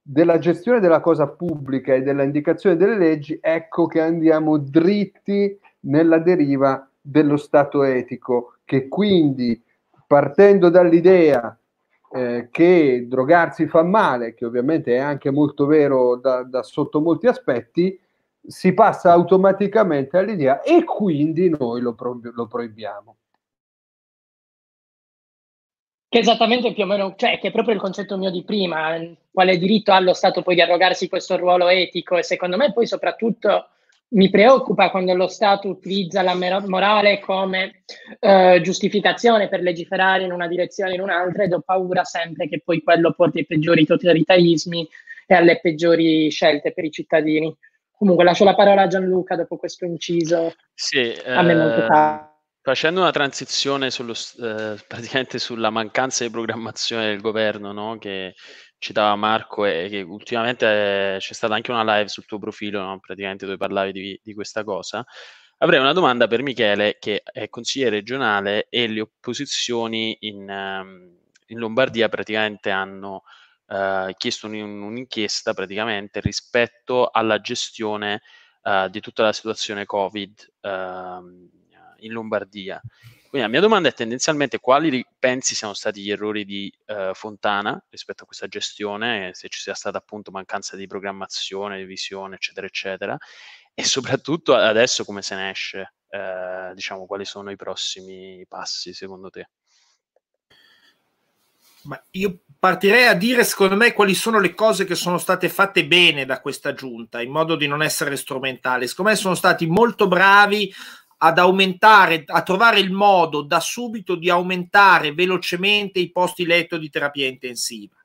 della 0.03 0.39
gestione 0.39 0.81
della 0.81 1.01
cosa 1.01 1.29
pubblica 1.29 1.95
e 1.95 2.03
della 2.03 2.23
indicazione 2.23 2.77
delle 2.77 2.97
leggi, 2.97 3.39
ecco 3.41 3.87
che 3.87 4.01
andiamo 4.01 4.59
dritti 4.59 5.59
nella 5.81 6.19
deriva 6.19 6.89
dello 7.01 7.37
Stato 7.37 7.83
etico, 7.83 8.55
che 8.65 8.89
quindi 8.89 9.63
partendo 10.07 10.69
dall'idea 10.69 11.57
eh, 12.13 12.49
che 12.51 13.07
drogarsi 13.09 13.67
fa 13.67 13.83
male, 13.83 14.35
che 14.35 14.45
ovviamente 14.45 14.97
è 14.97 14.99
anche 14.99 15.31
molto 15.31 15.67
vero 15.67 16.17
da, 16.17 16.43
da 16.43 16.63
sotto 16.63 17.01
molti 17.01 17.27
aspetti, 17.27 17.99
si 18.45 18.73
passa 18.73 19.13
automaticamente 19.13 20.17
all'idea 20.17 20.63
e 20.63 20.83
quindi 20.85 21.49
noi 21.49 21.81
lo, 21.81 21.95
pro- 21.95 22.19
lo 22.23 22.47
proibiamo. 22.47 23.17
Che 26.11 26.19
esattamente 26.19 26.73
più 26.73 26.83
o 26.83 26.87
meno, 26.87 27.15
cioè 27.17 27.39
che 27.39 27.49
è 27.49 27.53
proprio 27.53 27.73
il 27.73 27.81
concetto 27.81 28.17
mio 28.17 28.33
di 28.33 28.43
prima, 28.43 28.99
quale 29.31 29.57
diritto 29.59 29.93
ha 29.93 30.01
lo 30.01 30.13
Stato 30.13 30.43
poi 30.43 30.57
di 30.57 30.61
arrogarsi 30.61 31.09
questo 31.09 31.37
ruolo 31.37 31.69
etico 31.69 32.17
e 32.17 32.25
secondo 32.25 32.57
me 32.57 32.73
poi 32.73 32.89
soprattutto 32.89 33.69
mi 34.09 34.29
preoccupa 34.29 34.91
quando 34.91 35.15
lo 35.15 35.29
Stato 35.29 35.69
utilizza 35.69 36.23
la 36.23 36.35
morale 36.35 37.21
come 37.21 37.85
eh, 38.19 38.61
giustificazione 38.61 39.49
per 39.49 39.61
legiferare 39.61 40.25
in 40.25 40.33
una 40.33 40.49
direzione 40.49 40.91
o 40.91 40.95
in 40.95 41.01
un'altra 41.03 41.45
ed 41.45 41.53
ho 41.53 41.61
paura 41.61 42.03
sempre 42.03 42.49
che 42.49 42.61
poi 42.65 42.83
quello 42.83 43.13
porti 43.13 43.39
ai 43.39 43.47
peggiori 43.47 43.87
totalitarismi 43.87 44.89
e 45.29 45.35
alle 45.37 45.61
peggiori 45.61 46.29
scelte 46.29 46.73
per 46.73 46.87
i 46.87 46.91
cittadini. 46.91 47.57
Comunque 47.97 48.25
lascio 48.25 48.43
la 48.43 48.57
parola 48.57 48.83
a 48.83 48.89
Gianluca 48.89 49.37
dopo 49.37 49.57
questo 49.57 49.85
inciso. 49.85 50.55
Sì, 50.75 51.15
a 51.25 51.43
me 51.43 51.55
molto 51.55 51.87
caro. 51.87 52.30
Facendo 52.71 53.01
una 53.01 53.11
transizione 53.11 53.91
sullo, 53.91 54.13
eh, 54.13 54.77
praticamente 54.87 55.41
sulla 55.41 55.71
mancanza 55.71 56.23
di 56.23 56.31
programmazione 56.31 57.07
del 57.07 57.21
governo, 57.21 57.73
no? 57.73 57.99
che 57.99 58.37
citava 58.79 59.17
Marco 59.17 59.65
e 59.65 59.89
che 59.91 60.03
ultimamente 60.03 61.17
eh, 61.17 61.19
c'è 61.19 61.33
stata 61.33 61.55
anche 61.55 61.73
una 61.73 61.83
live 61.83 62.07
sul 62.07 62.27
tuo 62.27 62.39
profilo, 62.39 62.81
no? 62.81 63.01
praticamente 63.01 63.45
dove 63.45 63.57
parlavi 63.57 63.91
di, 63.91 64.21
di, 64.23 64.35
questa 64.35 64.63
cosa, 64.63 65.05
avrei 65.59 65.81
una 65.81 65.93
domanda 65.93 66.29
per 66.29 66.43
Michele 66.43 66.99
che 67.01 67.23
è 67.25 67.49
consigliere 67.49 67.97
regionale 67.97 68.69
e 68.69 68.87
le 68.87 69.01
opposizioni 69.01 70.17
in, 70.21 70.49
um, 70.49 71.19
in 71.47 71.59
Lombardia 71.59 72.09
praticamente 72.09 72.71
hanno 72.71 73.25
uh, 73.67 74.13
chiesto 74.17 74.47
un, 74.47 74.55
un'inchiesta 74.55 75.55
praticamente 75.55 76.21
rispetto 76.21 77.11
alla 77.11 77.41
gestione 77.41 78.23
uh, 78.63 78.89
di 78.89 79.01
tutta 79.01 79.25
la 79.25 79.33
situazione 79.33 79.87
Covid. 79.87 80.53
In 82.01 82.13
Lombardia. 82.13 82.81
Quindi 83.31 83.47
la 83.47 83.53
mia 83.53 83.61
domanda 83.61 83.89
è 83.89 83.93
tendenzialmente 83.93 84.59
quali 84.59 85.07
pensi 85.17 85.55
siano 85.55 85.73
stati 85.73 86.03
gli 86.03 86.11
errori 86.11 86.45
di 86.45 86.73
uh, 86.87 87.15
Fontana 87.15 87.81
rispetto 87.89 88.25
a 88.25 88.27
questa 88.27 88.49
gestione, 88.49 89.31
se 89.35 89.49
ci 89.49 89.61
sia 89.61 89.75
stata 89.75 89.99
appunto 89.99 90.33
mancanza 90.33 90.75
di 90.75 90.89
programmazione, 90.89 91.77
di 91.77 91.85
visione, 91.85 92.35
eccetera, 92.35 92.67
eccetera, 92.67 93.17
e 93.73 93.85
soprattutto 93.85 94.55
adesso 94.57 95.05
come 95.05 95.23
se 95.23 95.37
ne 95.37 95.51
esce, 95.51 95.95
uh, 96.09 96.75
diciamo, 96.75 97.07
quali 97.07 97.25
sono 97.25 97.53
i 97.53 97.57
prossimi 97.57 98.45
passi 98.49 98.93
secondo 98.93 99.31
te? 99.31 99.49
Ma 101.83 102.03
io 102.11 102.41
partirei 102.59 103.07
a 103.07 103.15
dire, 103.15 103.45
secondo 103.45 103.77
me, 103.77 103.93
quali 103.95 104.15
sono 104.15 104.39
le 104.39 104.55
cose 104.55 104.85
che 104.85 104.95
sono 104.95 105.19
state 105.19 105.49
fatte 105.49 105.87
bene 105.87 106.27
da 106.27 106.41
questa 106.41 106.75
giunta, 106.75 107.23
in 107.23 107.31
modo 107.31 107.57
di 107.57 107.67
non 107.67 107.83
essere 107.83 108.17
strumentali. 108.17 108.87
Secondo 108.87 109.13
me 109.13 109.17
sono 109.17 109.35
stati 109.35 109.67
molto 109.67 110.09
bravi 110.09 110.71
ad 111.23 111.39
aumentare, 111.39 112.25
a 112.27 112.43
trovare 112.43 112.81
il 112.81 112.93
modo 112.93 113.43
da 113.43 113.61
subito 113.61 114.15
di 114.15 114.31
aumentare 114.31 115.13
velocemente 115.13 115.99
i 115.99 116.11
posti 116.11 116.47
letto 116.47 116.79
di 116.79 116.89
terapia 116.89 117.27
intensiva. 117.27 117.97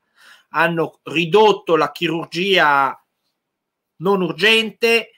Hanno 0.50 1.00
ridotto 1.04 1.78
la 1.78 1.92
chirurgia 1.92 2.98
non 3.98 4.22
urgente. 4.22 5.12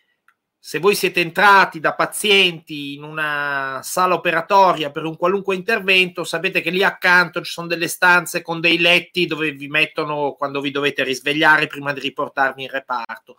Se 0.59 0.79
voi 0.79 0.93
siete 0.93 1.21
entrati 1.21 1.79
da 1.79 1.95
pazienti 1.95 2.93
in 2.93 3.03
una 3.03 3.79
sala 3.81 4.13
operatoria 4.13 4.91
per 4.91 5.05
un 5.05 5.15
qualunque 5.15 5.55
intervento, 5.55 6.23
sapete 6.23 6.61
che 6.61 6.69
lì 6.69 6.83
accanto 6.83 7.41
ci 7.41 7.51
sono 7.51 7.67
delle 7.67 7.87
stanze 7.87 8.43
con 8.43 8.59
dei 8.59 8.77
letti 8.77 9.25
dove 9.25 9.51
vi 9.53 9.69
mettono 9.69 10.33
quando 10.33 10.61
vi 10.61 10.69
dovete 10.69 11.03
risvegliare 11.03 11.67
prima 11.67 11.93
di 11.93 12.01
riportarvi 12.01 12.63
in 12.63 12.69
reparto 12.69 13.37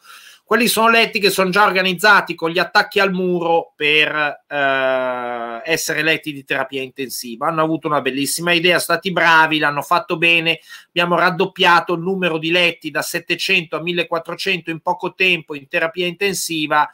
quelli 0.48 0.66
sono 0.66 0.88
letti 0.88 1.20
che 1.20 1.28
sono 1.28 1.50
già 1.50 1.66
organizzati 1.66 2.34
con 2.34 2.48
gli 2.48 2.58
attacchi 2.58 3.00
al 3.00 3.12
muro 3.12 3.74
per 3.76 4.44
eh, 4.48 5.60
essere 5.62 6.00
letti 6.00 6.32
di 6.32 6.42
terapia 6.42 6.80
intensiva. 6.80 7.48
Hanno 7.48 7.62
avuto 7.62 7.86
una 7.86 8.00
bellissima 8.00 8.52
idea, 8.52 8.78
stati 8.78 9.12
bravi, 9.12 9.58
l'hanno 9.58 9.82
fatto 9.82 10.16
bene. 10.16 10.60
Abbiamo 10.86 11.16
raddoppiato 11.16 11.92
il 11.92 12.00
numero 12.00 12.38
di 12.38 12.50
letti 12.50 12.90
da 12.90 13.02
700 13.02 13.76
a 13.76 13.82
1400 13.82 14.70
in 14.70 14.80
poco 14.80 15.12
tempo 15.12 15.54
in 15.54 15.68
terapia 15.68 16.06
intensiva 16.06 16.90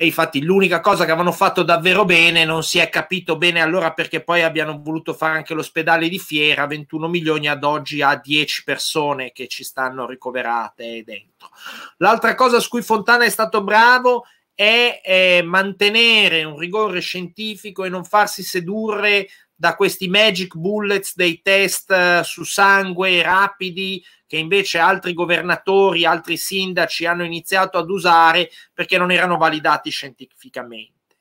e 0.00 0.06
infatti 0.06 0.40
l'unica 0.42 0.80
cosa 0.80 1.04
che 1.04 1.10
avevano 1.10 1.32
fatto 1.32 1.64
davvero 1.64 2.04
bene 2.04 2.44
non 2.44 2.62
si 2.62 2.78
è 2.78 2.88
capito 2.88 3.36
bene 3.36 3.60
allora 3.60 3.92
perché 3.92 4.22
poi 4.22 4.44
abbiano 4.44 4.80
voluto 4.80 5.12
fare 5.12 5.38
anche 5.38 5.54
l'ospedale 5.54 6.08
di 6.08 6.20
Fiera 6.20 6.68
21 6.68 7.08
milioni 7.08 7.48
ad 7.48 7.64
oggi 7.64 8.00
ha 8.00 8.14
10 8.14 8.62
persone 8.62 9.32
che 9.32 9.48
ci 9.48 9.64
stanno 9.64 10.06
ricoverate 10.06 11.02
dentro. 11.04 11.50
L'altra 11.96 12.36
cosa 12.36 12.60
su 12.60 12.68
cui 12.68 12.82
Fontana 12.82 13.24
è 13.24 13.28
stato 13.28 13.64
bravo 13.64 14.24
è, 14.54 15.00
è 15.02 15.42
mantenere 15.42 16.44
un 16.44 16.56
rigore 16.56 17.00
scientifico 17.00 17.82
e 17.82 17.88
non 17.88 18.04
farsi 18.04 18.44
sedurre 18.44 19.26
da 19.52 19.74
questi 19.74 20.06
magic 20.06 20.54
bullets 20.54 21.16
dei 21.16 21.42
test 21.42 21.90
eh, 21.90 22.20
su 22.22 22.44
sangue 22.44 23.20
rapidi 23.20 24.00
che 24.28 24.36
invece 24.36 24.78
altri 24.78 25.14
governatori, 25.14 26.04
altri 26.04 26.36
sindaci 26.36 27.06
hanno 27.06 27.24
iniziato 27.24 27.78
ad 27.78 27.90
usare 27.90 28.50
perché 28.72 28.98
non 28.98 29.10
erano 29.10 29.38
validati 29.38 29.90
scientificamente. 29.90 31.16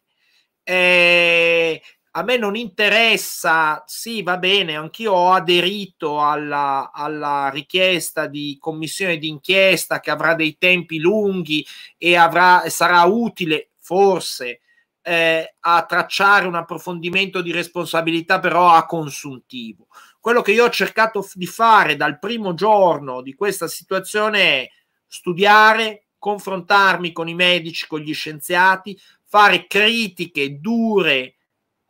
Eh, 0.61 1.81
a 2.11 2.23
me 2.23 2.37
non 2.37 2.55
interessa, 2.55 3.83
sì, 3.87 4.23
va 4.23 4.37
bene, 4.37 4.75
anch'io 4.75 5.13
ho 5.13 5.31
aderito 5.31 6.19
alla, 6.19 6.91
alla 6.93 7.49
richiesta 7.49 8.25
di 8.27 8.57
commissione 8.59 9.17
d'inchiesta 9.17 9.99
che 9.99 10.11
avrà 10.11 10.33
dei 10.33 10.57
tempi 10.57 10.99
lunghi 10.99 11.65
e 11.97 12.15
avrà, 12.15 12.67
sarà 12.69 13.03
utile 13.03 13.69
forse 13.79 14.61
eh, 15.07 15.55
a 15.61 15.85
tracciare 15.85 16.47
un 16.47 16.55
approfondimento 16.55 17.41
di 17.41 17.53
responsabilità 17.53 18.39
però 18.39 18.71
a 18.71 18.85
consuntivo. 18.85 19.87
Quello 20.27 20.41
che 20.41 20.51
io 20.51 20.65
ho 20.65 20.69
cercato 20.69 21.25
di 21.35 21.45
fare 21.45 21.95
dal 21.95 22.19
primo 22.19 22.53
giorno 22.53 23.21
di 23.21 23.33
questa 23.33 23.69
situazione 23.69 24.41
è 24.41 24.69
studiare, 25.07 26.07
confrontarmi 26.17 27.13
con 27.13 27.29
i 27.29 27.33
medici, 27.33 27.87
con 27.87 28.01
gli 28.01 28.13
scienziati, 28.13 28.99
fare 29.23 29.67
critiche 29.67 30.59
dure, 30.59 31.35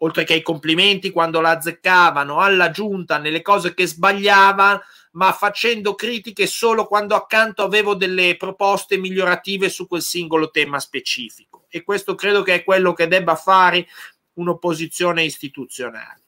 oltre 0.02 0.24
che 0.24 0.36
i 0.36 0.44
complimenti 0.44 1.10
quando 1.10 1.42
la 1.42 1.50
azzeccavano 1.50 2.40
alla 2.40 2.70
giunta 2.70 3.18
nelle 3.18 3.42
cose 3.42 3.74
che 3.74 3.88
sbagliava, 3.88 4.80
ma 5.14 5.32
facendo 5.32 5.96
critiche 5.96 6.46
solo 6.46 6.86
quando 6.86 7.16
accanto 7.16 7.64
avevo 7.64 7.96
delle 7.96 8.38
proposte 8.38 8.98
migliorative 8.98 9.68
su 9.68 9.88
quel 9.88 10.04
singolo 10.04 10.52
tema 10.52 10.80
specifico. 10.80 11.66
E 11.70 11.82
questo 11.82 12.14
credo 12.14 12.44
che 12.44 12.54
è 12.54 12.64
quello 12.64 12.94
che 12.94 13.08
debba 13.08 13.34
fare 13.34 13.88
un'opposizione 14.34 15.24
istituzionale. 15.24 16.22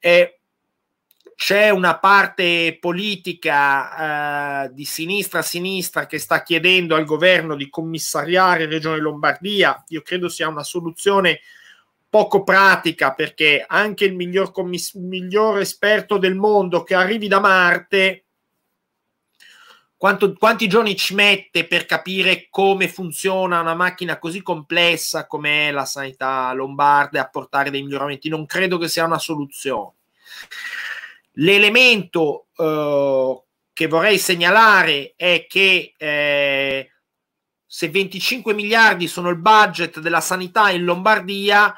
Eh, 0.00 0.40
c'è 1.36 1.70
una 1.70 1.98
parte 1.98 2.78
politica 2.80 4.64
eh, 4.64 4.72
di 4.72 4.84
sinistra 4.84 5.40
a 5.40 5.42
sinistra 5.42 6.06
che 6.06 6.18
sta 6.18 6.42
chiedendo 6.42 6.94
al 6.94 7.04
governo 7.04 7.56
di 7.56 7.68
commissariare 7.68 8.66
Regione 8.66 8.98
Lombardia. 8.98 9.82
Io 9.88 10.02
credo 10.02 10.28
sia 10.28 10.48
una 10.48 10.62
soluzione 10.62 11.40
poco 12.08 12.44
pratica 12.44 13.12
perché 13.12 13.64
anche 13.66 14.04
il 14.04 14.14
miglior, 14.14 14.52
commiss- 14.52 14.94
miglior 14.94 15.58
esperto 15.58 16.18
del 16.18 16.36
mondo 16.36 16.84
che 16.84 16.94
arrivi 16.94 17.26
da 17.26 17.40
Marte 17.40 18.24
quanto, 20.04 20.34
quanti 20.34 20.68
giorni 20.68 20.96
ci 20.96 21.14
mette 21.14 21.66
per 21.66 21.86
capire 21.86 22.48
come 22.50 22.88
funziona 22.88 23.60
una 23.60 23.74
macchina 23.74 24.18
così 24.18 24.42
complessa 24.42 25.26
come 25.26 25.68
è 25.68 25.70
la 25.70 25.86
sanità 25.86 26.52
lombarda 26.52 27.18
e 27.18 27.22
apportare 27.22 27.70
dei 27.70 27.82
miglioramenti? 27.82 28.28
Non 28.28 28.44
credo 28.44 28.76
che 28.76 28.88
sia 28.88 29.06
una 29.06 29.18
soluzione. 29.18 29.92
L'elemento 31.34 32.48
eh, 32.56 33.42
che 33.72 33.86
vorrei 33.88 34.18
segnalare 34.18 35.14
è 35.16 35.46
che 35.48 35.94
eh, 35.96 36.90
se 37.66 37.88
25 37.88 38.54
miliardi 38.54 39.08
sono 39.08 39.30
il 39.30 39.38
budget 39.38 39.98
della 39.98 40.20
sanità 40.20 40.70
in 40.70 40.84
Lombardia, 40.84 41.76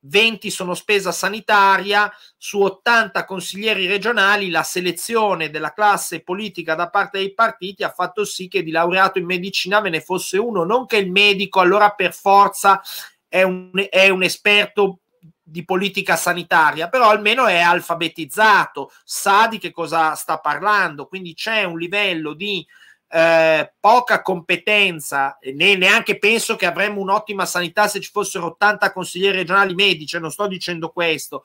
20 0.00 0.50
sono 0.50 0.74
spesa 0.74 1.10
sanitaria, 1.10 2.12
su 2.36 2.60
80 2.60 3.24
consiglieri 3.24 3.86
regionali 3.86 4.50
la 4.50 4.62
selezione 4.62 5.50
della 5.50 5.72
classe 5.72 6.22
politica 6.22 6.74
da 6.74 6.90
parte 6.90 7.18
dei 7.18 7.32
partiti 7.32 7.82
ha 7.82 7.90
fatto 7.90 8.24
sì 8.24 8.46
che 8.46 8.62
di 8.62 8.70
laureato 8.70 9.18
in 9.18 9.24
medicina 9.24 9.80
ve 9.80 9.90
ne 9.90 10.00
fosse 10.00 10.38
uno, 10.38 10.64
non 10.64 10.86
che 10.86 10.98
il 10.98 11.10
medico 11.10 11.60
allora 11.60 11.90
per 11.90 12.12
forza 12.12 12.80
è 13.26 13.42
un, 13.42 13.70
è 13.88 14.08
un 14.08 14.22
esperto 14.22 15.00
di 15.48 15.64
politica 15.64 16.16
sanitaria, 16.16 16.88
però 16.88 17.08
almeno 17.08 17.46
è 17.46 17.60
alfabetizzato, 17.60 18.90
sa 19.04 19.46
di 19.46 19.58
che 19.58 19.70
cosa 19.70 20.14
sta 20.16 20.40
parlando, 20.40 21.06
quindi 21.06 21.34
c'è 21.34 21.62
un 21.62 21.78
livello 21.78 22.32
di 22.32 22.66
eh, 23.08 23.72
poca 23.78 24.22
competenza, 24.22 25.38
né, 25.54 25.76
neanche 25.76 26.18
penso 26.18 26.56
che 26.56 26.66
avremmo 26.66 27.00
un'ottima 27.00 27.46
sanità 27.46 27.86
se 27.86 28.00
ci 28.00 28.10
fossero 28.10 28.46
80 28.46 28.92
consiglieri 28.92 29.36
regionali 29.36 29.74
medici, 29.74 30.18
non 30.18 30.32
sto 30.32 30.48
dicendo 30.48 30.90
questo, 30.90 31.44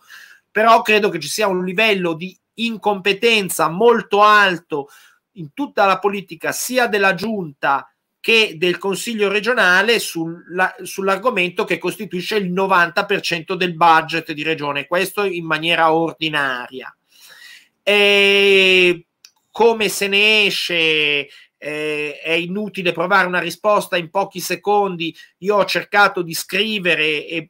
però 0.49 0.81
credo 0.81 1.09
che 1.09 1.19
ci 1.19 1.29
sia 1.29 1.47
un 1.47 1.63
livello 1.63 2.13
di 2.13 2.35
incompetenza 2.55 3.69
molto 3.69 4.23
alto 4.23 4.89
in 5.33 5.53
tutta 5.53 5.85
la 5.85 5.99
politica, 5.99 6.51
sia 6.51 6.87
della 6.87 7.13
giunta 7.13 7.90
che 8.21 8.53
del 8.57 8.77
Consiglio 8.77 9.29
regionale 9.29 9.97
sulla, 9.99 10.73
sull'argomento 10.83 11.65
che 11.65 11.79
costituisce 11.79 12.37
il 12.37 12.53
90% 12.53 13.55
del 13.55 13.75
budget 13.75 14.31
di 14.31 14.43
regione, 14.43 14.85
questo 14.85 15.23
in 15.23 15.43
maniera 15.43 15.91
ordinaria. 15.91 16.95
E 17.81 19.07
come 19.49 19.89
se 19.89 20.07
ne 20.07 20.45
esce? 20.45 21.27
Eh, 21.63 22.19
è 22.19 22.31
inutile 22.31 22.91
provare 22.91 23.27
una 23.27 23.39
risposta 23.39 23.97
in 23.97 24.09
pochi 24.09 24.39
secondi. 24.39 25.15
Io 25.39 25.57
ho 25.57 25.65
cercato 25.65 26.21
di 26.21 26.33
scrivere 26.33 27.25
e 27.27 27.49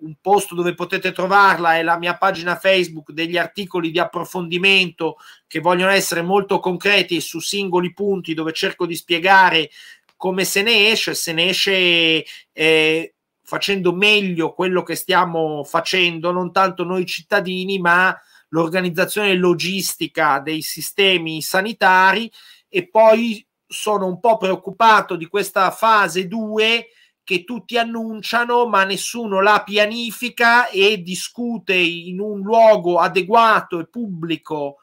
un 0.00 0.14
posto 0.20 0.54
dove 0.54 0.74
potete 0.74 1.12
trovarla 1.12 1.76
è 1.76 1.82
la 1.82 1.98
mia 1.98 2.16
pagina 2.16 2.56
Facebook 2.56 3.12
degli 3.12 3.36
articoli 3.36 3.90
di 3.90 3.98
approfondimento 3.98 5.16
che 5.46 5.60
vogliono 5.60 5.90
essere 5.90 6.22
molto 6.22 6.60
concreti 6.60 7.20
su 7.20 7.40
singoli 7.40 7.92
punti 7.92 8.34
dove 8.34 8.52
cerco 8.52 8.86
di 8.86 8.94
spiegare 8.94 9.70
come 10.16 10.44
se 10.44 10.62
ne 10.62 10.90
esce, 10.90 11.14
se 11.14 11.32
ne 11.32 11.48
esce 11.48 12.24
eh, 12.52 13.14
facendo 13.42 13.92
meglio 13.92 14.52
quello 14.52 14.82
che 14.82 14.96
stiamo 14.96 15.64
facendo, 15.64 16.32
non 16.32 16.52
tanto 16.52 16.84
noi 16.84 17.06
cittadini, 17.06 17.78
ma 17.78 18.14
l'organizzazione 18.48 19.34
logistica 19.34 20.40
dei 20.40 20.60
sistemi 20.60 21.40
sanitari. 21.40 22.30
E 22.68 22.88
poi 22.88 23.46
sono 23.66 24.06
un 24.06 24.18
po' 24.18 24.36
preoccupato 24.38 25.14
di 25.14 25.26
questa 25.26 25.70
fase 25.70 26.26
2 26.26 26.88
che 27.28 27.44
tutti 27.44 27.76
annunciano, 27.76 28.66
ma 28.68 28.84
nessuno 28.84 29.42
la 29.42 29.62
pianifica 29.62 30.70
e 30.70 31.02
discute 31.02 31.74
in 31.74 32.20
un 32.20 32.40
luogo 32.40 33.00
adeguato 33.00 33.78
e 33.78 33.86
pubblico 33.86 34.78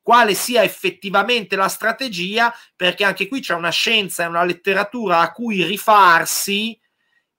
quale 0.00 0.34
sia 0.34 0.62
effettivamente 0.62 1.56
la 1.56 1.66
strategia, 1.66 2.54
perché 2.76 3.02
anche 3.02 3.26
qui 3.26 3.40
c'è 3.40 3.54
una 3.54 3.70
scienza 3.70 4.22
e 4.22 4.28
una 4.28 4.44
letteratura 4.44 5.18
a 5.18 5.32
cui 5.32 5.64
rifarsi. 5.64 6.78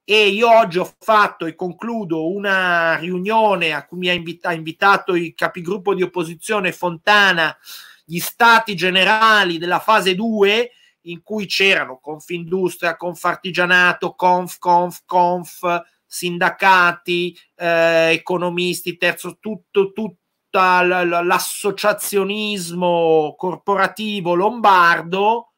E 0.03 0.27
io 0.27 0.51
oggi 0.51 0.79
ho 0.79 0.95
fatto 0.99 1.45
e 1.45 1.55
concludo 1.55 2.29
una 2.29 2.97
riunione 2.97 3.71
a 3.71 3.85
cui 3.85 3.99
mi 3.99 4.09
ha 4.09 4.13
invita- 4.13 4.51
invitato 4.51 5.15
il 5.15 5.33
capigruppo 5.33 5.95
di 5.95 6.01
opposizione 6.01 6.73
Fontana, 6.73 7.57
gli 8.03 8.19
stati 8.19 8.75
generali 8.75 9.57
della 9.57 9.79
fase 9.79 10.13
2 10.13 10.71
in 11.05 11.23
cui 11.23 11.47
c'erano 11.47 11.99
Confindustria, 11.99 12.95
Confartigianato, 12.95 14.13
Conf, 14.15 14.59
Conf, 14.59 15.01
Conf, 15.05 15.83
sindacati, 16.05 17.35
eh, 17.55 18.11
economisti, 18.11 18.97
terzo, 18.97 19.39
tutto, 19.39 19.91
tutto 19.91 20.19
l'associazionismo 20.57 23.35
corporativo 23.37 24.35
lombardo 24.35 25.51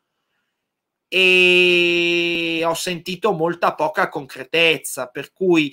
e 1.07 2.63
ho 2.65 2.73
sentito 2.73 3.31
molta 3.31 3.75
poca 3.75 4.09
concretezza, 4.09 5.05
per 5.07 5.33
cui 5.33 5.71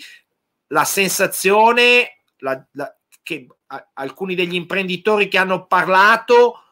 la 0.68 0.84
sensazione 0.84 2.20
la, 2.38 2.66
la, 2.72 2.94
che 3.22 3.46
a, 3.66 3.90
alcuni 3.94 4.34
degli 4.34 4.54
imprenditori 4.54 5.28
che 5.28 5.38
hanno 5.38 5.66
parlato 5.66 6.63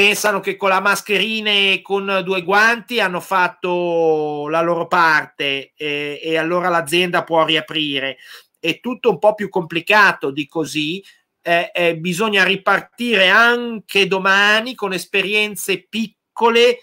pensano 0.00 0.40
che 0.40 0.56
con 0.56 0.70
la 0.70 0.80
mascherina 0.80 1.50
e 1.50 1.80
con 1.82 2.22
due 2.24 2.42
guanti 2.42 3.00
hanno 3.00 3.20
fatto 3.20 4.48
la 4.48 4.62
loro 4.62 4.86
parte 4.86 5.74
e, 5.76 6.18
e 6.22 6.38
allora 6.38 6.70
l'azienda 6.70 7.22
può 7.22 7.44
riaprire. 7.44 8.16
È 8.58 8.80
tutto 8.80 9.10
un 9.10 9.18
po' 9.18 9.34
più 9.34 9.50
complicato 9.50 10.30
di 10.30 10.48
così. 10.48 11.04
Eh, 11.42 11.70
eh, 11.74 11.98
bisogna 11.98 12.44
ripartire 12.44 13.28
anche 13.28 14.06
domani 14.06 14.74
con 14.74 14.94
esperienze 14.94 15.86
piccole, 15.86 16.78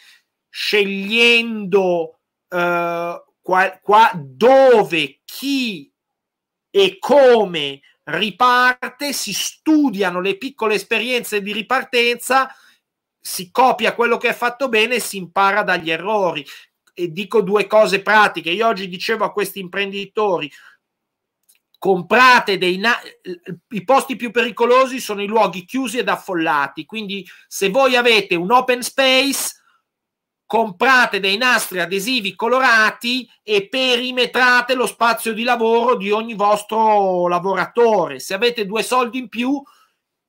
scegliendo 0.48 2.20
eh, 2.50 3.24
qua, 3.42 3.80
qua 3.82 4.12
dove, 4.14 5.22
chi 5.26 5.92
e 6.70 6.98
come 7.00 7.80
riparte, 8.04 9.12
si 9.12 9.34
studiano 9.34 10.22
le 10.22 10.38
piccole 10.38 10.76
esperienze 10.76 11.42
di 11.42 11.52
ripartenza 11.52 12.48
si 13.28 13.52
copia 13.52 13.94
quello 13.94 14.16
che 14.16 14.30
è 14.30 14.34
fatto 14.34 14.70
bene 14.70 14.96
e 14.96 15.00
si 15.02 15.18
impara 15.18 15.62
dagli 15.62 15.92
errori. 15.92 16.46
E 16.94 17.12
dico 17.12 17.42
due 17.42 17.68
cose 17.68 18.02
pratiche. 18.02 18.52
Io 18.52 18.66
oggi 18.66 18.88
dicevo 18.88 19.26
a 19.26 19.34
questi 19.34 19.60
imprenditori, 19.60 20.50
comprate 21.78 22.58
dei 22.58 22.78
na- 22.78 22.98
i 23.70 23.84
posti 23.84 24.16
più 24.16 24.32
pericolosi 24.32 25.02
sono 25.02 25.22
i 25.22 25.28
luoghi 25.28 25.66
chiusi 25.66 25.98
ed 25.98 26.08
affollati. 26.08 26.86
Quindi 26.86 27.28
se 27.48 27.70
voi 27.70 27.98
avete 27.98 28.36
un 28.36 28.50
open 28.50 28.82
space, 28.82 29.62
comprate 30.46 31.20
dei 31.20 31.36
nastri 31.36 31.82
adesivi 31.82 32.34
colorati 32.34 33.30
e 33.44 33.68
perimetrate 33.68 34.74
lo 34.74 34.88
spazio 34.88 35.34
di 35.34 35.44
lavoro 35.44 35.98
di 35.98 36.12
ogni 36.12 36.34
vostro 36.34 37.28
lavoratore. 37.28 38.20
Se 38.20 38.34
avete 38.34 38.66
due 38.66 38.84
soldi 38.84 39.18
in 39.20 39.28
più, 39.28 39.62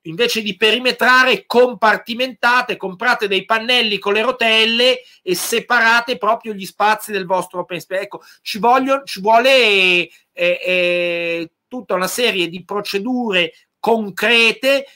invece 0.02 0.42
di 0.42 0.56
perimetrare, 0.56 1.44
compartimentate, 1.46 2.76
comprate 2.76 3.28
dei 3.28 3.44
pannelli 3.44 3.98
con 3.98 4.12
le 4.14 4.22
rotelle 4.22 5.00
e 5.22 5.34
separate 5.34 6.18
proprio 6.18 6.52
gli 6.52 6.64
spazi 6.64 7.12
del 7.12 7.26
vostro 7.26 7.60
open 7.60 7.80
space. 7.80 8.02
Ecco, 8.02 8.22
ci, 8.42 8.58
voglio, 8.58 9.02
ci 9.04 9.20
vuole 9.20 9.48
eh, 9.48 10.10
eh, 10.32 11.50
tutta 11.66 11.94
una 11.94 12.06
serie 12.06 12.48
di 12.48 12.64
procedure 12.64 13.52
concrete 13.80 14.86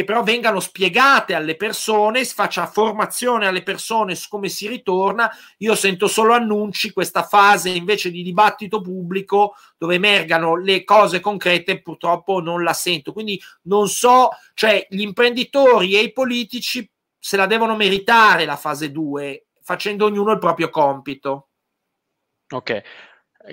che 0.00 0.04
però 0.04 0.22
vengano 0.22 0.60
spiegate 0.60 1.34
alle 1.34 1.56
persone, 1.56 2.24
si 2.24 2.34
faccia 2.34 2.66
formazione 2.66 3.46
alle 3.46 3.62
persone 3.62 4.14
su 4.14 4.28
come 4.28 4.48
si 4.48 4.66
ritorna. 4.66 5.30
Io 5.58 5.74
sento 5.74 6.08
solo 6.08 6.32
annunci, 6.32 6.92
questa 6.92 7.22
fase 7.22 7.68
invece 7.70 8.10
di 8.10 8.22
dibattito 8.22 8.80
pubblico 8.80 9.54
dove 9.76 9.96
emergano 9.96 10.56
le 10.56 10.84
cose 10.84 11.20
concrete, 11.20 11.82
purtroppo 11.82 12.40
non 12.40 12.62
la 12.62 12.72
sento. 12.72 13.12
Quindi 13.12 13.40
non 13.62 13.88
so, 13.88 14.30
cioè 14.54 14.86
gli 14.88 15.02
imprenditori 15.02 15.94
e 15.94 16.00
i 16.00 16.12
politici 16.12 16.88
se 17.18 17.36
la 17.36 17.46
devono 17.46 17.76
meritare 17.76 18.46
la 18.46 18.56
fase 18.56 18.90
2, 18.90 19.48
facendo 19.62 20.06
ognuno 20.06 20.32
il 20.32 20.38
proprio 20.38 20.70
compito. 20.70 21.48
Ok, 22.52 22.82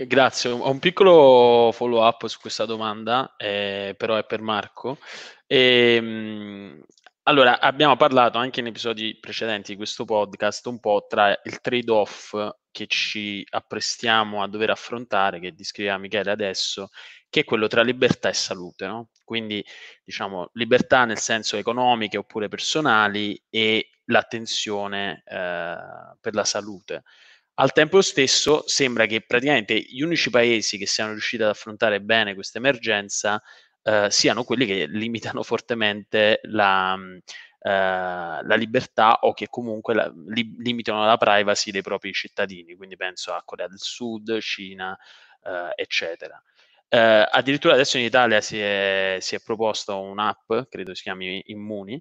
grazie. 0.06 0.50
Ho 0.50 0.70
un 0.70 0.80
piccolo 0.80 1.72
follow 1.72 2.06
up 2.06 2.26
su 2.28 2.40
questa 2.40 2.66
domanda, 2.66 3.36
eh, 3.38 3.96
però 3.98 4.16
è 4.16 4.26
per 4.26 4.42
Marco. 4.42 4.98
E, 5.46 5.96
ehm, 5.96 6.84
allora, 7.24 7.60
abbiamo 7.60 7.96
parlato 7.98 8.38
anche 8.38 8.62
in 8.62 8.68
episodi 8.68 9.18
precedenti 9.20 9.72
di 9.72 9.78
questo 9.78 10.06
podcast 10.06 10.66
un 10.68 10.80
po' 10.80 11.06
tra 11.10 11.30
il 11.44 11.60
trade-off 11.60 12.36
che 12.72 12.88
ci 12.88 13.46
apprestiamo 13.50 14.42
a 14.42 14.48
dover 14.48 14.70
affrontare, 14.70 15.40
che 15.40 15.54
descriveva 15.54 15.98
Michele 15.98 16.32
adesso, 16.32 16.90
che 17.30 17.42
è 17.42 17.44
quello 17.44 17.68
tra 17.68 17.82
libertà 17.82 18.30
e 18.30 18.34
salute, 18.34 18.88
no? 18.88 19.10
Quindi, 19.26 19.64
diciamo, 20.04 20.50
libertà 20.54 21.04
nel 21.06 21.18
senso 21.18 21.58
economiche 21.58 22.18
oppure 22.18 22.48
personali 22.48 23.42
e 23.50 23.90
l'attenzione 24.06 25.24
eh, 25.26 25.76
per 26.22 26.34
la 26.34 26.46
salute. 26.46 27.04
Al 27.60 27.72
tempo 27.72 28.02
stesso 28.02 28.68
sembra 28.68 29.08
che 29.08 29.22
praticamente 29.22 29.80
gli 29.80 30.02
unici 30.02 30.30
paesi 30.30 30.78
che 30.78 30.86
siano 30.86 31.12
riusciti 31.12 31.42
ad 31.42 31.50
affrontare 31.50 32.02
bene 32.02 32.36
questa 32.36 32.60
emergenza 32.60 33.42
eh, 33.82 34.12
siano 34.12 34.44
quelli 34.44 34.68
che 34.68 34.86
limitano 34.86 35.42
fortemente 35.42 36.40
la, 36.44 36.94
uh, 36.94 37.68
la 37.70 38.56
libertà 38.56 39.20
o 39.22 39.34
che 39.34 39.48
comunque 39.48 39.96
la, 39.96 40.14
li, 40.28 40.56
limitano 40.60 41.04
la 41.04 41.18
privacy 41.18 41.72
dei 41.72 41.82
propri 41.82 42.12
cittadini, 42.14 42.76
quindi 42.76 42.96
penso 42.96 43.34
a 43.34 43.42
Corea 43.44 43.68
del 43.68 43.80
Sud, 43.80 44.38
Cina, 44.40 44.92
uh, 45.44 45.72
eccetera. 45.74 46.40
addirittura 46.90 47.74
adesso 47.74 47.98
in 47.98 48.04
Italia 48.04 48.40
si 48.40 48.60
è, 48.60 49.18
si 49.20 49.34
è 49.36 49.40
proposta 49.40 49.96
un'app, 49.96 50.52
credo 50.70 50.94
si 50.94 51.04
chiami 51.04 51.42
Immuni, 51.48 52.00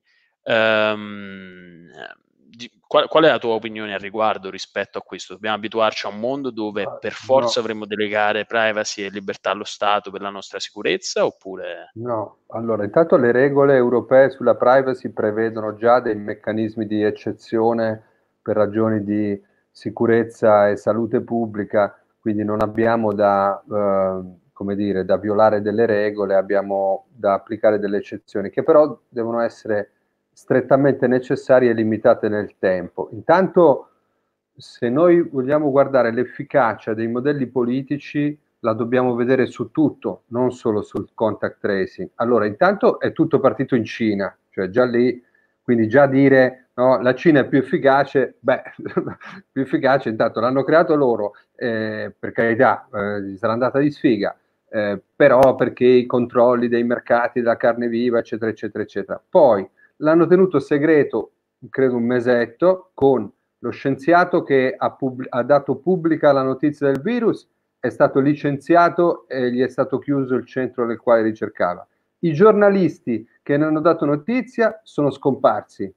um, 2.47 2.81
qual, 2.87 3.09
qual, 3.09 3.25
è 3.25 3.29
la 3.29 3.39
tua 3.39 3.55
opinione 3.55 3.95
al 3.95 4.01
riguardo 4.01 4.51
rispetto 4.51 4.99
a 4.99 5.03
questo? 5.03 5.35
Dobbiamo 5.35 5.57
abituarci 5.57 6.07
a 6.07 6.11
un 6.11 6.19
mondo 6.19 6.51
dove 6.51 6.83
ah, 6.83 6.91
per 6.93 7.13
forza 7.13 7.61
no. 7.61 7.67
dovremmo 7.67 7.87
delegare 7.87 8.45
privacy 8.45 9.03
e 9.03 9.11
libertà 9.11 9.51
allo 9.51 9.65
Stato 9.65 10.11
per 10.11 10.21
la 10.21 10.31
nostra 10.31 10.59
sicurezza 10.61 11.25
oppure... 11.25 11.91
No, 11.95 12.39
allora 12.49 12.85
intanto 12.85 13.17
le 13.17 13.33
regole 13.33 13.75
europee 13.75 14.31
sulla 14.31 14.55
privacy 14.55 15.11
prevedono 15.11 15.75
già 15.77 16.01
dei 16.01 16.17
meccanismi 16.17 16.87
di 16.87 17.03
eccezione 17.03 18.03
per 18.41 18.57
ragioni 18.57 19.03
di 19.03 19.41
sicurezza 19.71 20.69
e 20.69 20.77
salute 20.77 21.21
pubblica, 21.21 21.99
quindi 22.19 22.45
non 22.45 22.63
abbiamo 22.63 23.13
da... 23.13 23.63
Uh, 23.67 24.45
come 24.57 24.75
dire, 24.75 25.05
da 25.05 25.19
violare 25.19 25.61
delle 25.61 25.85
regole, 25.85 26.35
abbiamo 26.35 27.09
da 27.11 27.35
applicare 27.35 27.79
delle 27.79 27.99
eccezioni, 27.99 28.49
che 28.49 28.63
però 28.63 28.99
devono 29.07 29.41
essere 29.41 29.96
strettamente 30.37 31.07
necessarie 31.07 31.71
e 31.71 31.73
limitate 31.73 32.29
nel 32.29 32.57
tempo. 32.59 33.09
Intanto, 33.13 33.89
se 34.55 34.91
noi 34.91 35.23
vogliamo 35.23 35.71
guardare 35.71 36.13
l'efficacia 36.13 36.93
dei 36.93 37.09
modelli 37.09 37.47
politici, 37.47 38.39
la 38.59 38.75
dobbiamo 38.75 39.15
vedere 39.15 39.47
su 39.47 39.71
tutto, 39.71 40.25
non 40.27 40.53
solo 40.53 40.83
sul 40.83 41.09
contact 41.15 41.61
tracing. 41.61 42.11
Allora, 42.17 42.45
intanto 42.45 43.01
è 43.01 43.13
tutto 43.13 43.41
partito 43.41 43.77
in 43.77 43.85
Cina, 43.85 44.37
cioè 44.51 44.69
già 44.69 44.85
lì, 44.85 45.25
quindi 45.63 45.89
già 45.89 46.07
dire 46.07 46.69
no, 46.75 47.01
la 47.01 47.15
Cina 47.15 47.41
è 47.41 47.49
più 47.49 47.59
efficace, 47.59 48.35
beh, 48.39 48.63
più 49.51 49.63
efficace 49.63 50.11
intanto 50.11 50.41
l'hanno 50.41 50.65
creato 50.65 50.95
loro, 50.97 51.33
eh, 51.55 52.15
per 52.17 52.33
carità, 52.33 52.87
eh, 52.93 53.39
sarà 53.39 53.55
andata 53.55 53.79
di 53.79 53.91
sfiga, 53.91 54.37
eh, 54.69 55.01
però 55.17 55.55
perché 55.55 55.87
i 55.87 56.05
controlli 56.05 56.69
dei 56.69 56.85
mercati 56.85 57.41
della 57.41 57.57
carne 57.57 57.89
viva, 57.89 58.19
eccetera, 58.19 58.51
eccetera, 58.51 58.85
eccetera. 58.85 59.23
Poi 59.27 59.67
l'hanno 59.99 60.27
tenuto 60.27 60.59
segreto, 60.59 61.33
credo 61.71 61.97
un 61.97 62.05
mesetto, 62.05 62.91
con 62.95 63.31
lo 63.59 63.71
scienziato 63.71 64.43
che 64.43 64.75
ha, 64.77 64.93
pub- 64.93 65.27
ha 65.29 65.43
dato 65.43 65.77
pubblica 65.77 66.33
la 66.33 66.43
notizia 66.43 66.91
del 66.91 67.01
virus, 67.01 67.49
è 67.79 67.89
stato 67.89 68.21
licenziato 68.21 69.27
e 69.29 69.51
gli 69.51 69.63
è 69.63 69.69
stato 69.69 69.99
chiuso 69.99 70.35
il 70.35 70.47
centro 70.47 70.85
nel 70.87 70.99
quale 70.99 71.23
ricercava. 71.23 71.87
I 72.21 72.33
giornalisti 72.33 73.27
che 73.43 73.57
ne 73.57 73.65
hanno 73.65 73.81
dato 73.81 74.05
notizia 74.05 74.81
sono 74.83 75.11
scomparsi. 75.11 75.93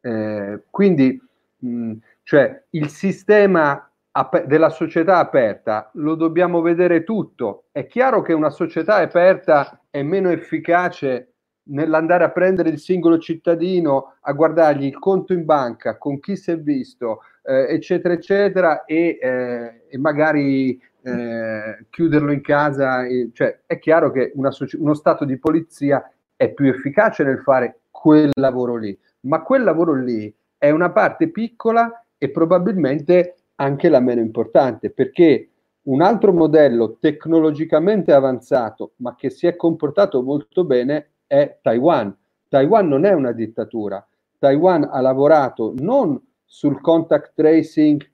Eh, 0.00 0.62
quindi, 0.70 1.20
mh, 1.58 1.92
cioè, 2.22 2.64
il 2.70 2.88
sistema 2.88 3.90
ap- 4.12 4.44
della 4.44 4.70
società 4.70 5.18
aperta 5.18 5.90
lo 5.94 6.14
dobbiamo 6.14 6.60
vedere 6.60 7.04
tutto. 7.04 7.64
È 7.70 7.86
chiaro 7.86 8.22
che 8.22 8.32
una 8.32 8.50
società 8.50 8.96
aperta 8.96 9.82
è 9.90 10.02
meno 10.02 10.30
efficace 10.30 11.29
nell'andare 11.70 12.24
a 12.24 12.30
prendere 12.30 12.68
il 12.68 12.78
singolo 12.78 13.18
cittadino, 13.18 14.14
a 14.20 14.32
guardargli 14.32 14.84
il 14.84 14.98
conto 14.98 15.32
in 15.32 15.44
banca, 15.44 15.98
con 15.98 16.20
chi 16.20 16.36
si 16.36 16.50
è 16.50 16.58
visto, 16.58 17.22
eh, 17.42 17.66
eccetera, 17.74 18.14
eccetera, 18.14 18.84
e, 18.84 19.18
eh, 19.20 19.82
e 19.88 19.98
magari 19.98 20.80
eh, 21.02 21.86
chiuderlo 21.90 22.32
in 22.32 22.42
casa. 22.42 23.04
cioè, 23.32 23.60
è 23.66 23.78
chiaro 23.78 24.10
che 24.10 24.32
una, 24.34 24.50
uno 24.78 24.94
stato 24.94 25.24
di 25.24 25.38
polizia 25.38 26.10
è 26.36 26.52
più 26.52 26.68
efficace 26.68 27.24
nel 27.24 27.40
fare 27.40 27.80
quel 27.90 28.30
lavoro 28.34 28.76
lì, 28.76 28.96
ma 29.22 29.42
quel 29.42 29.62
lavoro 29.62 29.94
lì 29.94 30.32
è 30.56 30.70
una 30.70 30.90
parte 30.90 31.28
piccola 31.28 32.04
e 32.16 32.30
probabilmente 32.30 33.34
anche 33.56 33.88
la 33.88 34.00
meno 34.00 34.20
importante, 34.20 34.90
perché 34.90 35.48
un 35.82 36.02
altro 36.02 36.32
modello 36.32 36.98
tecnologicamente 36.98 38.12
avanzato, 38.12 38.92
ma 38.96 39.14
che 39.16 39.30
si 39.30 39.46
è 39.46 39.56
comportato 39.56 40.22
molto 40.22 40.64
bene, 40.64 41.08
è 41.30 41.60
Taiwan. 41.62 42.12
Taiwan 42.48 42.88
non 42.88 43.04
è 43.04 43.12
una 43.12 43.30
dittatura. 43.30 44.04
Taiwan 44.36 44.88
ha 44.90 45.00
lavorato 45.00 45.74
non 45.78 46.20
sul 46.44 46.80
contact 46.80 47.34
tracing 47.36 48.04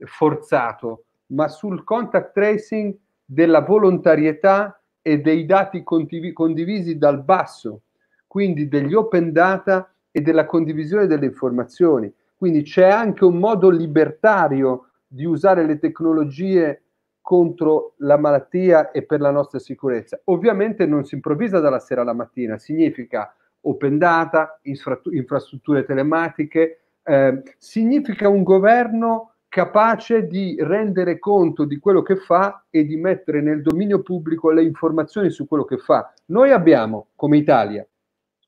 forzato, 0.00 1.04
ma 1.28 1.48
sul 1.48 1.82
contact 1.84 2.34
tracing 2.34 2.94
della 3.24 3.62
volontarietà 3.62 4.78
e 5.00 5.22
dei 5.22 5.46
dati 5.46 5.82
condiv- 5.82 6.34
condivisi 6.34 6.98
dal 6.98 7.22
basso, 7.22 7.84
quindi 8.26 8.68
degli 8.68 8.92
open 8.92 9.32
data 9.32 9.90
e 10.10 10.20
della 10.20 10.44
condivisione 10.44 11.06
delle 11.06 11.24
informazioni. 11.24 12.12
Quindi 12.36 12.62
c'è 12.62 12.90
anche 12.90 13.24
un 13.24 13.38
modo 13.38 13.70
libertario 13.70 14.88
di 15.06 15.24
usare 15.24 15.64
le 15.64 15.78
tecnologie 15.78 16.82
contro 17.30 17.92
la 17.98 18.18
malattia 18.18 18.90
e 18.90 19.04
per 19.04 19.20
la 19.20 19.30
nostra 19.30 19.60
sicurezza. 19.60 20.20
Ovviamente 20.24 20.84
non 20.84 21.04
si 21.04 21.14
improvvisa 21.14 21.60
dalla 21.60 21.78
sera 21.78 22.00
alla 22.00 22.12
mattina, 22.12 22.58
significa 22.58 23.32
open 23.60 23.98
data, 23.98 24.58
infrastrutture 24.62 25.84
telematiche, 25.84 26.80
eh, 27.04 27.40
significa 27.56 28.28
un 28.28 28.42
governo 28.42 29.34
capace 29.48 30.26
di 30.26 30.56
rendere 30.58 31.20
conto 31.20 31.66
di 31.66 31.78
quello 31.78 32.02
che 32.02 32.16
fa 32.16 32.64
e 32.68 32.84
di 32.84 32.96
mettere 32.96 33.40
nel 33.40 33.62
dominio 33.62 34.02
pubblico 34.02 34.50
le 34.50 34.64
informazioni 34.64 35.30
su 35.30 35.46
quello 35.46 35.64
che 35.64 35.76
fa. 35.76 36.12
Noi 36.26 36.50
abbiamo, 36.50 37.10
come 37.14 37.36
Italia, 37.36 37.86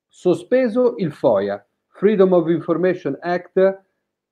sospeso 0.09 0.95
il 0.97 1.13
FOIA, 1.13 1.65
Freedom 1.87 2.33
of 2.33 2.49
Information 2.49 3.17
Act, 3.21 3.82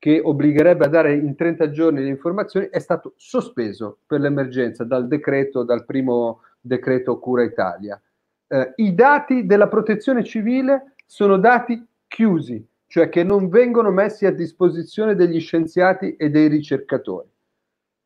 che 0.02 0.20
obbligherebbe 0.20 0.86
a 0.86 0.90
dare 0.90 1.14
in 1.14 1.36
30 1.36 1.70
giorni 1.70 2.02
le 2.02 2.10
informazioni, 2.10 2.70
è 2.72 2.80
stato 2.80 3.14
sospeso 3.18 4.00
per 4.08 4.20
l'emergenza 4.20 4.84
dal 4.84 5.08
decreto, 5.08 5.62
dal 5.62 5.86
primo 5.86 6.42
decreto 6.60 7.20
Cura 7.20 7.44
Italia. 7.44 8.02
Eh, 8.48 8.74
I 8.78 8.96
dati 8.96 9.46
della 9.46 9.68
protezione 9.68 10.24
civile 10.24 10.96
sono 11.06 11.38
dati 11.38 11.86
chiusi, 12.08 12.68
cioè 12.88 13.10
che 13.10 13.24
non 13.24 13.48
vengono 13.48 13.92
messi 13.92 14.26
a 14.26 14.34
disposizione 14.34 15.14
degli 15.14 15.40
scienziati 15.40 16.16
e 16.16 16.32
dei 16.32 16.48
ricercatori. 16.48 17.30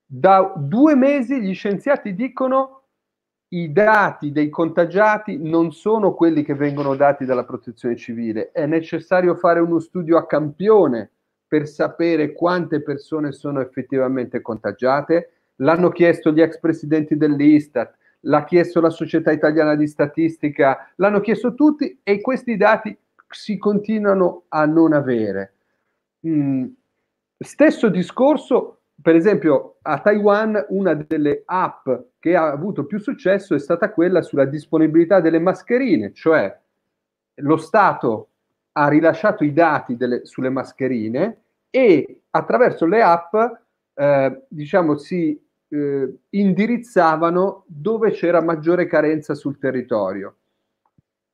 Da 0.06 0.54
due 0.54 0.96
mesi 0.96 1.40
gli 1.40 1.54
scienziati 1.54 2.14
dicono 2.14 2.82
i 3.54 3.72
dati 3.72 4.34
dei 4.34 4.50
contagiati 4.50 5.38
non 5.42 5.72
sono 5.72 6.14
quelli 6.14 6.44
che 6.44 6.56
vengono 6.56 6.94
dati 6.98 7.24
dalla 7.24 7.46
protezione 7.46 7.96
civile, 7.96 8.52
è 8.52 8.66
necessario 8.66 9.36
fare 9.36 9.62
uno 9.62 9.80
studio 9.80 10.18
a 10.18 10.26
campione 10.26 11.12
per 11.56 11.70
sapere 11.70 12.34
quante 12.34 12.82
persone 12.82 13.32
sono 13.32 13.62
effettivamente 13.62 14.42
contagiate. 14.42 15.30
L'hanno 15.60 15.88
chiesto 15.88 16.34
gli 16.34 16.42
ex 16.42 16.60
presidenti 16.60 17.16
dell'Istat, 17.16 17.96
l'ha 18.22 18.44
chiesto 18.44 18.82
la 18.82 18.90
Società 18.90 19.32
Italiana 19.32 19.76
di 19.76 19.88
Statistica, 19.88 20.92
l'hanno 20.96 21.22
chiesto 21.22 21.54
tutti 21.54 21.98
e 22.04 22.20
questi 22.20 22.58
dati 22.58 22.98
si 23.30 23.58
continuano 23.58 24.44
a 24.50 24.66
non 24.66 24.92
avere. 24.92 25.54
Mm. 26.28 26.66
Stesso 27.38 27.88
discorso, 27.88 28.80
per 29.02 29.16
esempio, 29.16 29.78
a 29.84 30.00
Taiwan 30.00 30.62
una 30.70 30.94
delle 30.94 31.44
app 31.46 31.88
che 32.20 32.36
ha 32.36 32.52
avuto 32.52 32.86
più 32.86 33.00
successo 33.00 33.56
è 33.56 33.60
stata 33.60 33.92
quella 33.92 34.22
sulla 34.22 34.46
disponibilità 34.46 35.22
delle 35.22 35.40
mascherine, 35.40 36.12
cioè 36.12 36.54
lo 37.36 37.56
Stato 37.56 38.28
ha 38.74 38.90
rilasciato 38.90 39.46
i 39.46 39.54
dati 39.54 39.96
delle, 39.96 40.26
sulle 40.26 40.50
mascherine 40.50 41.44
e 41.76 42.22
attraverso 42.30 42.86
le 42.86 43.02
app 43.02 43.36
eh, 43.96 44.44
diciamo 44.48 44.96
si 44.96 45.38
eh, 45.68 46.20
indirizzavano 46.30 47.66
dove 47.68 48.12
c'era 48.12 48.42
maggiore 48.42 48.88
carenza 48.88 49.36
sul 49.36 49.58
territorio. 49.58 50.38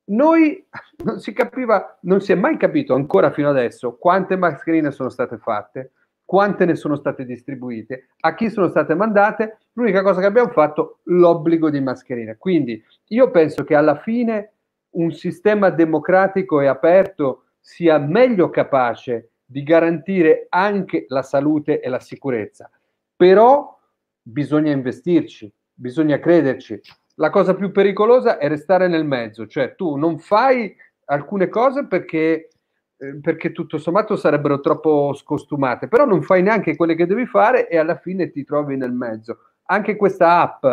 Noi 0.06 0.66
non 1.04 1.20
si 1.20 1.32
capiva, 1.32 1.96
non 2.02 2.20
si 2.20 2.32
è 2.32 2.34
mai 2.34 2.56
capito 2.56 2.92
ancora 2.94 3.30
fino 3.30 3.50
adesso 3.50 3.96
quante 3.96 4.34
mascherine 4.34 4.90
sono 4.90 5.10
state 5.10 5.38
fatte, 5.38 5.92
quante 6.24 6.64
ne 6.64 6.74
sono 6.74 6.96
state 6.96 7.24
distribuite, 7.24 8.08
a 8.18 8.34
chi 8.34 8.50
sono 8.50 8.68
state 8.68 8.96
mandate. 8.96 9.58
L'unica 9.74 10.02
cosa 10.02 10.18
che 10.18 10.26
abbiamo 10.26 10.50
fatto, 10.50 11.02
l'obbligo 11.04 11.70
di 11.70 11.80
mascherine. 11.80 12.36
Quindi 12.36 12.82
io 13.10 13.30
penso 13.30 13.62
che 13.62 13.76
alla 13.76 13.96
fine 14.00 14.54
un 14.94 15.12
sistema 15.12 15.70
democratico 15.70 16.60
e 16.60 16.66
aperto 16.66 17.44
sia 17.60 17.96
meglio 17.98 18.50
capace 18.50 19.28
di 19.52 19.62
garantire 19.62 20.46
anche 20.48 21.04
la 21.08 21.22
salute 21.22 21.80
e 21.80 21.88
la 21.90 22.00
sicurezza. 22.00 22.70
Però 23.14 23.78
bisogna 24.22 24.72
investirci, 24.72 25.52
bisogna 25.74 26.18
crederci. 26.18 26.80
La 27.16 27.28
cosa 27.28 27.54
più 27.54 27.70
pericolosa 27.70 28.38
è 28.38 28.48
restare 28.48 28.88
nel 28.88 29.04
mezzo, 29.04 29.46
cioè 29.46 29.74
tu 29.74 29.96
non 29.96 30.18
fai 30.18 30.74
alcune 31.04 31.48
cose 31.48 31.86
perché, 31.86 32.48
eh, 32.96 33.20
perché 33.20 33.52
tutto 33.52 33.76
sommato 33.76 34.16
sarebbero 34.16 34.60
troppo 34.60 35.12
scostumate, 35.12 35.86
però 35.86 36.06
non 36.06 36.22
fai 36.22 36.42
neanche 36.42 36.74
quelle 36.74 36.94
che 36.94 37.06
devi 37.06 37.26
fare 37.26 37.68
e 37.68 37.76
alla 37.76 37.98
fine 37.98 38.30
ti 38.30 38.44
trovi 38.44 38.78
nel 38.78 38.92
mezzo. 38.92 39.38
Anche 39.64 39.96
questa 39.96 40.40
app, 40.40 40.64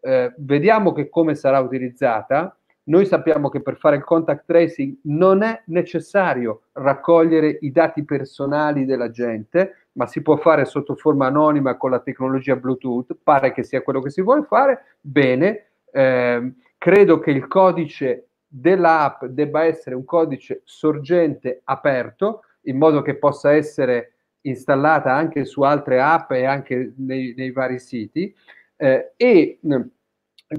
eh, 0.00 0.34
vediamo 0.38 0.92
che 0.92 1.08
come 1.08 1.36
sarà 1.36 1.60
utilizzata, 1.60 2.56
noi 2.84 3.06
sappiamo 3.06 3.48
che 3.48 3.62
per 3.62 3.76
fare 3.76 3.96
il 3.96 4.04
contact 4.04 4.44
tracing 4.46 4.98
non 5.04 5.42
è 5.42 5.62
necessario 5.66 6.64
raccogliere 6.72 7.58
i 7.62 7.70
dati 7.70 8.04
personali 8.04 8.84
della 8.84 9.10
gente, 9.10 9.88
ma 9.92 10.06
si 10.06 10.20
può 10.20 10.36
fare 10.36 10.64
sotto 10.66 10.94
forma 10.94 11.26
anonima 11.26 11.76
con 11.76 11.90
la 11.90 12.00
tecnologia 12.00 12.56
Bluetooth, 12.56 13.16
pare 13.22 13.52
che 13.52 13.62
sia 13.62 13.82
quello 13.82 14.00
che 14.00 14.10
si 14.10 14.20
vuole 14.20 14.42
fare, 14.42 14.96
bene, 15.00 15.68
eh, 15.92 16.52
credo 16.76 17.18
che 17.20 17.30
il 17.30 17.46
codice 17.46 18.28
dell'app 18.46 19.24
debba 19.24 19.64
essere 19.64 19.94
un 19.94 20.04
codice 20.04 20.60
sorgente 20.64 21.62
aperto, 21.64 22.42
in 22.62 22.76
modo 22.76 23.00
che 23.00 23.16
possa 23.16 23.52
essere 23.52 24.12
installata 24.42 25.12
anche 25.12 25.46
su 25.46 25.62
altre 25.62 26.00
app 26.00 26.32
e 26.32 26.44
anche 26.44 26.92
nei, 26.98 27.32
nei 27.34 27.50
vari 27.50 27.78
siti. 27.78 28.34
Eh, 28.76 29.12
e 29.16 29.58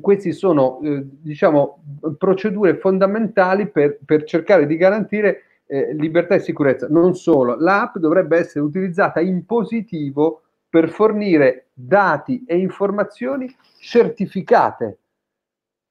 queste 0.01 0.31
sono 0.31 0.79
eh, 0.81 1.03
diciamo, 1.03 1.83
procedure 2.17 2.77
fondamentali 2.77 3.67
per, 3.67 3.99
per, 4.03 4.23
cercare 4.23 4.65
di 4.65 4.77
garantire 4.77 5.43
eh, 5.67 5.93
libertà 5.93 6.35
e 6.35 6.39
sicurezza. 6.39 6.87
Non 6.89 7.15
solo, 7.15 7.55
l'app 7.55 7.97
dovrebbe 7.97 8.37
essere 8.37 8.65
utilizzata 8.65 9.19
in 9.19 9.45
positivo 9.45 10.41
per 10.69 10.89
fornire 10.89 11.67
dati 11.73 12.43
e 12.45 12.57
informazioni 12.57 13.53
certificate, 13.79 14.97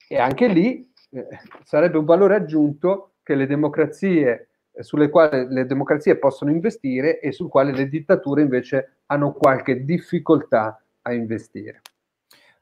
E 0.09 0.19
anche 0.19 0.47
lì 0.47 0.91
eh, 1.11 1.27
sarebbe 1.65 1.99
un 1.99 2.05
valore 2.05 2.35
aggiunto 2.35 3.13
che 3.23 3.35
le 3.35 3.47
democrazie 3.47 4.49
eh, 4.73 4.83
sulle 4.83 5.09
quali 5.09 5.47
le 5.49 5.67
democrazie 5.67 6.17
possono 6.17 6.51
investire 6.51 7.21
e 7.21 7.33
sul 7.33 7.49
quale 7.49 7.73
le 7.73 7.89
dittature 7.89 8.43
invece 8.43 8.97
hanno 9.07 9.33
qualche 9.33 9.85
difficoltà 9.85 10.83
a 11.03 11.13
investire. 11.13 11.81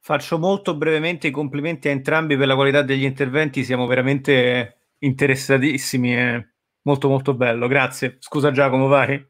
Faccio 0.05 0.37
molto 0.37 0.77
brevemente 0.77 1.29
i 1.29 1.31
complimenti 1.31 1.87
a 1.87 1.93
entrambi 1.93 2.37
per 2.37 2.49
la 2.49 2.57
qualità 2.57 2.83
degli 2.83 3.05
interventi, 3.05 3.63
siamo 3.63 3.87
veramente 3.87 4.95
interessatissimi 4.99 6.17
e 6.17 6.49
molto 6.83 7.09
molto 7.09 7.35
bello, 7.35 7.69
grazie. 7.69 8.17
Scusa 8.19 8.51
Giacomo, 8.51 8.89
vai. 8.89 9.25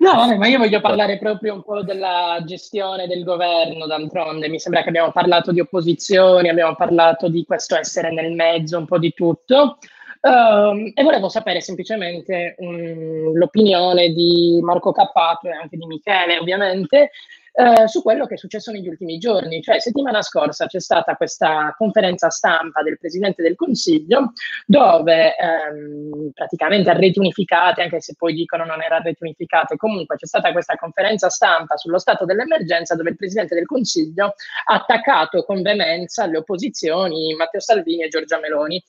No, 0.00 0.36
ma 0.36 0.46
io 0.46 0.58
voglio 0.58 0.82
parlare 0.82 1.16
proprio 1.16 1.54
un 1.54 1.62
po' 1.62 1.82
della 1.82 2.42
gestione 2.44 3.06
del 3.06 3.24
governo, 3.24 3.86
d'altronde. 3.86 4.50
Mi 4.50 4.58
sembra 4.58 4.82
che 4.82 4.90
abbiamo 4.90 5.10
parlato 5.10 5.52
di 5.52 5.60
opposizioni, 5.60 6.50
abbiamo 6.50 6.74
parlato 6.74 7.30
di 7.30 7.42
questo 7.46 7.74
essere 7.74 8.12
nel 8.12 8.34
mezzo, 8.34 8.76
un 8.76 8.84
po' 8.84 8.98
di 8.98 9.14
tutto. 9.14 9.78
Um, 10.20 10.90
e 10.94 11.02
volevo 11.02 11.30
sapere 11.30 11.62
semplicemente 11.62 12.56
um, 12.58 13.34
l'opinione 13.36 14.10
di 14.10 14.58
Marco 14.62 14.92
Cappato 14.92 15.48
e 15.48 15.52
anche 15.52 15.78
di 15.78 15.86
Michele, 15.86 16.38
ovviamente, 16.38 17.10
eh, 17.56 17.86
su 17.86 18.02
quello 18.02 18.26
che 18.26 18.34
è 18.34 18.36
successo 18.36 18.72
negli 18.72 18.88
ultimi 18.88 19.18
giorni. 19.18 19.62
Cioè, 19.62 19.80
settimana 19.80 20.22
scorsa 20.22 20.66
c'è 20.66 20.80
stata 20.80 21.14
questa 21.14 21.72
conferenza 21.78 22.28
stampa 22.28 22.82
del 22.82 22.98
Presidente 22.98 23.42
del 23.42 23.54
Consiglio 23.54 24.32
dove 24.66 25.36
ehm, 25.36 26.32
praticamente 26.34 26.90
a 26.90 26.94
reti 26.94 27.20
unificate, 27.20 27.82
anche 27.82 28.00
se 28.00 28.14
poi 28.18 28.34
dicono 28.34 28.64
non 28.64 28.82
era 28.82 28.96
a 28.96 29.02
reti 29.02 29.22
unificate, 29.22 29.76
comunque 29.76 30.16
c'è 30.16 30.26
stata 30.26 30.50
questa 30.50 30.74
conferenza 30.74 31.30
stampa 31.30 31.76
sullo 31.76 31.98
stato 31.98 32.24
dell'emergenza 32.24 32.96
dove 32.96 33.10
il 33.10 33.16
Presidente 33.16 33.54
del 33.54 33.66
Consiglio 33.66 34.34
ha 34.66 34.74
attaccato 34.74 35.44
con 35.44 35.62
veemenza 35.62 36.26
le 36.26 36.38
opposizioni 36.38 37.34
Matteo 37.34 37.60
Salvini 37.60 38.02
e 38.02 38.08
Giorgia 38.08 38.40
Meloni. 38.40 38.82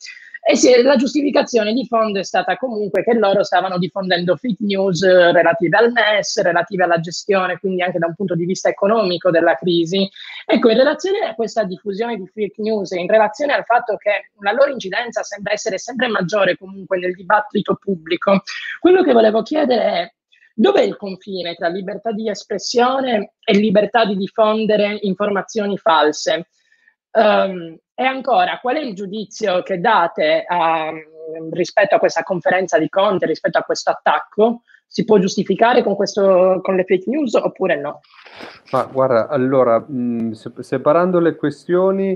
E 0.48 0.56
sì, 0.56 0.80
la 0.84 0.96
giustificazione 0.96 1.74
di 1.74 1.88
fondo 1.88 2.20
è 2.20 2.24
stata 2.24 2.56
comunque 2.56 3.04
che 3.04 3.16
loro 3.16 3.44
stavano 3.44 3.80
diffondendo 3.80 4.36
fake 4.36 4.64
news 4.64 5.04
relative 5.04 5.76
al 5.76 5.92
MES, 5.92 6.40
relative 6.44 6.84
alla 6.84 7.00
gestione, 7.00 7.58
quindi 7.58 7.82
anche 7.82 7.98
da 7.98 8.06
un 8.06 8.14
punto 8.14 8.36
di 8.36 8.46
vista 8.46 8.70
economico 8.70 9.32
della 9.32 9.56
crisi. 9.56 10.08
Ecco, 10.46 10.70
in 10.70 10.78
relazione 10.78 11.26
a 11.26 11.34
questa 11.34 11.64
diffusione 11.64 12.16
di 12.16 12.28
fake 12.28 12.62
news, 12.62 12.92
in 12.92 13.08
relazione 13.08 13.54
al 13.54 13.64
fatto 13.64 13.98
che 13.98 14.30
la 14.42 14.52
loro 14.52 14.70
incidenza 14.70 15.24
sembra 15.24 15.54
essere 15.54 15.80
sempre 15.80 16.10
maggiore 16.10 16.56
comunque 16.60 17.00
nel 17.00 17.16
dibattito 17.16 17.74
pubblico, 17.82 18.44
quello 18.80 19.02
che 19.02 19.14
volevo 19.14 19.42
chiedere 19.42 19.84
è 19.84 20.14
Dov'è 20.58 20.84
il 20.84 20.96
confine 20.96 21.54
tra 21.54 21.68
libertà 21.68 22.14
di 22.14 22.30
espressione 22.30 23.34
e 23.44 23.58
libertà 23.58 24.06
di 24.06 24.16
diffondere 24.16 25.00
informazioni 25.02 25.78
false? 25.78 26.48
Um, 27.12 27.78
e 27.96 28.04
ancora, 28.04 28.60
qual 28.60 28.76
è 28.76 28.82
il 28.82 28.94
giudizio 28.94 29.64
che 29.64 29.80
date 29.80 30.46
um, 30.50 31.50
rispetto 31.52 31.96
a 31.96 32.00
questa 32.00 32.24
conferenza 32.24 32.78
di 32.78 32.90
Conte, 32.90 33.26
rispetto 33.26 33.58
a 33.58 33.64
questo 33.64 33.90
attacco? 33.90 34.64
Si 34.86 35.06
può 35.06 35.18
giustificare 35.18 35.82
con, 35.82 35.96
questo, 35.96 36.60
con 36.62 36.76
le 36.76 36.84
fake 36.84 37.10
news 37.10 37.34
oppure 37.36 37.80
no? 37.80 38.02
Ma 38.72 38.84
guarda, 38.84 39.28
allora, 39.30 39.80
mh, 39.80 40.32
separando 40.60 41.20
le 41.20 41.36
questioni, 41.36 42.12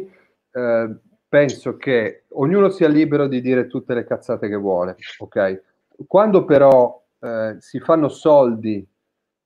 eh, 0.52 0.96
penso 1.28 1.78
che 1.78 2.26
ognuno 2.34 2.70
sia 2.70 2.88
libero 2.90 3.28
di 3.28 3.40
dire 3.40 3.68
tutte 3.68 3.94
le 3.94 4.06
cazzate 4.06 4.50
che 4.50 4.56
vuole, 4.56 4.98
ok? 5.18 5.62
Quando 6.08 6.44
però 6.44 7.02
eh, 7.22 7.56
si 7.60 7.80
fanno 7.80 8.10
soldi 8.10 8.86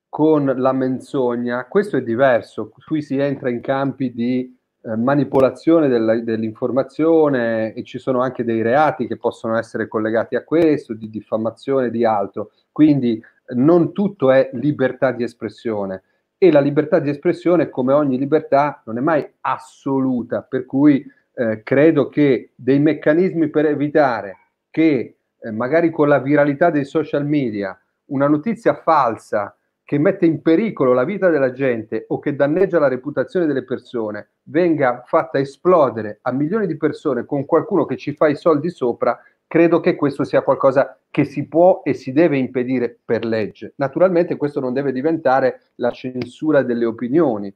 con 0.10 0.46
la 0.46 0.72
menzogna, 0.74 1.66
questo 1.68 1.98
è 1.98 2.02
diverso, 2.02 2.72
qui 2.86 3.02
si 3.02 3.18
entra 3.18 3.50
in 3.50 3.62
campi 3.62 4.14
di 4.14 4.56
eh, 4.86 4.96
manipolazione 4.98 5.88
della, 5.88 6.20
dell'informazione 6.20 7.74
e 7.74 7.84
ci 7.84 8.00
sono 8.00 8.22
anche 8.22 8.44
dei 8.44 8.62
reati 8.62 9.08
che 9.08 9.18
possono 9.18 9.58
essere 9.58 9.88
collegati 9.88 10.36
a 10.36 10.44
questo, 10.44 10.94
di 10.94 11.10
diffamazione 11.10 11.90
di 11.90 12.04
altro. 12.04 12.52
Quindi 12.72 13.24
non 13.56 13.94
tutto 13.94 14.32
è 14.32 14.50
libertà 14.54 15.12
di 15.12 15.24
espressione 15.24 16.04
e 16.38 16.52
la 16.52 16.60
libertà 16.60 17.00
di 17.00 17.10
espressione, 17.10 17.70
come 17.70 17.94
ogni 17.94 18.18
libertà, 18.18 18.82
non 18.86 18.98
è 18.98 19.02
mai 19.02 19.26
assoluta, 19.42 20.42
per 20.42 20.66
cui 20.66 21.10
eh, 21.36 21.64
credo 21.64 22.10
che 22.10 22.52
dei 22.56 22.80
meccanismi 22.80 23.50
per 23.50 23.66
evitare 23.68 24.38
che 24.70 25.16
eh, 25.40 25.52
magari 25.52 25.90
con 25.90 26.10
la 26.10 26.20
viralità 26.20 26.70
dei 26.70 26.84
social 26.84 27.26
media 27.26 27.80
una 28.08 28.28
notizia 28.28 28.76
falsa 28.76 29.56
che 29.94 30.00
mette 30.00 30.26
in 30.26 30.41
pericolo 30.41 30.91
la 30.91 31.04
vita 31.04 31.30
della 31.30 31.52
gente 31.52 32.06
o 32.08 32.18
che 32.18 32.36
danneggia 32.36 32.80
la 32.80 32.88
reputazione 32.88 33.46
delle 33.46 33.64
persone 33.64 34.30
venga 34.46 35.04
fatta 35.06 35.38
esplodere 35.38 36.18
a 36.24 36.32
milioni 36.32 36.66
di 36.66 36.78
persone 36.78 37.26
con 37.26 37.46
qualcuno 37.46 37.86
che 37.86 37.96
ci 37.96 38.16
fa 38.16 38.28
i 38.28 38.36
soldi 38.36 38.72
sopra, 38.72 39.22
credo 39.46 39.80
che 39.82 39.94
questo 39.94 40.24
sia 40.24 40.41
qualcosa 40.41 40.98
che 41.12 41.26
si 41.26 41.48
può 41.48 41.84
e 41.84 41.94
si 41.94 42.12
deve 42.12 42.39
impedire 42.39 42.98
per 43.06 43.24
legge. 43.24 43.74
Naturalmente 43.76 44.36
questo 44.36 44.60
non 44.60 44.74
deve 44.74 44.91
diventare 44.91 45.62
la 45.76 45.91
censura 45.91 46.64
delle 46.64 46.86
opinioni 46.86 47.54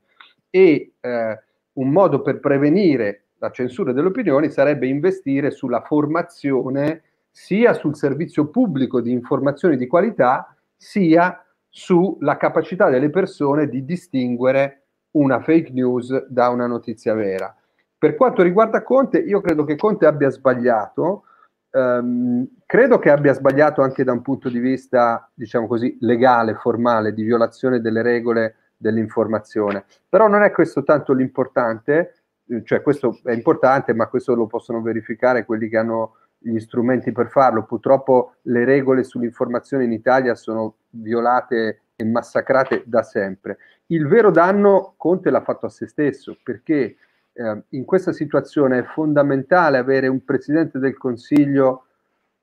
e 0.52 0.92
eh, 1.02 1.40
un 1.74 1.90
modo 1.90 2.22
per 2.22 2.40
prevenire 2.40 3.30
la 3.40 3.50
censura 3.50 3.94
delle 3.94 4.10
opinioni 4.10 4.52
sarebbe 4.52 4.86
investire 4.86 5.50
sulla 5.50 5.82
formazione 5.82 7.02
sia 7.32 7.74
sul 7.74 7.96
servizio 7.96 8.46
pubblico 8.50 9.02
di 9.02 9.12
informazioni 9.12 9.76
di 9.76 9.88
qualità, 9.88 10.56
sia 10.76 11.42
sulla 11.78 12.38
capacità 12.38 12.90
delle 12.90 13.12
persone 13.12 13.70
di 13.70 13.86
distinguere 13.86 14.86
una 15.12 15.42
fake 15.42 15.72
news 15.72 16.26
da 16.26 16.50
una 16.50 16.66
notizia 16.66 17.14
vera. 17.14 17.56
Per 17.96 18.16
quanto 18.16 18.42
riguarda 18.42 18.82
Conte, 18.82 19.20
io 19.20 19.42
credo 19.42 19.64
che 19.64 19.76
Conte 19.76 20.08
abbia 20.08 20.32
sbagliato, 20.32 21.26
ehm, 21.70 22.48
credo 22.66 22.98
che 22.98 23.12
abbia 23.12 23.34
sbagliato 23.34 23.84
anche 23.84 24.04
da 24.04 24.12
un 24.12 24.24
punto 24.24 24.50
di 24.50 24.58
vista, 24.58 25.30
diciamo 25.36 25.68
così, 25.68 25.96
legale, 26.02 26.56
formale, 26.56 27.14
di 27.14 27.22
violazione 27.22 27.80
delle 27.80 28.02
regole 28.02 28.56
dell'informazione. 28.76 29.86
Però 30.10 30.28
non 30.28 30.42
è 30.42 30.50
questo 30.50 30.84
tanto 30.84 31.14
l'importante, 31.14 32.24
cioè 32.64 32.82
questo 32.82 33.20
è 33.24 33.34
importante, 33.34 33.94
ma 33.94 34.08
questo 34.08 34.34
lo 34.34 34.48
possono 34.48 34.82
verificare 34.82 35.46
quelli 35.46 35.70
che 35.70 35.78
hanno 35.78 36.16
gli 36.38 36.60
strumenti 36.60 37.12
per 37.12 37.30
farlo. 37.30 37.64
Purtroppo 37.64 38.36
le 38.44 38.66
regole 38.66 39.04
sull'informazione 39.04 39.84
in 39.84 39.92
Italia 39.92 40.36
sono 40.36 40.76
violate 40.90 41.82
e 41.96 42.06
massacrate 42.06 42.84
da 42.86 43.04
sempre. 43.04 43.58
Il 43.88 44.08
vero 44.08 44.32
danno 44.32 44.94
Conte 44.98 45.30
l'ha 45.30 45.42
fatto 45.42 45.66
a 45.66 45.70
se 45.70 45.88
stesso 45.88 46.38
perché 46.44 46.98
eh, 47.34 47.64
in 47.70 47.86
questa 47.86 48.12
situazione 48.12 48.80
è 48.80 48.84
fondamentale 48.84 49.78
avere 49.78 50.08
un 50.08 50.24
Presidente 50.24 50.80
del 50.80 50.98
Consiglio, 50.98 51.86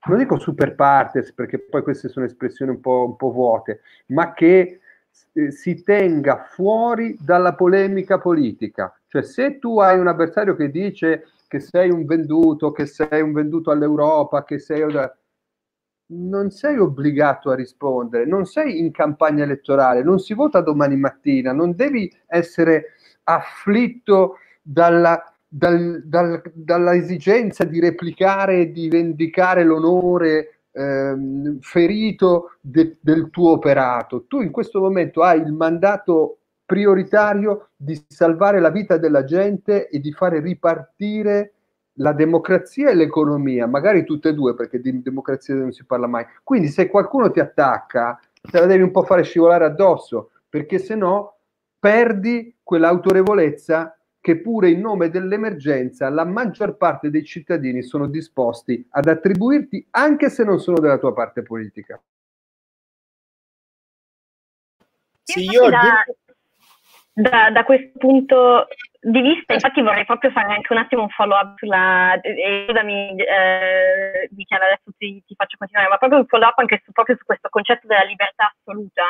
non 0.07 0.17
dico 0.17 0.37
super 0.37 0.75
partes 0.75 1.33
perché 1.33 1.59
poi 1.59 1.83
queste 1.83 2.09
sono 2.09 2.25
espressioni 2.25 2.71
un 2.71 2.81
po', 2.81 3.05
un 3.05 3.15
po 3.15 3.31
vuote, 3.31 3.81
ma 4.07 4.33
che 4.33 4.79
eh, 5.33 5.51
si 5.51 5.83
tenga 5.83 6.45
fuori 6.49 7.17
dalla 7.19 7.53
polemica 7.53 8.17
politica. 8.17 8.93
Cioè 9.07 9.21
se 9.21 9.59
tu 9.59 9.79
hai 9.79 9.97
un 9.97 10.07
avversario 10.07 10.55
che 10.55 10.69
dice 10.69 11.27
che 11.55 11.61
sei 11.61 11.89
un 11.89 12.05
venduto, 12.05 12.71
che 12.71 12.85
sei 12.85 13.21
un 13.21 13.31
venduto 13.31 13.71
all'Europa, 13.71 14.43
che 14.43 14.59
sei... 14.59 14.83
Non 16.07 16.51
sei 16.51 16.77
obbligato 16.77 17.49
a 17.49 17.55
rispondere, 17.55 18.27
non 18.27 18.45
sei 18.45 18.77
in 18.77 18.91
campagna 18.91 19.43
elettorale, 19.43 20.03
non 20.03 20.19
si 20.19 20.35
vota 20.35 20.61
domani 20.61 20.97
mattina, 20.97 21.51
non 21.51 21.75
devi 21.75 22.11
essere 22.27 22.91
afflitto 23.23 24.35
dalla, 24.61 25.19
dal, 25.47 26.03
dal, 26.05 26.43
dalla 26.53 26.93
esigenza 26.93 27.63
di 27.63 27.79
replicare 27.79 28.59
e 28.59 28.71
di 28.71 28.87
vendicare 28.87 29.63
l'onore 29.63 30.59
ehm, 30.73 31.57
ferito 31.61 32.51
de, 32.61 32.97
del 32.99 33.31
tuo 33.31 33.53
operato. 33.53 34.25
Tu 34.27 34.41
in 34.41 34.51
questo 34.51 34.79
momento 34.79 35.23
hai 35.23 35.41
il 35.41 35.53
mandato 35.53 36.41
prioritario 36.65 37.69
di 37.75 38.03
salvare 38.07 38.59
la 38.59 38.69
vita 38.69 38.97
della 38.97 39.23
gente 39.23 39.87
e 39.87 39.99
di 39.99 40.11
fare 40.11 40.39
ripartire 40.39 41.53
la 41.99 42.11
democrazia 42.11 42.89
e 42.89 42.95
l'economia, 42.95 43.67
magari 43.67 44.03
tutte 44.03 44.29
e 44.29 44.33
due, 44.33 44.55
perché 44.55 44.79
di 44.79 45.01
democrazia 45.01 45.55
non 45.55 45.71
si 45.71 45.85
parla 45.85 46.07
mai. 46.07 46.25
Quindi 46.43 46.67
se 46.67 46.87
qualcuno 46.87 47.31
ti 47.31 47.39
attacca, 47.39 48.19
te 48.41 48.59
la 48.59 48.65
devi 48.65 48.83
un 48.83 48.91
po' 48.91 49.03
fare 49.03 49.23
scivolare 49.23 49.65
addosso, 49.65 50.31
perché 50.49 50.79
se 50.79 50.95
no 50.95 51.37
perdi 51.79 52.57
quell'autorevolezza 52.63 53.97
che 54.19 54.37
pure 54.37 54.71
in 54.71 54.79
nome 54.79 55.09
dell'emergenza 55.11 56.09
la 56.09 56.25
maggior 56.25 56.77
parte 56.77 57.11
dei 57.11 57.23
cittadini 57.23 57.83
sono 57.83 58.07
disposti 58.07 58.83
ad 58.89 59.07
attribuirti 59.07 59.85
anche 59.91 60.31
se 60.31 60.43
non 60.43 60.59
sono 60.59 60.79
della 60.79 60.97
tua 60.97 61.13
parte 61.13 61.43
politica. 61.43 62.01
Sì, 65.21 65.43
io 65.43 65.69
da, 65.69 66.03
da, 67.17 67.49
da, 67.49 67.63
questo 67.63 67.97
punto 67.97 68.67
di 68.99 69.21
vista, 69.21 69.53
infatti 69.53 69.81
vorrei 69.81 70.03
proprio 70.03 70.31
fare 70.31 70.53
anche 70.53 70.73
un 70.73 70.79
attimo 70.79 71.03
un 71.03 71.09
follow 71.09 71.37
up 71.37 71.57
sulla, 71.57 72.19
e 72.19 72.65
scusami 72.67 73.15
eh, 73.15 74.29
adesso 74.49 74.91
ti, 74.97 75.23
ti, 75.25 75.33
faccio 75.33 75.55
continuare, 75.57 75.89
ma 75.89 75.97
proprio 75.97 76.19
un 76.19 76.25
follow 76.27 76.49
up 76.49 76.57
anche 76.59 76.81
su, 76.83 76.91
proprio 76.91 77.15
su 77.15 77.23
questo 77.23 77.47
concetto 77.49 77.87
della 77.87 78.03
libertà 78.03 78.53
assoluta, 78.53 79.03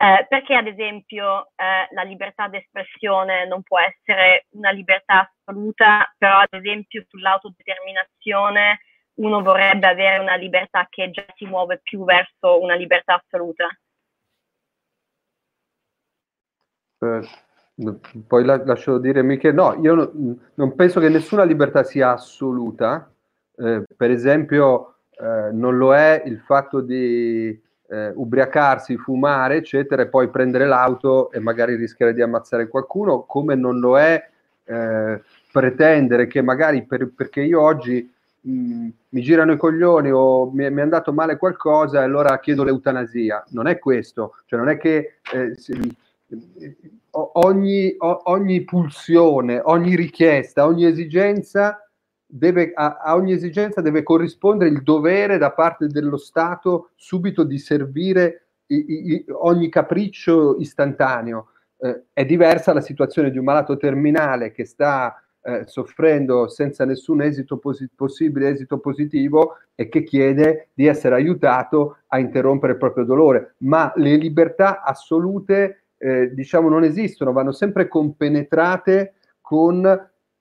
Eh, 0.00 0.26
perché 0.28 0.54
ad 0.54 0.68
esempio 0.68 1.50
eh, 1.56 1.88
la 1.90 2.02
libertà 2.02 2.48
d'espressione 2.48 3.46
non 3.46 3.62
può 3.62 3.78
essere 3.80 4.46
una 4.52 4.70
libertà 4.70 5.30
assoluta, 5.44 6.14
però 6.16 6.38
ad 6.38 6.52
esempio 6.52 7.04
sull'autodeterminazione 7.08 8.80
uno 9.16 9.42
vorrebbe 9.42 9.86
avere 9.86 10.18
una 10.18 10.36
libertà 10.36 10.86
che 10.88 11.10
già 11.10 11.24
si 11.36 11.44
muove 11.46 11.80
più 11.82 12.04
verso 12.04 12.60
una 12.60 12.74
libertà 12.74 13.14
assoluta? 13.22 13.66
Eh, 13.66 13.76
poi 16.98 18.44
la, 18.44 18.62
lascio 18.64 18.98
dire 18.98 19.22
Michele, 19.22 19.54
no, 19.54 19.78
io 19.80 19.94
no, 19.94 20.36
non 20.54 20.74
penso 20.74 21.00
che 21.00 21.08
nessuna 21.08 21.44
libertà 21.44 21.84
sia 21.84 22.12
assoluta, 22.12 23.10
eh, 23.56 23.84
per 23.96 24.10
esempio 24.10 24.94
eh, 25.10 25.50
non 25.52 25.76
lo 25.76 25.94
è 25.94 26.22
il 26.26 26.38
fatto 26.40 26.80
di 26.80 27.60
eh, 27.90 28.12
ubriacarsi, 28.14 28.96
fumare, 28.96 29.56
eccetera, 29.56 30.02
e 30.02 30.08
poi 30.08 30.28
prendere 30.28 30.66
l'auto 30.66 31.30
e 31.30 31.38
magari 31.38 31.76
rischiare 31.76 32.14
di 32.14 32.22
ammazzare 32.22 32.68
qualcuno, 32.68 33.22
come 33.22 33.54
non 33.54 33.78
lo 33.78 33.98
è 33.98 34.28
eh, 34.64 35.22
pretendere 35.50 36.26
che 36.26 36.42
magari 36.42 36.84
per, 36.84 37.10
perché 37.14 37.40
io 37.40 37.60
oggi 37.60 38.12
mh, 38.40 38.88
mi 39.08 39.20
girano 39.22 39.52
i 39.52 39.56
coglioni 39.56 40.10
o 40.12 40.50
mi, 40.50 40.70
mi, 40.70 40.80
è 40.80 40.82
andato 40.82 41.12
male 41.12 41.36
qualcosa 41.36 42.00
e 42.00 42.04
allora 42.04 42.38
chiedo 42.38 42.64
l'eutanasia. 42.64 43.44
Non 43.50 43.66
è 43.66 43.78
questo, 43.78 44.36
cioè 44.44 44.58
non 44.58 44.68
è 44.68 44.76
che 44.76 45.20
eh, 45.32 45.54
si, 45.56 45.72
ogni, 47.10 47.94
ogni 47.98 48.64
pulsione, 48.64 49.60
ogni 49.62 49.96
richiesta, 49.96 50.66
ogni 50.66 50.84
esigenza 50.84 51.82
deve, 52.26 52.72
a, 52.74 52.98
a, 53.02 53.16
ogni 53.16 53.32
esigenza 53.32 53.80
deve 53.80 54.02
corrispondere 54.02 54.70
il 54.70 54.82
dovere 54.82 55.38
da 55.38 55.52
parte 55.52 55.86
dello 55.86 56.18
Stato 56.18 56.90
subito 56.94 57.42
di 57.44 57.58
servire 57.58 58.48
i, 58.66 58.84
i, 58.88 59.24
ogni 59.30 59.70
capriccio 59.70 60.56
istantaneo. 60.58 61.48
Eh, 61.78 62.04
è 62.12 62.24
diversa 62.24 62.72
la 62.72 62.80
situazione 62.80 63.30
di 63.30 63.38
un 63.38 63.44
malato 63.44 63.76
terminale 63.76 64.52
che 64.52 64.66
sta 64.66 65.22
eh, 65.40 65.64
soffrendo 65.66 66.48
senza 66.48 66.84
nessun 66.84 67.22
esito 67.22 67.56
posi- 67.56 67.88
possibile 67.94 68.50
esito 68.50 68.78
positivo 68.78 69.56
e 69.74 69.88
che 69.88 70.02
chiede 70.02 70.68
di 70.74 70.86
essere 70.86 71.14
aiutato 71.14 71.98
a 72.08 72.18
interrompere 72.18 72.72
il 72.72 72.78
proprio 72.78 73.04
dolore. 73.04 73.54
Ma 73.58 73.90
le 73.96 74.16
libertà 74.16 74.82
assolute, 74.82 75.84
eh, 75.98 76.32
diciamo, 76.32 76.68
non 76.68 76.84
esistono, 76.84 77.32
vanno 77.32 77.52
sempre 77.52 77.88
compenetrate 77.88 79.14
con 79.40 79.84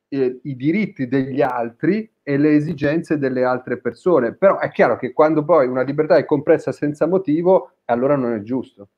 eh, 0.09 0.39
i 0.43 0.55
diritti 0.55 1.07
degli 1.07 1.41
altri 1.41 2.09
e 2.23 2.37
le 2.37 2.55
esigenze 2.55 3.17
delle 3.17 3.43
altre 3.43 3.79
persone. 3.79 4.33
Però 4.35 4.59
è 4.59 4.69
chiaro 4.71 4.97
che 4.97 5.13
quando 5.13 5.43
poi 5.43 5.67
una 5.67 5.81
libertà 5.81 6.17
è 6.17 6.25
compressa 6.25 6.71
senza 6.71 7.07
motivo, 7.07 7.77
allora 7.85 8.15
non 8.15 8.33
è 8.33 8.41
giusto. 8.41 8.89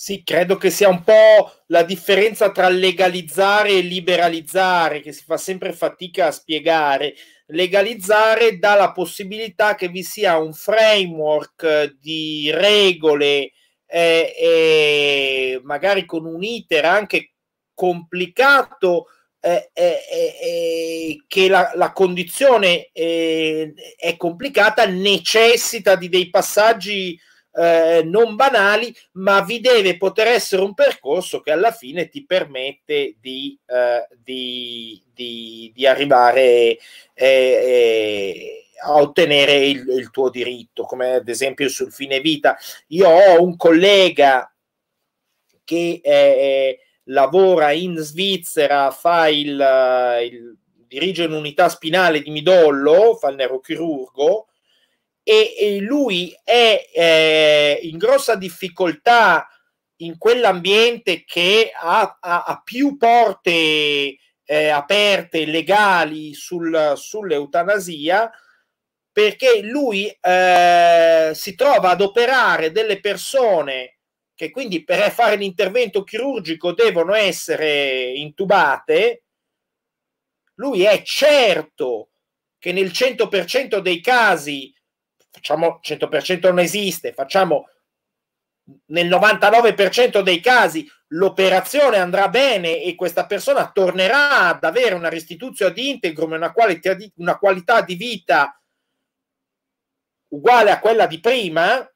Sì, 0.00 0.22
credo 0.22 0.56
che 0.56 0.70
sia 0.70 0.88
un 0.88 1.02
po' 1.02 1.50
la 1.66 1.82
differenza 1.82 2.52
tra 2.52 2.68
legalizzare 2.68 3.70
e 3.70 3.80
liberalizzare, 3.80 5.00
che 5.00 5.10
si 5.10 5.24
fa 5.24 5.36
sempre 5.36 5.72
fatica 5.72 6.26
a 6.26 6.30
spiegare. 6.30 7.14
Legalizzare 7.46 8.58
dà 8.58 8.76
la 8.76 8.92
possibilità 8.92 9.74
che 9.74 9.88
vi 9.88 10.04
sia 10.04 10.38
un 10.38 10.52
framework 10.52 11.96
di 12.00 12.48
regole, 12.52 13.50
eh, 13.88 14.34
eh, 14.38 15.60
magari 15.64 16.04
con 16.04 16.26
un 16.26 16.42
iter 16.42 16.84
anche 16.84 17.32
complicato, 17.72 19.06
eh, 19.40 19.70
eh, 19.72 20.02
eh, 20.42 21.24
che 21.26 21.48
la, 21.48 21.72
la 21.74 21.92
condizione 21.92 22.90
eh, 22.92 23.72
è 23.96 24.16
complicata, 24.16 24.84
necessita 24.86 25.94
di 25.94 26.08
dei 26.08 26.28
passaggi 26.28 27.18
eh, 27.54 28.02
non 28.04 28.36
banali, 28.36 28.94
ma 29.12 29.40
vi 29.42 29.60
deve 29.60 29.96
poter 29.96 30.28
essere 30.28 30.62
un 30.62 30.74
percorso 30.74 31.40
che 31.40 31.50
alla 31.50 31.72
fine 31.72 32.08
ti 32.08 32.24
permette 32.26 33.16
di, 33.20 33.58
eh, 33.66 34.06
di, 34.22 35.02
di, 35.12 35.72
di 35.74 35.86
arrivare 35.86 36.78
a 38.80 38.94
ottenere 38.94 39.66
il, 39.66 39.88
il, 39.88 40.10
tuo 40.10 40.30
diritto, 40.30 40.84
come 40.84 41.14
ad 41.14 41.28
esempio 41.28 41.68
sul 41.68 41.92
fine 41.92 42.20
vita. 42.20 42.56
Io 42.88 43.08
ho 43.08 43.42
un 43.42 43.56
collega 43.56 44.52
che 45.64 46.00
eh, 46.02 46.78
lavora 47.04 47.72
in 47.72 47.96
Svizzera, 47.96 48.90
fa 48.90 49.28
il, 49.28 49.48
il, 50.30 50.56
dirige 50.86 51.24
un'unità 51.24 51.68
spinale 51.68 52.22
di 52.22 52.30
midollo, 52.30 53.16
fa 53.16 53.30
il 53.30 53.36
neurochirurgo 53.36 54.48
e, 55.22 55.54
e 55.58 55.78
lui 55.80 56.34
è 56.42 56.88
eh, 56.94 57.80
in 57.82 57.98
grossa 57.98 58.34
difficoltà 58.34 59.46
in 59.96 60.16
quell'ambiente 60.16 61.24
che 61.24 61.70
ha, 61.74 62.18
ha, 62.20 62.44
ha 62.44 62.62
più 62.64 62.96
porte 62.96 64.16
eh, 64.50 64.68
aperte 64.68 65.44
legali 65.44 66.32
sul, 66.32 66.94
sull'eutanasia 66.96 68.30
perché 69.18 69.62
lui 69.62 70.06
eh, 70.08 71.32
si 71.34 71.56
trova 71.56 71.90
ad 71.90 72.02
operare 72.02 72.70
delle 72.70 73.00
persone 73.00 73.96
che 74.32 74.52
quindi 74.52 74.84
per 74.84 75.10
fare 75.10 75.34
l'intervento 75.34 76.04
chirurgico 76.04 76.72
devono 76.72 77.14
essere 77.14 78.12
intubate, 78.12 79.24
lui 80.58 80.84
è 80.84 81.02
certo 81.02 82.10
che 82.60 82.70
nel 82.70 82.92
100% 82.92 83.78
dei 83.78 84.00
casi, 84.00 84.72
facciamo 85.32 85.80
100% 85.82 86.42
non 86.42 86.60
esiste, 86.60 87.12
facciamo 87.12 87.64
nel 88.90 89.08
99% 89.08 90.20
dei 90.20 90.38
casi 90.38 90.88
l'operazione 91.08 91.96
andrà 91.96 92.28
bene 92.28 92.84
e 92.84 92.94
questa 92.94 93.26
persona 93.26 93.68
tornerà 93.72 94.50
ad 94.50 94.62
avere 94.62 94.94
una 94.94 95.08
restituzione 95.08 95.72
ad 95.72 95.78
integrum 95.78 96.34
e 96.34 96.36
una 96.36 96.52
qualità 96.52 96.94
di, 96.94 97.10
una 97.16 97.36
qualità 97.36 97.82
di 97.82 97.96
vita 97.96 98.57
uguale 100.28 100.70
a 100.70 100.80
quella 100.80 101.06
di 101.06 101.20
prima, 101.20 101.88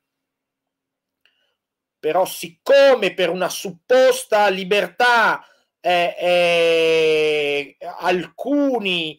però 1.98 2.24
siccome 2.24 3.14
per 3.14 3.30
una 3.30 3.48
supposta 3.48 4.48
libertà 4.48 5.46
eh, 5.80 6.16
eh, 6.18 7.76
alcuni 7.98 9.18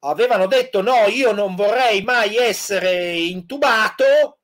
avevano 0.00 0.46
detto 0.46 0.80
no, 0.80 1.06
io 1.06 1.32
non 1.32 1.54
vorrei 1.54 2.02
mai 2.02 2.36
essere 2.36 3.12
intubato, 3.12 4.38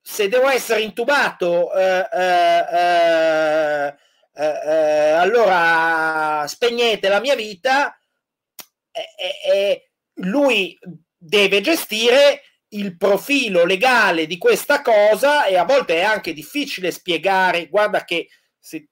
se 0.00 0.28
devo 0.28 0.48
essere 0.48 0.82
intubato, 0.82 1.72
eh, 1.74 2.08
eh, 2.12 2.66
eh, 2.72 3.96
eh 4.34 5.10
allora 5.12 6.46
spegnete 6.46 7.08
la 7.08 7.20
mia 7.20 7.34
vita, 7.34 7.98
lui 10.20 10.78
deve 11.26 11.60
gestire 11.60 12.42
il 12.70 12.96
profilo 12.96 13.64
legale 13.64 14.26
di 14.26 14.38
questa 14.38 14.82
cosa 14.82 15.46
e 15.46 15.56
a 15.56 15.64
volte 15.64 15.96
è 15.96 16.02
anche 16.02 16.32
difficile 16.32 16.90
spiegare, 16.90 17.68
guarda 17.68 18.04
che 18.04 18.28
se, 18.58 18.88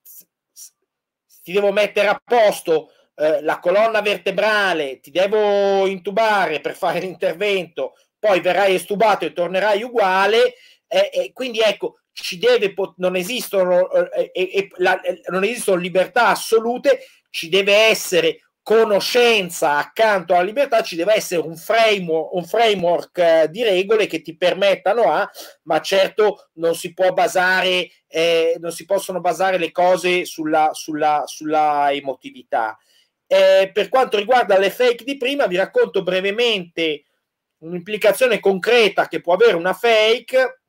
ti 1.42 1.52
devo 1.52 1.72
mettere 1.72 2.08
a 2.08 2.20
posto 2.22 2.90
eh, 3.16 3.42
la 3.42 3.58
colonna 3.60 4.00
vertebrale, 4.00 5.00
ti 5.00 5.10
devo 5.10 5.86
intubare 5.86 6.60
per 6.60 6.74
fare 6.74 7.00
l'intervento, 7.00 7.94
poi 8.18 8.40
verrai 8.40 8.74
estubato 8.74 9.24
e 9.24 9.32
tornerai 9.32 9.82
uguale, 9.82 10.54
eh, 10.88 11.10
eh, 11.12 11.32
quindi 11.32 11.60
ecco, 11.60 12.00
ci 12.12 12.38
deve, 12.38 12.74
non 12.96 13.16
esistono, 13.16 13.90
eh, 13.90 14.68
la, 14.76 15.00
non 15.30 15.44
esistono 15.44 15.80
libertà 15.80 16.28
assolute, 16.28 17.06
ci 17.30 17.48
deve 17.48 17.74
essere 17.74 18.38
conoscenza 18.64 19.76
accanto 19.76 20.32
alla 20.32 20.42
libertà 20.42 20.82
ci 20.82 20.96
deve 20.96 21.12
essere 21.12 21.42
un 21.42 21.54
framework, 21.54 22.32
un 22.32 22.44
framework 22.44 23.18
eh, 23.18 23.48
di 23.50 23.62
regole 23.62 24.06
che 24.06 24.22
ti 24.22 24.34
permettano 24.38 25.12
a, 25.12 25.30
ma 25.64 25.82
certo 25.82 26.48
non 26.54 26.74
si 26.74 26.94
può 26.94 27.12
basare, 27.12 27.90
eh, 28.08 28.56
non 28.58 28.72
si 28.72 28.86
possono 28.86 29.20
basare 29.20 29.58
le 29.58 29.70
cose 29.70 30.24
sulla, 30.24 30.70
sulla, 30.72 31.24
sulla 31.26 31.92
emotività. 31.92 32.78
Eh, 33.26 33.70
per 33.70 33.90
quanto 33.90 34.16
riguarda 34.16 34.58
le 34.58 34.70
fake 34.70 35.04
di 35.04 35.18
prima, 35.18 35.46
vi 35.46 35.56
racconto 35.56 36.02
brevemente 36.02 37.04
un'implicazione 37.58 38.40
concreta 38.40 39.08
che 39.08 39.20
può 39.20 39.34
avere 39.34 39.56
una 39.56 39.74
fake. 39.74 40.60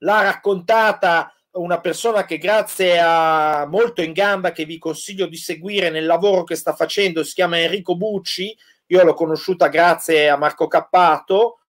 L'ha 0.00 0.20
raccontata 0.20 1.34
una 1.52 1.80
persona 1.80 2.24
che 2.24 2.38
grazie 2.38 3.00
a 3.02 3.66
molto 3.66 4.02
in 4.02 4.12
gamba 4.12 4.52
che 4.52 4.64
vi 4.64 4.78
consiglio 4.78 5.26
di 5.26 5.36
seguire 5.36 5.90
nel 5.90 6.06
lavoro 6.06 6.44
che 6.44 6.54
sta 6.54 6.74
facendo, 6.74 7.24
si 7.24 7.34
chiama 7.34 7.58
Enrico 7.58 7.96
Bucci, 7.96 8.56
io 8.86 9.04
l'ho 9.04 9.14
conosciuta 9.14 9.68
grazie 9.68 10.28
a 10.28 10.36
Marco 10.36 10.68
Cappato, 10.68 11.60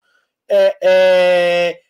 eh, 0.46 0.78
eh, 0.80 1.84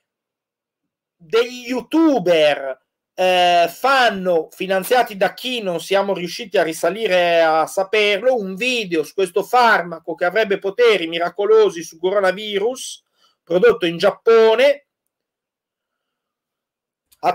degli 1.15 1.67
youtuber 1.67 2.79
eh, 3.13 3.69
fanno, 3.69 4.47
finanziati 4.51 5.17
da 5.17 5.33
chi 5.33 5.61
non 5.61 5.79
siamo 5.79 6.13
riusciti 6.13 6.57
a 6.57 6.63
risalire 6.63 7.41
a 7.41 7.65
saperlo, 7.65 8.35
un 8.35 8.55
video 8.55 9.03
su 9.03 9.13
questo 9.13 9.43
farmaco 9.43 10.15
che 10.15 10.25
avrebbe 10.25 10.59
poteri 10.59 11.07
miracolosi 11.07 11.83
sul 11.83 11.99
coronavirus, 11.99 13.03
prodotto 13.43 13.85
in 13.85 13.97
Giappone, 13.97 14.87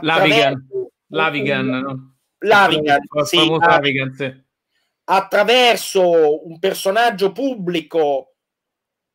Lavigan, 0.01 0.67
Lavigan, 1.09 1.67
no? 1.67 2.17
Lavigan, 2.39 3.01
sì, 3.25 3.49
Lavigan, 3.49 4.13
sì. 4.13 4.45
attraverso 5.05 6.47
un 6.47 6.59
personaggio 6.59 7.33
pubblico 7.33 8.35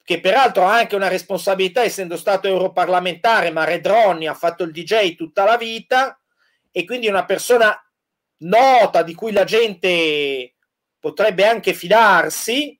che 0.03 0.19
peraltro 0.19 0.65
ha 0.65 0.77
anche 0.77 0.95
una 0.95 1.07
responsabilità 1.07 1.83
essendo 1.83 2.17
stato 2.17 2.47
europarlamentare, 2.47 3.51
ma 3.51 3.63
Redronni 3.63 4.27
ha 4.27 4.33
fatto 4.33 4.63
il 4.63 4.71
DJ 4.71 5.15
tutta 5.15 5.43
la 5.43 5.57
vita 5.57 6.19
e 6.71 6.85
quindi 6.85 7.07
una 7.07 7.25
persona 7.25 7.77
nota 8.39 9.03
di 9.03 9.13
cui 9.13 9.31
la 9.31 9.43
gente 9.43 10.55
potrebbe 10.99 11.45
anche 11.45 11.73
fidarsi. 11.73 12.79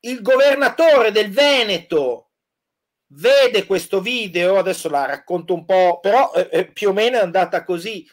Il 0.00 0.20
governatore 0.20 1.10
del 1.10 1.30
Veneto 1.30 2.31
vede 3.14 3.66
questo 3.66 4.00
video, 4.00 4.58
adesso 4.58 4.88
la 4.88 5.04
racconto 5.04 5.54
un 5.54 5.64
po', 5.64 6.00
però 6.00 6.32
eh, 6.34 6.48
eh, 6.50 6.72
più 6.72 6.90
o 6.90 6.92
meno 6.92 7.18
è 7.18 7.20
andata 7.20 7.64
così. 7.64 8.08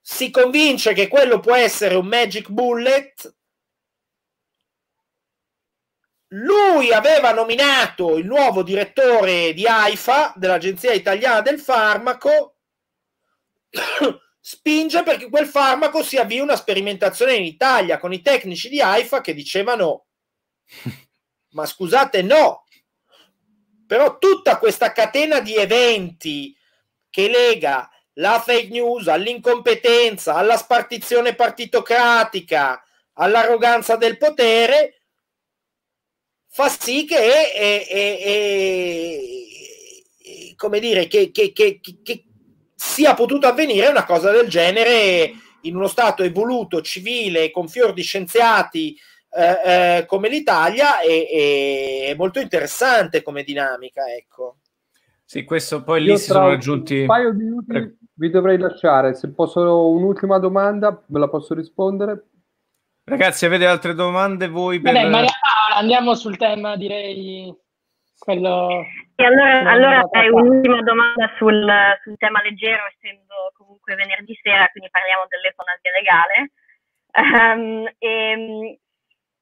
Si 0.00 0.30
convince 0.30 0.92
che 0.92 1.08
quello 1.08 1.40
può 1.40 1.54
essere 1.54 1.94
un 1.94 2.06
magic 2.06 2.48
bullet. 2.48 3.36
Lui 6.32 6.92
aveva 6.92 7.32
nominato 7.32 8.16
il 8.16 8.26
nuovo 8.26 8.62
direttore 8.62 9.54
di 9.54 9.66
AIFA, 9.66 10.34
dell'Agenzia 10.36 10.92
Italiana 10.92 11.40
del 11.40 11.58
Farmaco, 11.58 12.56
spinge 14.40 15.02
perché 15.02 15.28
quel 15.28 15.46
farmaco 15.46 16.02
si 16.02 16.16
avvii 16.16 16.40
una 16.40 16.56
sperimentazione 16.56 17.34
in 17.34 17.44
Italia 17.44 17.98
con 17.98 18.12
i 18.12 18.22
tecnici 18.22 18.68
di 18.68 18.80
AIFA 18.80 19.20
che 19.20 19.34
dicevano 19.34 20.06
ma 21.52 21.66
scusate 21.66 22.22
no 22.22 22.64
però 23.88 24.18
tutta 24.18 24.58
questa 24.58 24.92
catena 24.92 25.40
di 25.40 25.56
eventi 25.56 26.54
che 27.08 27.28
lega 27.28 27.90
la 28.14 28.38
fake 28.38 28.68
news 28.68 29.08
all'incompetenza, 29.08 30.34
alla 30.34 30.58
spartizione 30.58 31.34
partitocratica, 31.34 32.84
all'arroganza 33.14 33.96
del 33.96 34.18
potere, 34.18 35.00
fa 36.48 36.68
sì 36.68 37.06
che, 37.06 37.16
eh, 37.16 37.86
eh, 37.88 38.18
eh, 40.20 40.54
come 40.54 40.80
dire, 40.80 41.06
che, 41.06 41.30
che, 41.30 41.52
che, 41.52 41.80
che 41.80 42.24
sia 42.74 43.14
potuto 43.14 43.46
avvenire 43.46 43.86
una 43.86 44.04
cosa 44.04 44.30
del 44.30 44.48
genere 44.48 45.32
in 45.62 45.76
uno 45.76 45.88
Stato 45.88 46.22
evoluto, 46.22 46.82
civile, 46.82 47.50
con 47.50 47.68
fior 47.68 47.94
di 47.94 48.02
scienziati 48.02 48.98
eh, 49.30 49.98
eh, 49.98 50.06
come 50.06 50.28
l'Italia 50.28 51.00
e, 51.00 52.06
è 52.10 52.14
molto 52.14 52.40
interessante 52.40 53.22
come 53.22 53.42
dinamica, 53.42 54.04
ecco. 54.06 54.58
Sì, 55.24 55.44
questo 55.44 55.84
poi 55.84 56.00
lì 56.00 56.08
Io 56.08 56.16
si 56.16 56.24
sono 56.24 56.48
raggiunti... 56.48 57.00
Un 57.00 57.06
paio 57.06 57.32
di 57.32 57.42
minuti 57.44 57.98
vi 58.14 58.30
dovrei 58.30 58.58
lasciare, 58.58 59.14
se 59.14 59.30
posso 59.32 59.90
un'ultima 59.90 60.38
domanda, 60.38 61.02
ve 61.06 61.18
la 61.18 61.28
posso 61.28 61.54
rispondere? 61.54 62.24
Ragazzi, 63.04 63.44
avete 63.44 63.66
altre 63.66 63.94
domande 63.94 64.48
voi? 64.48 64.80
Per... 64.80 64.92
Vabbè, 64.92 65.08
Maria 65.08 65.30
Paola, 65.40 65.80
andiamo 65.80 66.14
sul 66.14 66.36
tema, 66.36 66.76
direi 66.76 67.54
quello... 68.18 68.84
E 69.14 69.24
allora, 69.24 69.70
allora 69.70 70.08
è 70.10 70.28
un'ultima 70.28 70.80
domanda 70.82 71.30
sul, 71.36 71.66
sul, 72.02 72.16
tema 72.16 72.40
leggero, 72.42 72.84
essendo 72.94 73.52
comunque 73.56 73.96
venerdì 73.96 74.38
sera, 74.40 74.68
quindi 74.68 74.90
parliamo 74.90 75.24
dell'eutanasia 75.28 75.90
legale. 75.92 76.52
Um, 77.18 77.90
e, 77.98 78.78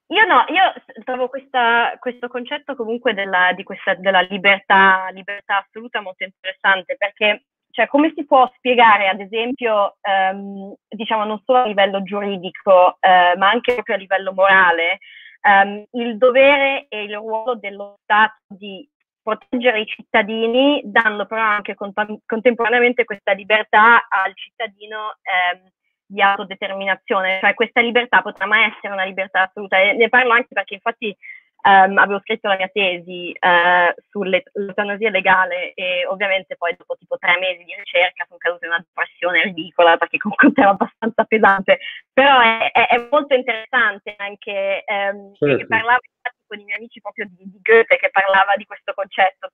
io 0.07 0.25
no, 0.25 0.45
io 0.47 0.73
trovo 1.03 1.27
questa, 1.27 1.95
questo 1.99 2.27
concetto 2.27 2.75
comunque 2.75 3.13
della, 3.13 3.53
questa, 3.63 3.95
della 3.95 4.21
libertà, 4.21 5.09
libertà, 5.11 5.57
assoluta 5.57 6.01
molto 6.01 6.23
interessante 6.23 6.95
perché 6.97 7.43
cioè, 7.77 7.87
come 7.87 8.11
si 8.15 8.25
può 8.25 8.51
spiegare 8.55 9.07
ad 9.07 9.19
esempio, 9.19 9.97
um, 10.01 10.73
diciamo 10.87 11.25
non 11.25 11.39
solo 11.45 11.59
a 11.59 11.67
livello 11.67 12.01
giuridico, 12.01 12.97
uh, 12.99 13.37
ma 13.37 13.49
anche 13.49 13.73
proprio 13.75 13.95
a 13.95 13.99
livello 13.99 14.33
morale, 14.33 14.97
um, 15.43 15.83
il 15.91 16.17
dovere 16.17 16.87
e 16.89 17.03
il 17.03 17.13
ruolo 17.13 17.53
dello 17.55 17.99
Stato 18.01 18.37
di 18.47 18.89
proteggere 19.21 19.81
i 19.81 19.85
cittadini, 19.85 20.81
dando 20.85 21.27
però 21.27 21.41
anche 21.41 21.75
cont- 21.75 22.21
contemporaneamente 22.25 23.03
questa 23.03 23.33
libertà 23.33 24.07
al 24.09 24.33
cittadino 24.33 25.17
ehm, 25.21 25.67
di 26.07 26.21
autodeterminazione, 26.21 27.39
cioè 27.41 27.53
questa 27.53 27.81
libertà 27.81 28.21
potrà 28.21 28.45
mai 28.45 28.71
essere 28.71 28.93
una 28.93 29.03
libertà 29.03 29.43
assoluta. 29.43 29.79
E 29.79 29.93
ne 29.93 30.09
parlo 30.09 30.31
anche 30.31 30.53
perché 30.53 30.75
infatti 30.75 31.15
Um, 31.63 31.97
avevo 31.97 32.19
scritto 32.19 32.47
la 32.47 32.55
mia 32.55 32.69
tesi 32.71 33.33
uh, 33.33 33.91
sull'eutanasia 34.09 35.09
legale 35.09 35.73
e 35.73 36.05
ovviamente 36.05 36.55
poi 36.55 36.75
dopo 36.77 36.95
tipo 36.95 37.17
tre 37.17 37.37
mesi 37.39 37.63
di 37.65 37.73
ricerca 37.75 38.23
sono 38.25 38.37
caduta 38.37 38.65
in 38.67 38.71
una 38.71 38.85
depressione 38.85 39.41
ridicola 39.43 39.97
perché 39.97 40.17
comunque 40.17 40.53
era 40.55 40.69
abbastanza 40.69 41.25
pesante, 41.25 41.79
però 42.13 42.39
è, 42.39 42.71
è, 42.71 42.87
è 42.87 43.07
molto 43.09 43.33
interessante 43.33 44.13
anche, 44.17 44.85
um, 44.85 45.33
certo. 45.33 45.67
parlavo 45.67 45.99
infatti 46.07 46.43
con 46.47 46.59
i 46.59 46.63
miei 46.63 46.77
amici 46.77 47.01
proprio 47.01 47.25
di, 47.25 47.43
di, 47.51 47.59
Goethe 47.61 47.97
che 47.97 48.09
parlava 48.11 48.53
di 48.55 48.63
questo 48.63 48.93
concetto 48.93 49.51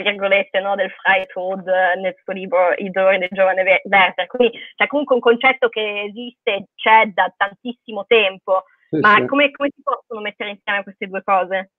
tra 0.00 0.10
virgolette 0.10 0.60
no, 0.60 0.74
del 0.74 0.90
Freitod 0.90 1.66
nel 2.00 2.14
suo 2.22 2.32
libro 2.32 2.72
I 2.76 2.90
dolori 2.90 3.18
del 3.18 3.28
giovane 3.30 3.80
Werther, 3.84 4.26
quindi 4.26 4.58
c'è 4.76 4.86
comunque 4.86 5.16
un 5.16 5.20
concetto 5.20 5.68
che 5.68 6.04
esiste, 6.08 6.68
c'è 6.74 7.06
da 7.12 7.32
tantissimo 7.36 8.04
tempo 8.06 8.64
ma 9.00 9.16
sì. 9.16 9.26
Come, 9.26 9.50
come, 9.52 9.70
si 9.74 9.82
possono 9.82 10.20
mettere 10.20 10.50
insieme 10.50 10.82
queste 10.82 11.06
due 11.06 11.22
cose? 11.22 11.70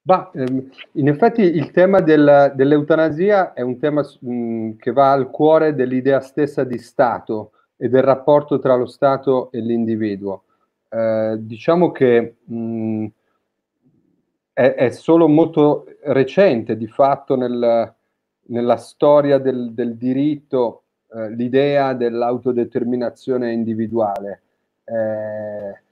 Bah, 0.00 0.30
ehm, 0.34 0.70
in 0.92 1.08
effetti 1.08 1.42
il 1.42 1.70
tema 1.70 2.00
del, 2.00 2.52
dell'eutanasia 2.54 3.52
è 3.52 3.60
un 3.60 3.78
tema 3.78 4.02
mh, 4.20 4.76
che 4.76 4.92
va 4.92 5.12
al 5.12 5.30
cuore 5.30 5.74
dell'idea 5.74 6.20
stessa 6.20 6.64
di 6.64 6.78
Stato 6.78 7.52
e 7.76 7.88
del 7.88 8.02
rapporto 8.02 8.58
tra 8.58 8.76
lo 8.76 8.86
Stato 8.86 9.50
e 9.50 9.60
l'individuo. 9.60 10.44
Eh, 10.88 11.36
diciamo 11.38 11.90
che 11.90 12.36
mh, 12.44 13.06
è, 14.54 14.74
è, 14.74 14.90
solo 14.90 15.28
molto 15.28 15.84
recente, 16.04 16.76
di 16.76 16.86
fatto, 16.86 17.36
nel, 17.36 17.94
nella 18.46 18.76
storia 18.76 19.38
del, 19.38 19.74
del 19.74 19.96
diritto, 19.96 20.84
eh, 21.12 21.30
l'idea 21.30 21.92
dell'autodeterminazione 21.92 23.52
individuale. 23.52 24.42
Eh, 24.84 25.82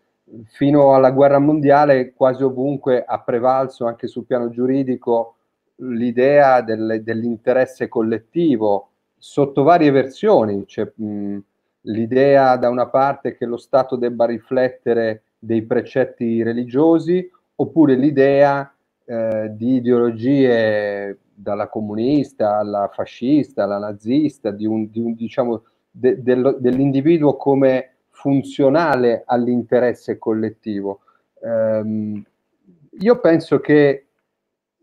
fino 0.47 0.95
alla 0.95 1.11
guerra 1.11 1.39
mondiale 1.39 2.15
quasi 2.15 2.43
ovunque 2.43 3.05
ha 3.05 3.21
prevalso 3.21 3.85
anche 3.85 4.07
sul 4.07 4.25
piano 4.25 4.49
giuridico 4.49 5.35
l'idea 5.77 6.63
del, 6.63 7.03
dell'interesse 7.03 7.89
collettivo 7.89 8.89
sotto 9.19 9.63
varie 9.63 9.91
versioni, 9.91 10.65
c'è 10.65 10.91
mh, 10.95 11.39
l'idea 11.83 12.57
da 12.57 12.69
una 12.69 12.87
parte 12.87 13.37
che 13.37 13.45
lo 13.45 13.57
Stato 13.57 13.97
debba 13.97 14.27
riflettere 14.27 15.23
dei 15.39 15.63
precetti 15.63 16.43
religiosi 16.43 17.29
oppure 17.63 17.95
l'idea 17.95 18.75
eh, 19.05 19.51
di 19.55 19.77
ideologie 19.77 21.19
dalla 21.33 21.69
comunista 21.69 22.59
alla 22.59 22.91
fascista, 22.93 23.65
alla 23.65 23.79
nazista, 23.79 24.51
di 24.51 24.67
un, 24.67 24.91
di 24.91 25.01
un 25.01 25.15
diciamo, 25.15 25.63
de, 25.91 26.23
de, 26.23 26.57
dell'individuo 26.59 27.37
come 27.37 27.95
funzionale 28.11 29.23
all'interesse 29.27 30.19
collettivo. 30.19 31.01
Um, 31.41 32.23
io 32.99 33.19
penso 33.19 33.61
che 33.61 34.07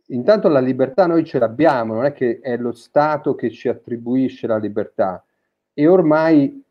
intanto 0.08 0.48
la 0.50 0.60
libertà 0.60 1.06
noi 1.06 1.24
ce 1.24 1.40
l'abbiamo, 1.40 1.94
non 1.94 2.06
è 2.06 2.14
che 2.14 2.40
è 2.42 2.58
lo 2.58 2.72
Stato 2.74 3.36
che 3.36 3.50
ci 3.52 3.70
attribuisce 3.70 4.48
la 4.48 4.58
libertà 4.58 5.24
e 5.74 5.88
ormai 5.88 6.62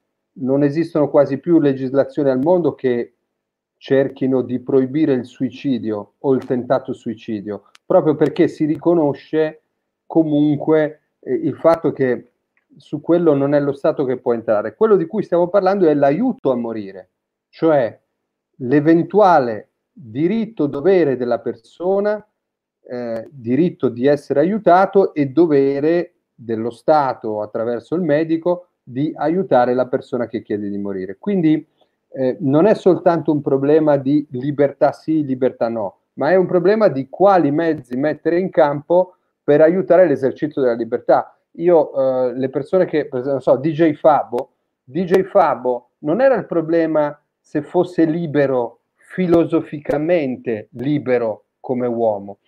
non 0.41 0.63
esistono 0.63 1.09
quasi 1.09 1.39
più 1.39 1.59
legislazioni 1.59 2.31
al 2.31 2.41
mondo 2.41 2.75
che 2.75 3.15
cerchino 3.79 4.43
di 4.43 4.59
proibire 4.59 5.15
il 5.15 5.25
suicidio 5.25 6.15
o 6.19 6.35
il 6.35 6.45
tentato 6.45 6.93
suicidio, 6.93 7.71
proprio 7.87 8.17
perché 8.17 8.49
si 8.49 8.65
riconosce 8.67 9.63
comunque 10.05 11.01
eh, 11.21 11.33
il 11.33 11.55
fatto 11.55 11.93
che 11.93 12.33
su 12.77 13.01
quello 13.01 13.35
non 13.35 13.55
è 13.55 13.61
lo 13.61 13.73
Stato 13.73 14.05
che 14.05 14.19
può 14.19 14.35
entrare. 14.35 14.75
Quello 14.75 14.97
di 14.97 15.07
cui 15.07 15.23
stiamo 15.23 15.49
parlando 15.49 15.89
è 15.89 15.95
l'aiuto 15.95 16.51
a 16.51 16.57
morire, 16.57 17.11
cioè 17.49 17.99
l'eventuale 18.57 19.71
diritto-dovere 19.93 21.17
della 21.17 21.39
persona, 21.39 22.25
eh, 22.83 23.29
diritto 23.31 23.89
di 23.89 24.07
essere 24.07 24.41
aiutato 24.41 25.15
e 25.15 25.27
dovere 25.27 26.15
dello 26.35 26.71
Stato 26.71 27.43
attraverso 27.43 27.95
il 27.95 28.03
medico 28.03 28.69
di 28.83 29.13
aiutare 29.15 29.75
la 29.75 29.87
persona 29.87 30.27
che 30.27 30.43
chiede 30.43 30.69
di 30.69 30.79
morire. 30.79 31.17
Quindi 31.19 31.67
eh, 32.19 32.37
non 32.41 32.67
è 32.67 32.75
soltanto 32.75 33.31
un 33.31 33.41
problema 33.41 33.97
di 33.97 34.27
libertà 34.31 34.93
sì, 34.93 35.25
libertà 35.25 35.69
no, 35.69 35.99
ma 36.15 36.31
è 36.31 36.35
un 36.35 36.47
problema 36.47 36.89
di 36.89 37.09
quali 37.09 37.51
mezzi 37.51 37.97
mettere 37.97 38.39
in 38.39 38.51
campo 38.51 39.15
per 39.45 39.61
aiutare 39.61 40.07
l'esercizio 40.07 40.61
della 40.61 40.75
libertà 40.75 41.39
io 41.59 41.93
eh, 42.29 42.35
le 42.35 42.49
persone 42.49 42.85
che, 42.85 43.07
per 43.07 43.21
esempio, 43.21 43.41
so, 43.41 43.57
DJ 43.57 43.95
Fabo, 43.95 44.53
DJ 44.85 45.23
Fabo 45.23 45.91
non 45.99 46.21
era 46.21 46.35
il 46.35 46.47
problema 46.47 47.19
se 47.41 47.63
fosse 47.63 48.05
libero, 48.05 48.81
filosoficamente 48.97 50.69
libero 50.73 51.45
come 51.61 51.87
uomo. 51.87 52.39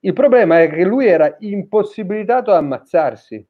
Il 0.00 0.12
problema 0.12 0.60
è 0.60 0.68
che 0.68 0.84
lui 0.84 1.06
era 1.06 1.36
impossibilitato 1.40 2.50
ad 2.50 2.58
ammazzarsi. 2.58 3.44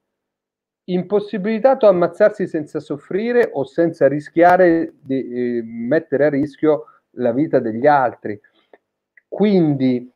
Impossibilitato 0.89 1.87
a 1.87 1.91
ammazzarsi 1.91 2.47
senza 2.47 2.81
soffrire 2.81 3.51
o 3.53 3.65
senza 3.65 4.07
rischiare 4.07 4.95
di 5.01 5.59
eh, 5.59 5.63
mettere 5.63 6.27
a 6.27 6.31
rischio 6.31 6.85
la 7.13 7.33
vita 7.33 7.59
degli 7.59 7.87
altri. 7.87 8.39
Quindi 9.29 10.11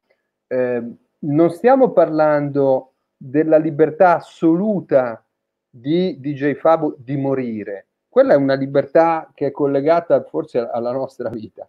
eh, 0.46 0.82
non 1.18 1.50
stiamo 1.50 1.90
parlando 1.92 2.94
della 3.16 3.58
libertà 3.58 4.16
assoluta 4.16 5.24
di 5.68 6.18
DJ 6.20 6.54
Fabo 6.54 6.96
di 6.98 7.16
morire. 7.16 7.86
Quella 8.08 8.34
è 8.34 8.36
una 8.36 8.54
libertà 8.54 9.30
che 9.34 9.46
è 9.46 9.50
collegata 9.50 10.22
forse 10.24 10.58
alla 10.58 10.92
nostra 10.92 11.28
vita. 11.28 11.68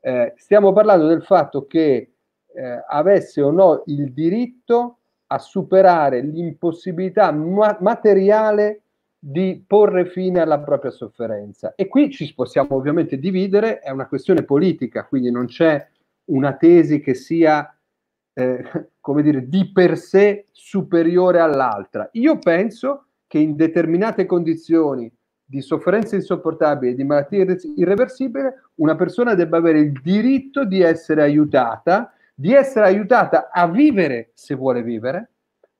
Eh, 0.00 0.32
stiamo 0.36 0.72
parlando 0.72 1.06
del 1.06 1.22
fatto 1.22 1.66
che 1.66 2.12
eh, 2.54 2.84
avesse 2.86 3.42
o 3.42 3.50
no 3.50 3.82
il 3.86 4.12
diritto 4.12 4.98
a 5.32 5.38
superare 5.38 6.20
l'impossibilità 6.20 7.32
ma- 7.32 7.78
materiale 7.80 8.82
di 9.18 9.62
porre 9.66 10.06
fine 10.06 10.40
alla 10.40 10.58
propria 10.58 10.90
sofferenza. 10.90 11.74
E 11.76 11.86
qui 11.86 12.10
ci 12.10 12.34
possiamo 12.34 12.74
ovviamente 12.74 13.18
dividere, 13.18 13.78
è 13.78 13.90
una 13.90 14.06
questione 14.06 14.42
politica, 14.42 15.04
quindi 15.04 15.30
non 15.30 15.46
c'è 15.46 15.86
una 16.26 16.54
tesi 16.54 17.00
che 17.00 17.14
sia, 17.14 17.72
eh, 18.32 18.64
come 19.00 19.22
dire, 19.22 19.48
di 19.48 19.70
per 19.72 19.96
sé 19.96 20.46
superiore 20.50 21.40
all'altra. 21.40 22.08
Io 22.12 22.38
penso 22.38 23.06
che 23.26 23.38
in 23.38 23.56
determinate 23.56 24.26
condizioni 24.26 25.10
di 25.44 25.60
sofferenza 25.60 26.16
insopportabile, 26.16 26.94
di 26.94 27.04
malattia 27.04 27.46
irreversibile, 27.76 28.70
una 28.76 28.96
persona 28.96 29.34
debba 29.34 29.58
avere 29.58 29.80
il 29.80 29.92
diritto 30.02 30.64
di 30.64 30.80
essere 30.80 31.22
aiutata, 31.22 32.12
di 32.42 32.52
essere 32.54 32.86
aiutata 32.86 33.50
a 33.52 33.68
vivere 33.68 34.32
se 34.34 34.56
vuole 34.56 34.82
vivere, 34.82 35.30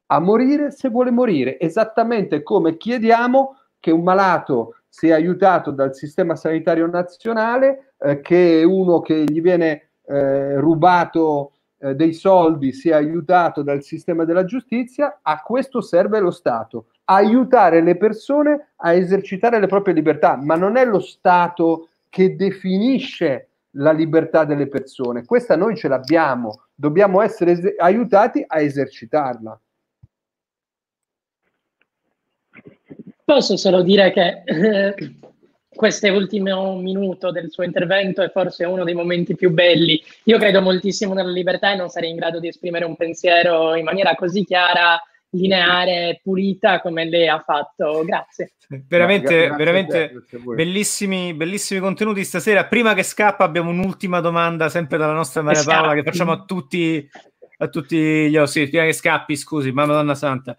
a 0.07 0.21
morire 0.21 0.71
se 0.71 0.91
vuole 0.91 1.11
morire, 1.11 1.59
esattamente 1.59 2.45
come 2.45 2.77
chiediamo 2.77 3.57
che 3.81 3.91
un 3.91 4.05
malato 4.05 4.77
sia 4.89 5.17
aiutato 5.17 5.73
dal 5.73 5.93
sistema 5.93 6.37
sanitario 6.37 6.87
nazionale, 6.87 7.95
eh, 7.99 8.21
che 8.21 8.63
uno 8.65 9.01
che 9.01 9.25
gli 9.25 9.41
viene 9.41 9.89
eh, 10.07 10.57
rubato 10.61 11.55
eh, 11.79 11.97
dei 11.97 12.13
soldi 12.13 12.73
sia 12.73 12.95
aiutato 12.95 13.63
dal 13.63 13.83
sistema 13.83 14.25
della 14.25 14.45
giustizia, 14.45 15.19
a 15.21 15.43
questo 15.43 15.81
serve 15.81 16.21
lo 16.21 16.31
Stato, 16.31 16.91
aiutare 17.07 17.83
le 17.83 17.97
persone 17.97 18.75
a 18.77 18.93
esercitare 18.93 19.59
le 19.59 19.67
proprie 19.67 19.95
libertà, 19.95 20.37
ma 20.37 20.55
non 20.55 20.77
è 20.77 20.85
lo 20.85 21.01
Stato 21.01 21.89
che 22.09 22.37
definisce 22.37 23.49
la 23.77 23.93
libertà 23.93 24.45
delle 24.45 24.69
persone, 24.69 25.25
questa 25.25 25.57
noi 25.57 25.77
ce 25.77 25.89
l'abbiamo, 25.89 26.65
dobbiamo 26.75 27.21
essere 27.21 27.53
es- 27.53 27.75
aiutati 27.79 28.45
a 28.47 28.61
esercitarla. 28.61 29.61
Posso 33.25 33.57
solo 33.57 33.83
dire 33.83 34.13
che 34.13 34.43
eh, 34.45 34.95
questo 35.75 36.13
ultimo 36.13 36.77
minuto 36.77 37.31
del 37.31 37.51
suo 37.51 37.65
intervento 37.65 38.21
è 38.21 38.31
forse 38.31 38.65
uno 38.65 38.85
dei 38.85 38.95
momenti 38.95 39.35
più 39.35 39.51
belli. 39.51 40.03
Io 40.25 40.39
credo 40.39 40.61
moltissimo 40.61 41.15
nella 41.15 41.31
libertà 41.31 41.73
e 41.73 41.77
non 41.77 41.89
sarei 41.89 42.11
in 42.11 42.17
grado 42.17 42.41
di 42.41 42.49
esprimere 42.49 42.85
un 42.85 42.97
pensiero 42.97 43.75
in 43.75 43.85
maniera 43.85 44.15
così 44.15 44.45
chiara, 44.45 45.01
lineare, 45.33 46.21
pulita 46.23 46.81
come 46.81 47.05
lei 47.05 47.29
ha 47.29 47.41
fatto. 47.41 48.03
Grazie. 48.05 48.53
Veramente, 48.89 49.47
grazie 49.47 49.57
veramente 49.57 50.25
bellissimi, 50.55 51.35
bellissimi 51.35 51.81
contenuti 51.81 52.25
stasera. 52.25 52.65
Prima 52.65 52.95
che 52.95 53.03
scappa 53.03 53.45
abbiamo 53.45 53.71
un'ultima 53.71 54.21
domanda 54.21 54.69
sempre 54.69 54.97
dalla 54.97 55.13
nostra 55.13 55.43
Maria 55.43 55.63
Paola 55.65 55.95
che 55.95 56.03
facciamo 56.03 56.33
a 56.33 56.45
tutti, 56.45 57.07
a 57.59 57.69
tutti 57.69 57.97
gli 58.31 58.37
ospiti. 58.37 58.71
Prima 58.71 58.85
che 58.85 58.93
scappi, 58.93 59.37
scusi, 59.37 59.73
ma 59.73 59.87
Madonna 59.87 60.15
Santa. 60.15 60.57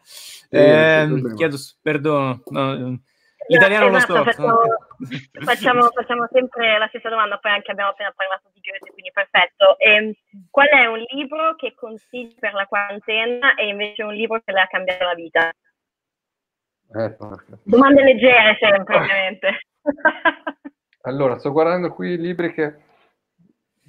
Eh, 0.49 1.07
chiedo 1.35 1.57
perdono. 1.81 2.43
No, 2.49 2.99
l'italiano 3.47 3.89
lo 3.89 3.99
so. 3.99 4.23
Facciamo, 4.23 4.59
facciamo, 5.43 5.89
facciamo, 5.89 6.27
sempre 6.31 6.77
la 6.77 6.87
stessa 6.87 7.09
domanda, 7.09 7.37
poi 7.37 7.51
anche 7.51 7.71
abbiamo 7.71 7.91
appena 7.91 8.13
parlato 8.15 8.49
di 8.53 8.61
Goethe, 8.61 8.91
quindi 8.91 9.11
perfetto. 9.11 9.77
E, 9.77 9.95
ehm, 9.95 10.11
qual 10.49 10.67
è 10.67 10.85
un 10.85 11.03
libro 11.09 11.55
che 11.55 11.73
consigli 11.75 12.35
per 12.39 12.53
la 12.53 12.65
quarantena 12.65 13.55
e 13.55 13.67
invece 13.67 14.03
un 14.03 14.13
libro 14.13 14.41
che 14.43 14.51
le 14.51 14.61
ha 14.61 14.67
cambiato 14.67 15.03
la 15.03 15.13
vita? 15.13 15.51
Eh, 16.95 17.17
Domande 17.63 18.03
leggere 18.03 18.57
sempre, 18.59 18.95
ovviamente. 18.95 19.59
allora, 21.01 21.37
sto 21.39 21.51
guardando 21.51 21.91
qui 21.91 22.11
i 22.11 22.17
libri 22.17 22.53
che, 22.53 22.75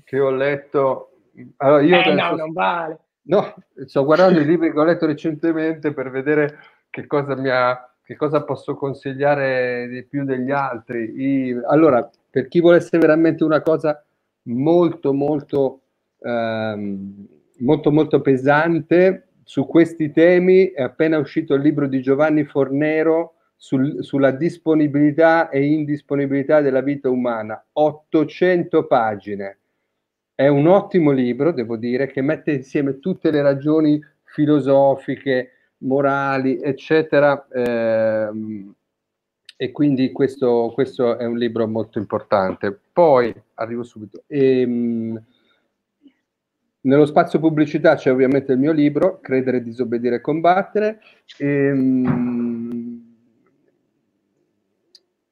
che 0.04 0.18
ho 0.18 0.30
letto. 0.30 1.10
Allora, 1.58 1.82
io 1.82 2.00
eh, 2.00 2.14
no, 2.14 2.34
non 2.34 2.52
vale. 2.52 2.98
No, 3.26 3.54
sto 3.86 4.04
guardando 4.04 4.40
i 4.40 4.44
libri 4.44 4.70
che 4.70 4.78
ho 4.78 4.84
letto 4.84 5.06
recentemente 5.06 5.92
per 5.92 6.10
vedere 6.10 6.58
che 6.90 7.06
cosa 7.06 7.34
mi 7.34 7.48
ha 7.48 7.93
che 8.04 8.16
cosa 8.16 8.44
posso 8.44 8.76
consigliare 8.76 9.88
di 9.88 10.04
più 10.04 10.24
degli 10.24 10.50
altri. 10.50 11.12
I, 11.16 11.60
allora, 11.66 12.08
per 12.30 12.48
chi 12.48 12.60
volesse 12.60 12.98
veramente 12.98 13.44
una 13.44 13.62
cosa 13.62 14.04
molto, 14.42 15.12
molto, 15.14 15.80
ehm, 16.20 17.26
molto, 17.58 17.90
molto 17.90 18.20
pesante 18.20 19.28
su 19.42 19.66
questi 19.66 20.10
temi, 20.10 20.66
è 20.66 20.82
appena 20.82 21.18
uscito 21.18 21.54
il 21.54 21.62
libro 21.62 21.86
di 21.86 22.02
Giovanni 22.02 22.44
Fornero 22.44 23.34
sul, 23.56 24.04
sulla 24.04 24.30
disponibilità 24.30 25.48
e 25.48 25.64
indisponibilità 25.64 26.60
della 26.60 26.82
vita 26.82 27.08
umana, 27.08 27.64
800 27.72 28.86
pagine 28.86 29.58
è 30.34 30.48
un 30.48 30.66
ottimo 30.66 31.12
libro, 31.12 31.52
devo 31.52 31.76
dire, 31.76 32.08
che 32.08 32.20
mette 32.20 32.52
insieme 32.52 32.98
tutte 32.98 33.30
le 33.30 33.40
ragioni 33.40 34.02
filosofiche, 34.24 35.52
morali, 35.78 36.60
eccetera. 36.60 37.46
Ehm, 37.52 38.74
e 39.56 39.70
quindi 39.70 40.10
questo, 40.12 40.72
questo, 40.74 41.16
è 41.16 41.24
un 41.24 41.38
libro 41.38 41.66
molto 41.66 41.98
importante. 41.98 42.76
Poi 42.92 43.34
arrivo 43.54 43.82
subito. 43.82 44.24
Ehm, 44.26 45.22
nello 46.82 47.06
spazio 47.06 47.38
pubblicità 47.38 47.94
c'è 47.94 48.10
ovviamente 48.10 48.52
il 48.52 48.58
mio 48.58 48.72
libro, 48.72 49.20
Credere, 49.20 49.62
disobbedire 49.62 50.16
e 50.16 50.20
combattere. 50.20 51.00
Ehm, 51.38 53.14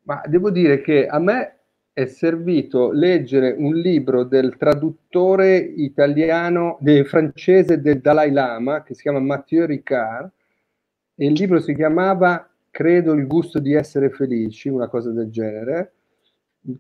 ma 0.04 0.22
devo 0.26 0.50
dire 0.50 0.80
che 0.80 1.06
a 1.06 1.18
me 1.18 1.61
è 1.94 2.06
servito 2.06 2.90
leggere 2.90 3.54
un 3.56 3.74
libro 3.74 4.24
del 4.24 4.56
traduttore 4.56 5.56
italiano, 5.58 6.78
del 6.80 7.06
francese 7.06 7.80
del 7.80 8.00
Dalai 8.00 8.30
Lama, 8.30 8.82
che 8.82 8.94
si 8.94 9.02
chiama 9.02 9.20
Mathieu 9.20 9.66
Ricard, 9.66 10.30
e 11.14 11.26
il 11.26 11.32
libro 11.32 11.60
si 11.60 11.74
chiamava 11.74 12.48
Credo 12.70 13.12
il 13.12 13.26
gusto 13.26 13.58
di 13.58 13.74
essere 13.74 14.08
felici, 14.08 14.70
una 14.70 14.88
cosa 14.88 15.10
del 15.10 15.28
genere, 15.28 15.92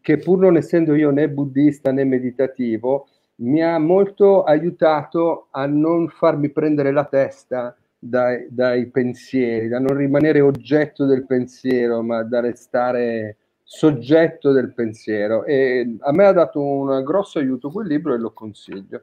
che 0.00 0.16
pur 0.16 0.38
non 0.38 0.56
essendo 0.56 0.94
io 0.94 1.10
né 1.10 1.28
buddista 1.28 1.92
né 1.92 2.04
meditativo, 2.04 3.08
mi 3.36 3.62
ha 3.62 3.78
molto 3.78 4.42
aiutato 4.44 5.48
a 5.50 5.66
non 5.66 6.08
farmi 6.08 6.48
prendere 6.48 6.92
la 6.92 7.04
testa 7.04 7.76
dai, 7.98 8.46
dai 8.48 8.86
pensieri, 8.86 9.68
da 9.68 9.80
non 9.80 9.94
rimanere 9.94 10.40
oggetto 10.40 11.04
del 11.04 11.26
pensiero, 11.26 12.02
ma 12.02 12.22
da 12.22 12.40
restare 12.40 13.36
soggetto 13.74 14.52
del 14.52 14.74
pensiero 14.74 15.44
e 15.44 15.96
a 16.00 16.12
me 16.12 16.26
ha 16.26 16.32
dato 16.32 16.60
un 16.60 17.02
grosso 17.02 17.38
aiuto 17.38 17.70
quel 17.70 17.86
libro 17.86 18.12
e 18.12 18.18
lo 18.18 18.32
consiglio. 18.32 19.02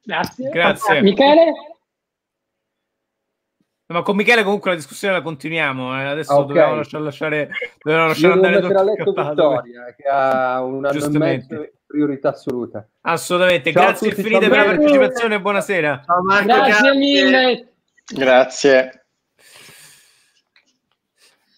Grazie. 0.00 0.48
Grazie. 0.50 1.02
Michele? 1.02 1.52
Ma 3.86 4.02
con 4.02 4.14
Michele 4.14 4.44
comunque 4.44 4.70
la 4.70 4.76
discussione 4.76 5.14
la 5.14 5.22
continuiamo. 5.22 6.00
Eh. 6.00 6.04
Adesso 6.04 6.34
okay. 6.34 6.46
dobbiamo 6.46 6.76
lasciare, 6.76 7.04
lasciare, 7.04 7.50
dobbiamo 7.82 8.06
lasciare 8.06 8.32
andare 8.34 8.56
a 8.56 8.82
letto 8.84 9.12
Vittoria, 9.12 9.94
che 9.96 10.08
ha 10.08 10.62
una 10.62 10.90
priorità 11.84 12.28
assoluta. 12.28 12.88
Assolutamente. 13.00 13.72
Ciao 13.72 13.82
grazie 13.82 14.08
infinite 14.08 14.48
per 14.48 14.56
la 14.56 14.64
partecipazione 14.64 15.34
e 15.34 15.40
buonasera. 15.40 16.02
Ciao 16.06 16.22
Marco, 16.22 16.44
grazie, 16.44 16.70
grazie 16.70 16.94
mille. 16.94 17.72
Grazie. 18.06 19.07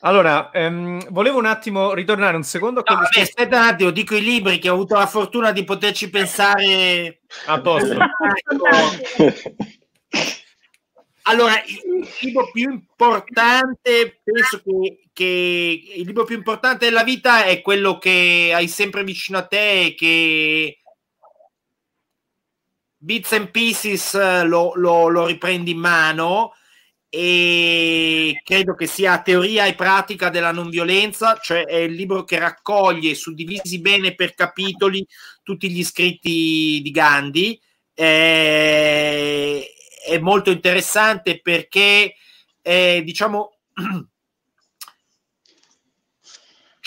Allora, 0.02 0.50
ehm, 0.50 1.10
volevo 1.10 1.38
un 1.38 1.44
attimo 1.44 1.92
ritornare 1.92 2.36
un 2.36 2.42
secondo. 2.42 2.82
No, 2.84 2.94
vabbè, 2.94 3.20
aspetta 3.20 3.58
un 3.58 3.66
attimo, 3.66 3.90
dico 3.90 4.14
i 4.14 4.22
libri 4.22 4.58
che 4.58 4.70
ho 4.70 4.74
avuto 4.74 4.96
la 4.96 5.06
fortuna 5.06 5.52
di 5.52 5.62
poterci 5.64 6.08
pensare 6.08 7.20
a 7.46 7.60
posto. 7.60 7.98
allora, 11.22 11.62
il 11.66 12.08
libro 12.20 12.50
più 12.50 12.70
importante, 12.70 14.22
penso 14.24 14.62
che, 14.64 15.02
che, 15.12 15.82
il 15.96 16.06
libro 16.06 16.24
più 16.24 16.36
importante 16.36 16.86
della 16.86 17.04
vita 17.04 17.44
è 17.44 17.60
quello 17.60 17.98
che 17.98 18.52
hai 18.54 18.68
sempre 18.68 19.04
vicino 19.04 19.36
a 19.36 19.46
te 19.46 19.82
e 19.82 19.94
che 19.94 20.78
Bits 22.96 23.32
and 23.32 23.50
Pieces 23.50 24.44
lo, 24.44 24.72
lo, 24.76 25.08
lo 25.08 25.26
riprendi 25.26 25.72
in 25.72 25.78
mano 25.78 26.54
e 27.12 28.40
credo 28.44 28.74
che 28.74 28.86
sia 28.86 29.20
teoria 29.20 29.66
e 29.66 29.74
pratica 29.74 30.30
della 30.30 30.52
non 30.52 30.70
violenza, 30.70 31.36
cioè 31.42 31.64
è 31.64 31.74
il 31.74 31.94
libro 31.94 32.22
che 32.22 32.38
raccoglie 32.38 33.16
suddivisi 33.16 33.80
bene 33.80 34.14
per 34.14 34.34
capitoli 34.34 35.04
tutti 35.42 35.68
gli 35.68 35.82
scritti 35.82 36.80
di 36.80 36.90
Gandhi. 36.92 37.60
Eh, 37.94 39.74
è 40.06 40.18
molto 40.18 40.50
interessante 40.50 41.40
perché 41.40 42.14
è, 42.62 43.02
diciamo 43.04 43.58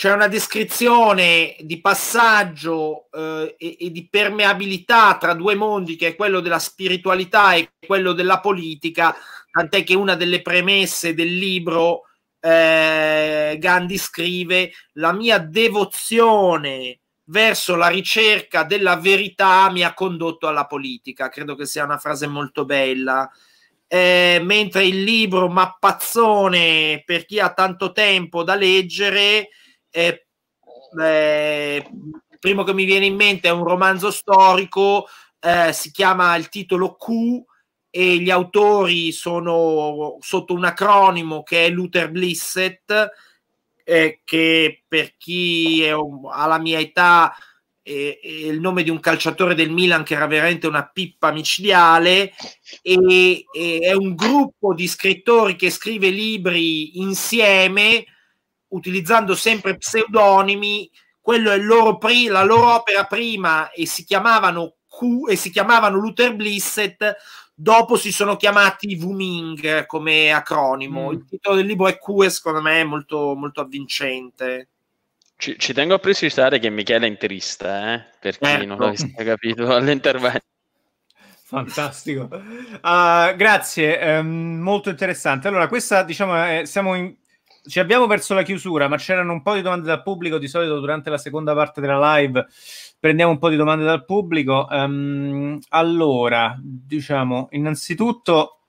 c'è 0.04 0.12
una 0.12 0.28
descrizione 0.28 1.56
di 1.60 1.80
passaggio 1.80 3.08
eh, 3.10 3.54
e, 3.56 3.76
e, 3.80 3.90
di 3.90 4.06
permeabilità 4.06 5.16
tra 5.16 5.32
due 5.32 5.54
mondi, 5.54 5.96
che 5.96 6.08
è 6.08 6.14
quello 6.14 6.40
della 6.40 6.58
spiritualità 6.58 7.54
e 7.54 7.70
quello 7.86 8.12
della 8.12 8.38
politica, 8.40 9.16
tant'è 9.50 9.82
che 9.82 9.94
una 9.94 10.14
delle 10.14 10.42
premesse 10.42 11.14
del 11.14 11.34
libro 11.34 12.02
eh, 12.38 13.56
Gandhi 13.58 13.96
scrive 13.96 14.72
la 14.94 15.12
mia 15.12 15.38
devozione 15.38 16.98
verso 17.28 17.74
la 17.74 17.88
ricerca 17.88 18.62
della 18.62 18.96
verità 18.96 19.70
mi 19.70 19.84
ha 19.84 19.94
condotto 19.94 20.48
alla 20.48 20.66
politica. 20.66 21.30
Credo 21.30 21.54
che 21.54 21.64
sia 21.64 21.82
una 21.82 21.96
frase 21.96 22.26
molto 22.26 22.66
bella. 22.66 23.26
Eh, 23.86 24.38
mentre 24.44 24.84
il 24.84 25.02
libro 25.02 25.48
Mappazzone, 25.48 27.02
per 27.06 27.24
chi 27.24 27.40
ha 27.40 27.54
tanto 27.54 27.92
tempo 27.92 28.42
da 28.42 28.54
leggere, 28.54 29.48
eh, 29.94 31.86
primo 32.40 32.64
che 32.64 32.74
mi 32.74 32.84
viene 32.84 33.06
in 33.06 33.14
mente 33.14 33.48
è 33.48 33.52
un 33.52 33.64
romanzo 33.64 34.10
storico, 34.10 35.06
eh, 35.40 35.72
si 35.72 35.90
chiama 35.92 36.34
il 36.36 36.48
titolo 36.48 36.96
Q 36.96 37.42
e 37.90 38.16
gli 38.18 38.30
autori 38.30 39.12
sono 39.12 40.16
sotto 40.20 40.52
un 40.52 40.64
acronimo 40.64 41.42
che 41.42 41.66
è 41.66 41.70
Luther 41.70 42.10
Blissett, 42.10 42.92
eh, 43.84 44.20
che 44.24 44.82
per 44.88 45.14
chi 45.16 45.82
è, 45.84 45.90
ha 45.90 46.46
la 46.46 46.58
mia 46.58 46.80
età 46.80 47.34
è, 47.80 48.18
è, 48.20 48.26
il 48.26 48.60
nome 48.60 48.82
di 48.82 48.90
un 48.90 48.98
calciatore 48.98 49.54
del 49.54 49.70
Milan 49.70 50.02
che 50.02 50.14
era 50.14 50.26
veramente 50.26 50.66
una 50.66 50.86
pippa 50.86 51.30
micidiale 51.30 52.32
e 52.82 53.44
è 53.80 53.92
un 53.92 54.14
gruppo 54.14 54.74
di 54.74 54.88
scrittori 54.88 55.54
che 55.54 55.70
scrive 55.70 56.08
libri 56.08 56.98
insieme 56.98 58.04
utilizzando 58.74 59.34
sempre 59.34 59.76
pseudonimi, 59.76 60.90
quello 61.20 61.50
è 61.50 61.58
loro 61.58 61.96
pri- 61.96 62.26
la 62.26 62.44
loro 62.44 62.74
opera 62.74 63.04
prima 63.04 63.70
e 63.70 63.86
si 63.86 64.04
chiamavano 64.04 64.74
Q 64.88 65.30
e 65.30 65.36
si 65.36 65.50
chiamavano 65.50 65.98
Luther 65.98 66.34
Blissett, 66.34 67.02
dopo 67.54 67.96
si 67.96 68.12
sono 68.12 68.36
chiamati 68.36 68.98
Wuming 69.00 69.86
come 69.86 70.32
acronimo. 70.32 71.08
Mm. 71.08 71.12
Il 71.12 71.24
titolo 71.28 71.56
del 71.56 71.66
libro 71.66 71.88
è 71.88 71.98
Q 71.98 72.24
e 72.24 72.30
secondo 72.30 72.60
me 72.60 72.80
è 72.80 72.84
molto, 72.84 73.34
molto 73.34 73.60
avvincente. 73.60 74.68
Ci, 75.36 75.58
ci, 75.58 75.72
tengo 75.72 75.94
a 75.94 75.98
precisare 75.98 76.58
che 76.58 76.70
Michele 76.70 77.06
è 77.06 77.08
interista, 77.08 77.94
eh? 77.94 78.04
per 78.20 78.38
chi 78.38 78.46
certo. 78.46 78.66
non 78.66 78.78
l'avesse 78.78 79.12
capito 79.16 79.74
all'intervento. 79.74 80.44
Fantastico, 81.46 82.28
uh, 82.30 83.36
grazie, 83.36 84.18
um, 84.18 84.58
molto 84.60 84.88
interessante. 84.90 85.48
Allora, 85.48 85.68
questa 85.68 86.02
diciamo, 86.02 86.34
è, 86.42 86.64
siamo 86.64 86.94
in, 86.94 87.14
ci 87.66 87.80
abbiamo 87.80 88.06
verso 88.06 88.34
la 88.34 88.42
chiusura, 88.42 88.88
ma 88.88 88.96
c'erano 88.96 89.32
un 89.32 89.42
po' 89.42 89.54
di 89.54 89.62
domande 89.62 89.86
dal 89.86 90.02
pubblico. 90.02 90.38
Di 90.38 90.48
solito 90.48 90.80
durante 90.80 91.10
la 91.10 91.18
seconda 91.18 91.54
parte 91.54 91.80
della 91.80 92.16
live 92.16 92.46
prendiamo 92.98 93.32
un 93.32 93.38
po' 93.38 93.48
di 93.48 93.56
domande 93.56 93.84
dal 93.84 94.04
pubblico. 94.04 94.66
Um, 94.70 95.58
allora, 95.70 96.58
diciamo, 96.60 97.48
innanzitutto, 97.52 98.60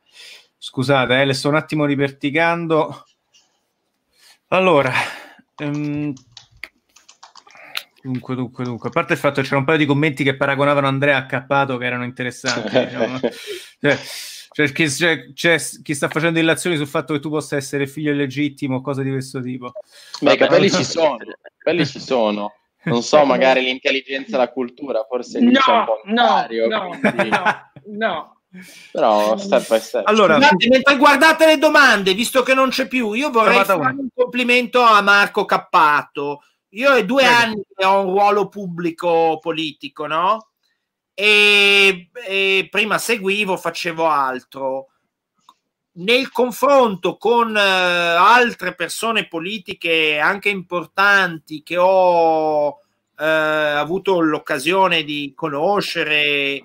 scusate, 0.57 1.21
eh, 1.21 1.25
le 1.25 1.33
sto 1.33 1.49
un 1.49 1.55
attimo 1.55 1.85
riperticando. 1.85 3.05
Allora, 4.49 4.93
um, 5.57 6.13
dunque, 8.01 8.35
dunque, 8.35 8.63
dunque, 8.63 8.89
a 8.89 8.91
parte 8.91 9.13
il 9.13 9.19
fatto 9.19 9.35
che 9.35 9.41
c'erano 9.41 9.59
un 9.59 9.65
paio 9.65 9.77
di 9.77 9.85
commenti 9.85 10.23
che 10.23 10.37
paragonavano 10.37 10.87
Andrea 10.87 11.17
a 11.17 11.25
Cappato 11.25 11.77
che 11.77 11.85
erano 11.85 12.05
interessanti. 12.05 12.79
diciamo. 12.79 13.19
cioè, 13.81 13.99
cioè, 14.55 14.71
chi, 14.71 14.89
cioè, 14.89 15.33
c'è 15.33 15.59
chi 15.83 15.93
sta 15.93 16.07
facendo 16.07 16.39
illazioni 16.39 16.77
sul 16.77 16.87
fatto 16.87 17.11
che 17.11 17.19
tu 17.19 17.29
possa 17.29 17.57
essere 17.57 17.87
figlio 17.87 18.13
illegittimo, 18.13 18.79
cose 18.79 19.03
di 19.03 19.09
questo 19.11 19.41
tipo. 19.41 19.73
Beh, 20.21 20.35
i 20.35 20.37
capelli 20.37 20.71
ci 20.71 20.85
sono, 20.85 21.17
capelli 21.57 21.85
ci 21.85 21.99
sono. 21.99 22.53
Non 22.83 23.03
so, 23.03 23.25
magari 23.27 23.63
l'intelligenza 23.65 24.37
e 24.37 24.39
la 24.39 24.49
cultura, 24.49 25.05
forse 25.09 25.41
no, 25.41 25.59
c'è 25.59 25.71
un 25.73 25.83
po' 25.83 26.01
no, 26.05 26.47
no, 26.69 26.99
no, 27.03 27.71
no. 27.87 28.41
Però 28.93 29.35
step 29.35 29.67
by 29.67 29.79
step. 29.81 30.07
Allora, 30.07 30.37
mentre 30.37 30.95
guardate 30.95 31.45
le 31.47 31.57
domande, 31.57 32.13
visto 32.13 32.41
che 32.41 32.53
non 32.53 32.69
c'è 32.69 32.87
più, 32.87 33.11
io 33.11 33.31
vorrei 33.31 33.61
fare 33.65 33.77
una. 33.77 33.89
un 33.89 34.07
complimento 34.15 34.79
a 34.79 35.01
Marco 35.01 35.43
Cappato. 35.43 36.43
Io 36.69 36.93
è 36.93 37.03
due 37.03 37.23
Prego. 37.23 37.37
anni 37.37 37.61
che 37.75 37.85
ho 37.85 38.05
un 38.05 38.11
ruolo 38.11 38.47
pubblico 38.47 39.37
politico, 39.41 40.07
no? 40.07 40.51
E, 41.15 42.09
e 42.27 42.67
prima 42.69 42.99
seguivo, 42.99 43.57
facevo 43.57 44.05
altro. 44.05 44.89
Nel 45.93 46.29
confronto 46.29 47.15
con 47.17 47.51
uh, 47.51 47.57
altre 47.57 48.75
persone 48.75 49.27
politiche 49.29 50.19
anche 50.19 50.49
importanti 50.49 51.63
che 51.63 51.77
ho 51.77 52.67
uh, 52.67 52.75
avuto 53.15 54.19
l'occasione 54.19 55.03
di 55.03 55.31
conoscere, 55.33 56.63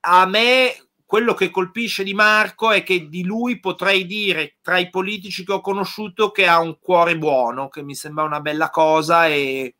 a 0.00 0.26
me 0.26 0.74
quello 1.04 1.34
che 1.34 1.50
colpisce 1.50 2.04
di 2.04 2.14
Marco 2.14 2.70
è 2.70 2.82
che 2.82 3.06
di 3.10 3.22
lui 3.22 3.60
potrei 3.60 4.06
dire 4.06 4.56
tra 4.62 4.78
i 4.78 4.88
politici 4.88 5.44
che 5.44 5.52
ho 5.52 5.60
conosciuto 5.60 6.30
che 6.30 6.46
ha 6.46 6.58
un 6.58 6.78
cuore 6.80 7.18
buono, 7.18 7.68
che 7.68 7.82
mi 7.82 7.94
sembra 7.94 8.24
una 8.24 8.40
bella 8.40 8.70
cosa 8.70 9.26
e 9.26 9.74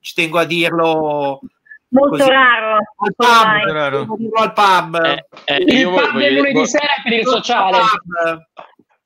ci 0.00 0.14
tengo 0.14 0.38
a 0.38 0.44
dirlo 0.44 1.40
Molto 1.90 2.18
Così. 2.18 2.28
raro. 2.28 2.76
Al 2.76 3.14
pub, 3.16 3.72
raro. 3.72 4.06
al 4.34 4.52
pub. 4.52 5.04
Eh, 5.04 5.26
eh, 5.44 5.56
il 5.56 5.84
pub 5.84 6.12
voglio, 6.12 6.28
lunedì 6.28 6.52
voglio... 6.52 6.66
sera 6.66 6.92
per 7.02 7.12
il 7.12 7.26
sociale. 7.26 7.78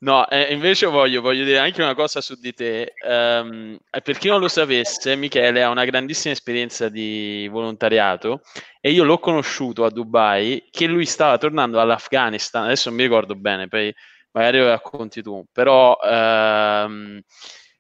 No, 0.03 0.29
eh, 0.29 0.53
invece 0.53 0.87
voglio, 0.87 1.21
voglio, 1.21 1.45
dire 1.45 1.59
anche 1.59 1.81
una 1.81 1.95
cosa 1.95 2.21
su 2.21 2.35
di 2.35 2.53
te. 2.53 2.95
Um, 3.09 3.79
per 4.03 4.19
chi 4.19 4.27
non 4.27 4.41
lo 4.41 4.49
sapesse, 4.49 5.15
Michele 5.15 5.63
ha 5.63 5.69
una 5.69 5.85
grandissima 5.85 6.33
esperienza 6.33 6.89
di 6.89 7.49
volontariato 7.49 8.41
e 8.81 8.91
io 8.91 9.05
l'ho 9.05 9.21
conosciuto 9.21 9.85
a 9.85 9.91
Dubai 9.91 10.67
che 10.73 10.87
lui 10.87 11.07
stava 11.07 11.39
tornando 11.39 11.81
all'Afghanistan, 11.81 12.65
adesso 12.65 12.89
non 12.89 12.99
mi 12.99 13.05
ricordo 13.05 13.37
bene, 13.37 13.69
poi 13.69 13.95
magari 14.33 14.59
lo 14.59 14.67
racconti 14.71 15.23
tu, 15.23 15.45
però 15.53 15.97
um, 16.03 17.21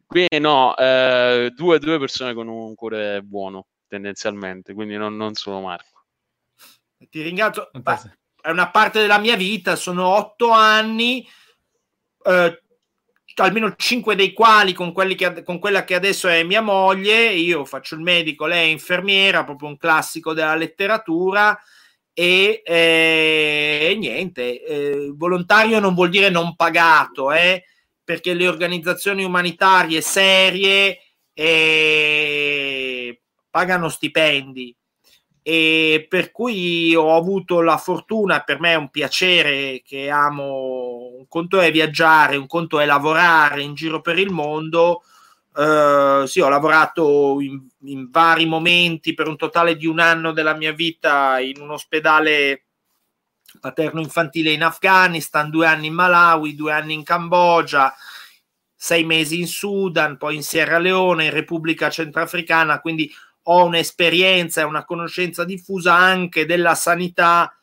qui 0.06 0.26
no, 0.38 0.74
uh, 0.76 1.48
due, 1.48 1.78
due 1.80 1.98
persone 1.98 2.34
con 2.34 2.46
un 2.46 2.76
cuore 2.76 3.20
buono 3.22 3.66
tendenzialmente, 3.92 4.72
quindi 4.72 4.96
non, 4.96 5.16
non 5.16 5.34
solo 5.34 5.60
Marco. 5.60 6.04
Ti 7.10 7.20
ringrazio. 7.20 7.70
È 8.40 8.48
una 8.48 8.70
parte 8.70 9.02
della 9.02 9.18
mia 9.18 9.36
vita, 9.36 9.76
sono 9.76 10.06
otto 10.06 10.50
anni, 10.50 11.28
eh, 12.24 12.62
almeno 13.34 13.74
cinque 13.76 14.14
dei 14.14 14.32
quali 14.32 14.72
con, 14.72 14.94
che, 14.94 15.42
con, 15.42 15.58
quella 15.58 15.84
che 15.84 15.94
adesso 15.94 16.26
è 16.28 16.42
mia 16.42 16.62
moglie, 16.62 17.34
io 17.34 17.66
faccio 17.66 17.94
il 17.94 18.00
medico, 18.00 18.46
lei 18.46 18.68
è 18.68 18.72
infermiera, 18.72 19.44
proprio 19.44 19.68
un 19.68 19.76
classico 19.76 20.32
della 20.32 20.56
letteratura. 20.56 21.58
E, 22.14 22.62
eh, 22.64 23.88
e 23.90 23.96
niente, 23.96 24.64
eh, 24.64 25.12
volontario 25.14 25.80
non 25.80 25.92
vuol 25.92 26.08
dire 26.08 26.30
non 26.30 26.56
pagato, 26.56 27.30
eh, 27.30 27.64
perché 28.02 28.32
le 28.32 28.48
organizzazioni 28.48 29.22
umanitarie 29.22 30.00
serie 30.00 30.98
eh, 31.34 32.61
pagano 33.52 33.90
stipendi 33.90 34.74
e 35.44 36.06
per 36.08 36.30
cui 36.30 36.94
ho 36.94 37.16
avuto 37.16 37.60
la 37.60 37.76
fortuna, 37.76 38.40
per 38.40 38.60
me 38.60 38.72
è 38.72 38.76
un 38.76 38.90
piacere 38.90 39.82
che 39.84 40.08
amo, 40.08 41.16
un 41.18 41.26
conto 41.28 41.60
è 41.60 41.72
viaggiare, 41.72 42.36
un 42.36 42.46
conto 42.46 42.78
è 42.78 42.86
lavorare 42.86 43.62
in 43.62 43.74
giro 43.74 44.00
per 44.00 44.18
il 44.18 44.30
mondo. 44.30 45.02
Uh, 45.52 46.24
sì, 46.24 46.40
ho 46.40 46.48
lavorato 46.48 47.38
in, 47.40 47.60
in, 47.80 48.08
vari 48.10 48.46
momenti 48.46 49.12
per 49.12 49.28
un 49.28 49.36
totale 49.36 49.76
di 49.76 49.84
un 49.84 49.98
anno 49.98 50.32
della 50.32 50.54
mia 50.54 50.72
vita 50.72 51.40
in 51.40 51.60
un 51.60 51.72
ospedale 51.72 52.64
paterno-infantile 53.60 54.52
in 54.52 54.62
Afghanistan, 54.62 55.50
due 55.50 55.66
anni 55.66 55.88
in 55.88 55.94
Malawi, 55.94 56.54
due 56.54 56.72
anni 56.72 56.94
in 56.94 57.02
Cambogia, 57.02 57.92
sei 58.74 59.04
mesi 59.04 59.40
in 59.40 59.46
Sudan, 59.46 60.16
poi 60.16 60.36
in 60.36 60.42
Sierra 60.42 60.78
Leone, 60.78 61.26
in 61.26 61.32
Repubblica 61.32 61.90
Centrafricana, 61.90 62.80
quindi 62.80 63.12
ho 63.44 63.64
un'esperienza 63.64 64.60
e 64.60 64.64
una 64.64 64.84
conoscenza 64.84 65.44
diffusa 65.44 65.94
anche 65.94 66.46
della 66.46 66.74
sanità 66.74 67.56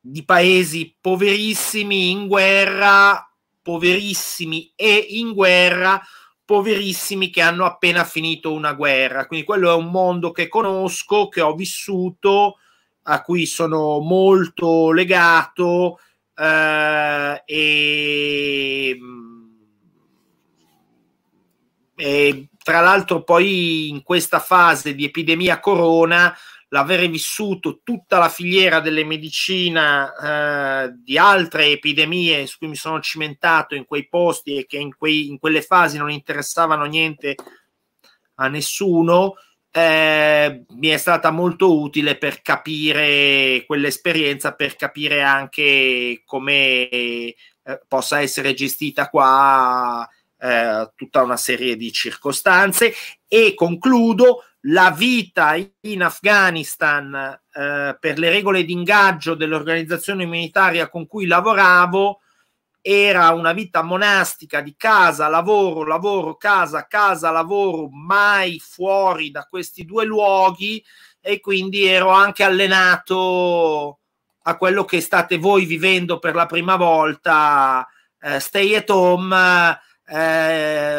di 0.00 0.24
paesi 0.24 0.96
poverissimi 1.00 2.10
in 2.10 2.28
guerra, 2.28 3.28
poverissimi 3.60 4.72
e 4.76 4.94
in 5.10 5.32
guerra, 5.32 6.00
poverissimi 6.44 7.28
che 7.28 7.42
hanno 7.42 7.64
appena 7.64 8.04
finito 8.04 8.52
una 8.52 8.72
guerra. 8.74 9.26
Quindi 9.26 9.44
quello 9.44 9.70
è 9.70 9.74
un 9.74 9.90
mondo 9.90 10.30
che 10.30 10.46
conosco, 10.46 11.28
che 11.28 11.40
ho 11.40 11.54
vissuto, 11.54 12.58
a 13.08 13.22
cui 13.22 13.46
sono 13.46 13.98
molto 13.98 14.92
legato 14.92 15.98
eh, 16.34 17.42
e, 17.44 18.98
e 21.96 22.48
tra 22.66 22.80
l'altro 22.80 23.22
poi 23.22 23.90
in 23.90 24.02
questa 24.02 24.40
fase 24.40 24.96
di 24.96 25.04
epidemia 25.04 25.60
corona 25.60 26.36
l'avere 26.70 27.06
vissuto 27.06 27.78
tutta 27.84 28.18
la 28.18 28.28
filiera 28.28 28.80
delle 28.80 29.04
medicina 29.04 30.82
eh, 30.82 30.92
di 30.96 31.16
altre 31.16 31.66
epidemie 31.66 32.44
su 32.48 32.58
cui 32.58 32.66
mi 32.66 32.74
sono 32.74 32.98
cimentato 32.98 33.76
in 33.76 33.84
quei 33.84 34.08
posti 34.08 34.56
e 34.56 34.66
che 34.66 34.78
in, 34.78 34.96
quei, 34.96 35.28
in 35.28 35.38
quelle 35.38 35.62
fasi 35.62 35.96
non 35.96 36.10
interessavano 36.10 36.86
niente 36.86 37.36
a 38.34 38.48
nessuno, 38.48 39.34
eh, 39.70 40.64
mi 40.68 40.88
è 40.88 40.96
stata 40.96 41.30
molto 41.30 41.80
utile 41.80 42.18
per 42.18 42.42
capire 42.42 43.62
quell'esperienza, 43.64 44.56
per 44.56 44.74
capire 44.74 45.22
anche 45.22 46.22
come 46.24 46.88
eh, 46.88 47.36
possa 47.86 48.20
essere 48.20 48.54
gestita 48.54 49.08
qua 49.08 50.04
eh, 50.38 50.90
tutta 50.94 51.22
una 51.22 51.36
serie 51.36 51.76
di 51.76 51.92
circostanze. 51.92 52.94
E 53.26 53.54
concludo 53.54 54.44
la 54.68 54.90
vita 54.90 55.54
in 55.82 56.02
Afghanistan 56.02 57.14
eh, 57.14 57.96
per 57.98 58.18
le 58.18 58.30
regole 58.30 58.64
di 58.64 58.72
ingaggio 58.72 59.34
dell'organizzazione 59.34 60.24
umanitaria 60.24 60.88
con 60.88 61.06
cui 61.06 61.26
lavoravo 61.26 62.20
era 62.80 63.30
una 63.30 63.52
vita 63.52 63.82
monastica 63.82 64.60
di 64.60 64.76
casa, 64.76 65.26
lavoro, 65.26 65.84
lavoro, 65.84 66.36
casa, 66.36 66.86
casa, 66.86 67.32
lavoro, 67.32 67.88
mai 67.90 68.60
fuori 68.60 69.32
da 69.32 69.44
questi 69.44 69.84
due 69.84 70.04
luoghi. 70.04 70.84
E 71.20 71.40
quindi 71.40 71.84
ero 71.86 72.10
anche 72.10 72.44
allenato 72.44 73.98
a 74.42 74.56
quello 74.56 74.84
che 74.84 75.00
state 75.00 75.38
voi 75.38 75.64
vivendo 75.64 76.20
per 76.20 76.36
la 76.36 76.46
prima 76.46 76.76
volta, 76.76 77.84
eh, 78.20 78.38
stay 78.38 78.76
at 78.76 78.88
home, 78.88 79.34
eh 80.08 80.96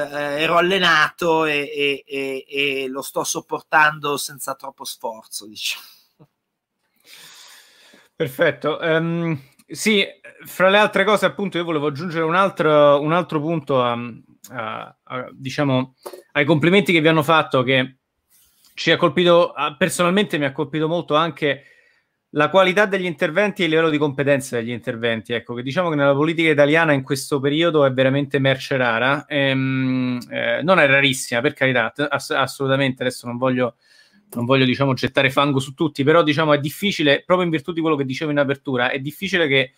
ero 0.47 0.57
allenato 0.57 1.45
e, 1.45 1.69
e, 1.73 2.03
e, 2.05 2.45
e, 2.47 2.87
lo 2.87 3.01
sto 3.01 3.23
sopportando 3.23 4.17
senza 4.17 4.55
troppo 4.55 4.85
sforzo, 4.85 5.47
diciamo. 5.47 5.85
Perfetto. 8.15 8.79
Um, 8.81 9.39
sì, 9.67 10.05
fra 10.45 10.69
le 10.69 10.77
altre 10.77 11.03
cose, 11.03 11.25
appunto, 11.25 11.57
io 11.57 11.63
volevo 11.63 11.87
aggiungere 11.87 12.23
un 12.23 12.35
altro, 12.35 13.01
un 13.01 13.11
altro 13.13 13.39
punto 13.39 13.83
a, 13.83 13.97
a, 14.49 14.97
a, 15.03 15.29
diciamo, 15.31 15.95
ai 16.31 16.45
complimenti 16.45 16.91
che 16.91 17.01
vi 17.01 17.07
hanno 17.09 17.23
fatto, 17.23 17.63
che 17.63 17.97
ci 18.73 18.91
ha 18.91 18.97
colpito, 18.97 19.53
personalmente 19.77 20.37
mi 20.37 20.45
ha 20.45 20.51
colpito 20.51 20.87
molto 20.87 21.15
anche 21.15 21.63
la 22.37 22.49
qualità 22.49 22.85
degli 22.85 23.05
interventi 23.05 23.63
e 23.63 23.65
il 23.65 23.71
livello 23.71 23.89
di 23.89 23.97
competenza 23.97 24.57
degli 24.57 24.69
interventi. 24.69 25.33
Ecco, 25.33 25.55
che 25.55 25.63
diciamo 25.63 25.89
che 25.89 25.95
nella 25.95 26.13
politica 26.13 26.51
italiana 26.51 26.93
in 26.93 27.01
questo 27.01 27.39
periodo 27.39 27.83
è 27.83 27.91
veramente 27.91 28.37
merce 28.37 28.77
rara, 28.77 29.25
ehm, 29.25 30.19
eh, 30.29 30.61
non 30.61 30.79
è 30.79 30.85
rarissima, 30.85 31.41
per 31.41 31.53
carità, 31.53 31.91
ass- 32.09 32.29
assolutamente, 32.29 33.01
adesso 33.01 33.25
non 33.27 33.37
voglio 33.37 33.75
non 34.29 34.43
voglio 34.43 34.65
diciamo 34.65 34.93
gettare 34.93 35.29
fango 35.31 35.59
su 35.59 35.73
tutti, 35.73 36.03
però 36.03 36.21
diciamo 36.21 36.53
è 36.53 36.59
difficile, 36.59 37.23
proprio 37.25 37.45
in 37.45 37.51
virtù 37.51 37.71
di 37.71 37.79
quello 37.79 37.95
che 37.95 38.03
dicevo 38.03 38.29
in 38.29 38.37
apertura, 38.37 38.89
è 38.89 38.99
difficile 38.99 39.47
che 39.47 39.71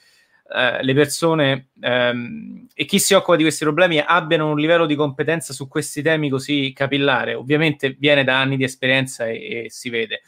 eh, 0.52 0.84
le 0.84 0.94
persone 0.96 1.70
ehm, 1.80 2.66
e 2.74 2.86
chi 2.86 2.98
si 2.98 3.14
occupa 3.14 3.36
di 3.38 3.44
questi 3.44 3.64
problemi 3.64 4.04
abbiano 4.04 4.50
un 4.50 4.58
livello 4.58 4.88
di 4.88 4.96
competenza 4.96 5.54
su 5.54 5.68
questi 5.68 6.02
temi 6.02 6.30
così 6.30 6.74
capillare. 6.76 7.36
Ovviamente 7.36 7.96
viene 8.00 8.24
da 8.24 8.40
anni 8.42 8.58
di 8.58 8.64
esperienza 8.64 9.28
e, 9.28 9.66
e 9.66 9.70
si 9.70 9.90
vede. 9.90 10.22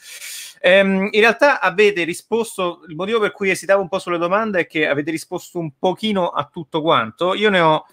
Ehm, 0.63 1.07
in 1.11 1.19
realtà 1.19 1.59
avete 1.59 2.03
risposto, 2.03 2.83
il 2.87 2.95
motivo 2.95 3.19
per 3.19 3.31
cui 3.31 3.49
esitavo 3.49 3.81
un 3.81 3.87
po' 3.87 3.99
sulle 3.99 4.19
domande 4.19 4.61
è 4.61 4.67
che 4.67 4.87
avete 4.87 5.09
risposto 5.09 5.57
un 5.57 5.71
pochino 5.77 6.29
a 6.29 6.47
tutto 6.51 6.81
quanto. 6.81 7.33
Io 7.33 7.49
ne 7.49 7.59
ho 7.59 7.85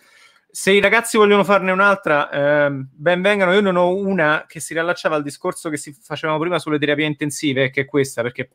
se 0.51 0.73
i 0.73 0.81
ragazzi 0.81 1.17
vogliono 1.17 1.45
farne 1.45 1.71
un'altra, 1.71 2.31
eh, 2.31 2.71
ben 2.71 3.23
vengano. 3.23 3.53
Io 3.53 3.61
non 3.61 3.77
ho 3.77 3.95
una 3.95 4.45
che 4.47 4.61
si 4.61 4.73
riallacciava 4.73 5.15
al 5.15 5.23
discorso 5.23 5.71
che 5.71 5.77
si 5.77 5.97
facevamo 6.03 6.39
prima 6.39 6.59
sulle 6.59 6.79
terapie 6.79 7.07
intensive, 7.07 7.71
che 7.71 7.83
è 7.83 7.85
questa, 7.85 8.23
perché 8.23 8.51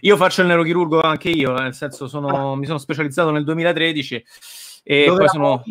io 0.00 0.16
faccio 0.16 0.42
il 0.42 0.48
neurochirurgo 0.48 1.00
anche 1.00 1.30
io, 1.30 1.54
nel 1.54 1.74
senso 1.74 2.08
sono, 2.08 2.56
mi 2.56 2.66
sono 2.66 2.78
specializzato 2.78 3.30
nel 3.30 3.44
2013 3.44 4.24
e 4.82 5.04
Dove 5.06 5.18
poi 5.18 5.28
sono 5.28 5.62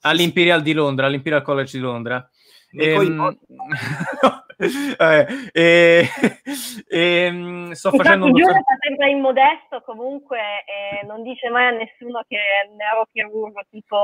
all'Imperial 0.00 0.62
di 0.62 0.72
Londra, 0.72 1.06
all'Imperial 1.06 1.42
College 1.42 1.76
di 1.76 1.82
Londra. 1.82 2.28
Ehm, 2.70 3.38
eh, 4.98 5.26
eh, 5.52 6.08
eh, 6.88 7.30
sto 7.72 7.88
Infatti, 7.88 7.96
facendo 7.96 8.26
un 8.26 8.32
Giulio 8.32 8.52
fa 8.52 8.76
sempre 8.80 9.10
immodesto 9.10 9.82
comunque 9.84 10.38
e 10.38 11.04
non 11.06 11.22
dice 11.22 11.48
mai 11.48 11.66
a 11.66 11.70
nessuno 11.70 12.22
che 12.28 12.36
è 12.36 12.68
neurochirurgo 12.74 13.60
tipo 13.70 13.98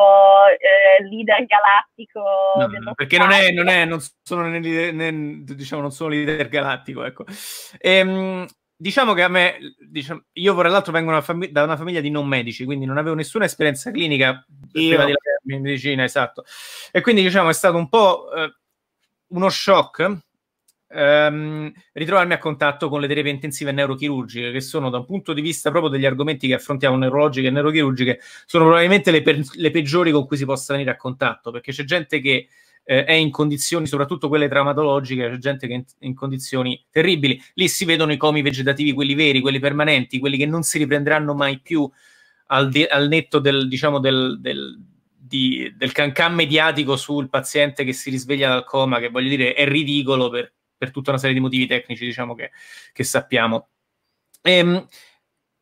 eh, 0.58 1.02
leader 1.04 1.46
galattico 1.46 2.22
no, 2.80 2.94
perché 2.94 3.18
non, 3.18 3.30
è, 3.30 3.50
non, 3.52 3.68
è, 3.68 3.84
non 3.84 4.00
sono 4.22 4.48
né, 4.48 4.58
né, 4.58 5.42
diciamo 5.44 5.82
non 5.82 5.92
sono 5.92 6.10
leader 6.10 6.48
galattico 6.48 7.04
ecco 7.04 7.24
ehm, 7.78 8.46
diciamo 8.80 9.12
che 9.12 9.22
a 9.22 9.28
me, 9.28 9.58
diciamo, 9.78 10.22
io 10.32 10.56
tra 10.56 10.68
l'altro 10.68 10.92
vengo 10.92 11.10
una 11.10 11.20
fam- 11.20 11.48
da 11.48 11.64
una 11.64 11.76
famiglia 11.76 12.00
di 12.00 12.10
non 12.10 12.26
medici, 12.28 12.64
quindi 12.64 12.86
non 12.86 12.96
avevo 12.96 13.16
nessuna 13.16 13.44
esperienza 13.44 13.90
clinica 13.90 14.28
io. 14.28 14.44
prima 14.70 15.04
di 15.04 15.12
laurearmi 15.12 15.54
in 15.54 15.60
medicina, 15.62 16.04
esatto. 16.04 16.44
E 16.92 17.00
quindi 17.00 17.22
diciamo 17.22 17.48
è 17.48 17.52
stato 17.52 17.76
un 17.76 17.88
po' 17.88 18.32
eh, 18.32 18.54
uno 19.28 19.48
shock 19.48 20.26
ehm, 20.88 21.72
ritrovarmi 21.92 22.32
a 22.32 22.38
contatto 22.38 22.88
con 22.88 23.00
le 23.00 23.08
terapie 23.08 23.30
intensive 23.30 23.72
neurochirurgiche, 23.72 24.52
che 24.52 24.60
sono 24.60 24.90
da 24.90 24.98
un 24.98 25.04
punto 25.04 25.32
di 25.32 25.40
vista 25.40 25.70
proprio 25.70 25.90
degli 25.90 26.06
argomenti 26.06 26.46
che 26.46 26.54
affrontiamo 26.54 26.96
neurologiche 26.96 27.48
e 27.48 27.50
neurochirurgiche, 27.50 28.20
sono 28.46 28.64
probabilmente 28.64 29.10
le, 29.10 29.22
per- 29.22 29.44
le 29.54 29.70
peggiori 29.70 30.10
con 30.10 30.26
cui 30.26 30.36
si 30.36 30.44
possa 30.44 30.72
venire 30.72 30.90
a 30.90 30.96
contatto, 30.96 31.50
perché 31.50 31.72
c'è 31.72 31.84
gente 31.84 32.20
che 32.20 32.48
eh, 32.84 33.04
è 33.04 33.12
in 33.12 33.30
condizioni, 33.30 33.86
soprattutto 33.86 34.28
quelle 34.28 34.48
traumatologiche, 34.48 35.28
c'è 35.28 35.36
gente 35.36 35.66
che 35.66 35.74
è 35.74 35.76
in, 35.76 35.84
in, 36.00 36.14
condizioni 36.14 36.82
terribili. 36.90 37.40
Lì 37.54 37.68
si 37.68 37.84
vedono 37.84 38.12
i 38.12 38.16
comi 38.16 38.40
vegetativi, 38.40 38.92
quelli 38.92 39.14
veri, 39.14 39.40
quelli 39.40 39.58
permanenti, 39.58 40.18
quelli 40.18 40.38
che 40.38 40.46
non 40.46 40.62
si 40.62 40.78
riprenderanno 40.78 41.34
mai 41.34 41.60
più 41.60 41.88
al, 42.46 42.70
de- 42.70 42.86
al 42.86 43.08
netto 43.08 43.40
del, 43.40 43.68
diciamo, 43.68 43.98
del, 43.98 44.38
del, 44.40 44.80
di, 45.18 45.70
del 45.76 45.92
cancan 45.92 46.34
mediatico 46.34 46.96
sul 46.96 47.28
paziente 47.28 47.84
che 47.84 47.92
si 47.92 48.08
risveglia 48.08 48.48
dal 48.48 48.64
coma, 48.64 48.98
che 49.00 49.10
voglio 49.10 49.28
dire 49.28 49.52
è 49.52 49.68
ridicolo 49.68 50.30
per, 50.30 50.54
per 50.78 50.90
tutta 50.90 51.10
una 51.10 51.18
serie 51.18 51.34
di 51.34 51.40
motivi 51.40 51.66
tecnici, 51.66 52.04
diciamo, 52.06 52.34
che, 52.34 52.52
che 52.92 53.04
sappiamo. 53.04 53.68
Ehm, 54.40 54.86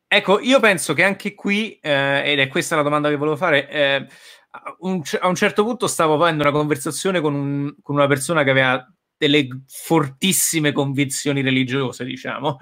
ecco, 0.07 0.39
io 0.39 0.59
penso 0.59 0.93
che 0.93 1.03
anche 1.03 1.33
qui, 1.33 1.77
eh, 1.81 2.21
ed 2.23 2.39
è 2.39 2.47
questa 2.47 2.75
la 2.75 2.83
domanda 2.83 3.09
che 3.09 3.17
volevo 3.17 3.35
fare, 3.35 3.69
eh, 3.69 4.07
un, 4.79 5.01
a 5.19 5.27
un 5.27 5.35
certo 5.35 5.63
punto 5.63 5.87
stavo 5.87 6.13
avendo 6.13 6.43
una 6.43 6.51
conversazione 6.51 7.19
con, 7.19 7.33
un, 7.33 7.75
con, 7.81 7.95
una 7.95 8.07
persona 8.07 8.43
che 8.43 8.49
aveva 8.51 8.87
delle 9.17 9.47
fortissime 9.67 10.71
convinzioni 10.71 11.41
religiose, 11.41 12.05
diciamo, 12.05 12.57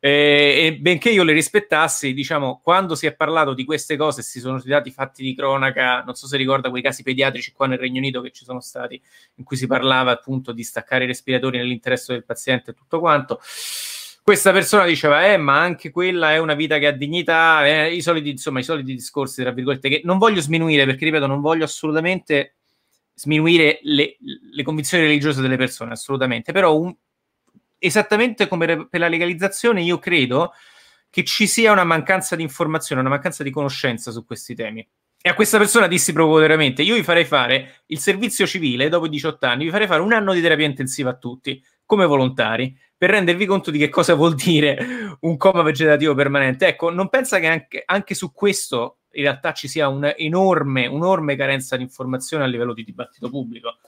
e, 0.00 0.08
e, 0.66 0.78
benché 0.80 1.10
io 1.10 1.22
le 1.22 1.32
rispettassi, 1.32 2.14
diciamo, 2.14 2.60
quando 2.62 2.94
si 2.94 3.06
è 3.06 3.14
parlato 3.14 3.52
di 3.52 3.64
queste 3.64 3.96
cose, 3.96 4.22
si 4.22 4.40
sono 4.40 4.60
dati 4.64 4.90
fatti 4.90 5.22
di 5.22 5.34
cronaca, 5.34 6.02
non 6.02 6.14
so 6.14 6.26
se 6.26 6.36
ricorda 6.36 6.70
quei 6.70 6.82
casi 6.82 7.02
pediatrici 7.02 7.52
qua 7.52 7.66
nel 7.66 7.78
Regno 7.78 7.98
Unito 7.98 8.22
che 8.22 8.30
ci 8.30 8.44
sono 8.44 8.60
stati, 8.60 9.00
in 9.36 9.44
cui 9.44 9.56
si 9.56 9.66
parlava 9.66 10.12
appunto 10.12 10.52
di 10.52 10.62
staccare 10.62 11.04
i 11.04 11.06
respiratori 11.06 11.58
nell'interesse 11.58 12.14
del 12.14 12.24
paziente 12.24 12.70
e 12.70 12.74
tutto 12.74 12.98
quanto 12.98 13.40
questa 14.22 14.52
persona 14.52 14.84
diceva, 14.84 15.32
eh, 15.32 15.38
ma 15.38 15.60
anche 15.60 15.90
quella 15.90 16.32
è 16.32 16.38
una 16.38 16.54
vita 16.54 16.78
che 16.78 16.86
ha 16.86 16.92
dignità, 16.92 17.66
eh, 17.66 17.92
i 17.92 18.00
soliti, 18.00 18.30
insomma, 18.30 18.60
i 18.60 18.62
soliti 18.62 18.94
discorsi, 18.94 19.42
tra 19.42 19.50
virgolette, 19.50 19.88
che 19.88 20.00
non 20.04 20.18
voglio 20.18 20.40
sminuire, 20.40 20.84
perché 20.84 21.06
ripeto, 21.06 21.26
non 21.26 21.40
voglio 21.40 21.64
assolutamente 21.64 22.59
sminuire 23.20 23.80
le, 23.82 24.16
le 24.18 24.62
convinzioni 24.62 25.04
religiose 25.04 25.42
delle 25.42 25.58
persone, 25.58 25.92
assolutamente, 25.92 26.52
però 26.52 26.74
un, 26.74 26.94
esattamente 27.78 28.48
come 28.48 28.86
per 28.86 28.98
la 28.98 29.08
legalizzazione, 29.08 29.82
io 29.82 29.98
credo 29.98 30.52
che 31.10 31.22
ci 31.24 31.46
sia 31.46 31.70
una 31.70 31.84
mancanza 31.84 32.34
di 32.34 32.42
informazione, 32.42 33.02
una 33.02 33.10
mancanza 33.10 33.42
di 33.42 33.50
conoscenza 33.50 34.10
su 34.10 34.24
questi 34.24 34.54
temi. 34.54 34.86
E 35.20 35.28
a 35.28 35.34
questa 35.34 35.58
persona 35.58 35.86
dissi 35.86 36.14
provocatamente: 36.14 36.80
Io 36.80 36.94
vi 36.94 37.02
farei 37.02 37.26
fare 37.26 37.82
il 37.86 37.98
servizio 37.98 38.46
civile 38.46 38.88
dopo 38.88 39.04
i 39.04 39.10
18 39.10 39.44
anni, 39.44 39.64
vi 39.64 39.70
farei 39.70 39.86
fare 39.86 40.00
un 40.00 40.14
anno 40.14 40.32
di 40.32 40.40
terapia 40.40 40.64
intensiva 40.64 41.10
a 41.10 41.16
tutti 41.16 41.62
come 41.84 42.06
volontari 42.06 42.74
per 43.00 43.08
rendervi 43.08 43.46
conto 43.46 43.70
di 43.70 43.78
che 43.78 43.88
cosa 43.88 44.12
vuol 44.12 44.34
dire 44.34 45.16
un 45.20 45.38
coma 45.38 45.62
vegetativo 45.62 46.14
permanente. 46.14 46.66
Ecco, 46.66 46.90
non 46.90 47.08
pensa 47.08 47.38
che 47.38 47.46
anche, 47.46 47.82
anche 47.86 48.14
su 48.14 48.30
questo 48.30 48.98
in 49.12 49.22
realtà 49.22 49.54
ci 49.54 49.68
sia 49.68 49.88
un'enorme, 49.88 50.86
un'enorme 50.86 51.34
carenza 51.34 51.78
di 51.78 51.82
informazione 51.82 52.44
a 52.44 52.46
livello 52.46 52.74
di 52.74 52.84
dibattito 52.84 53.30
pubblico? 53.30 53.78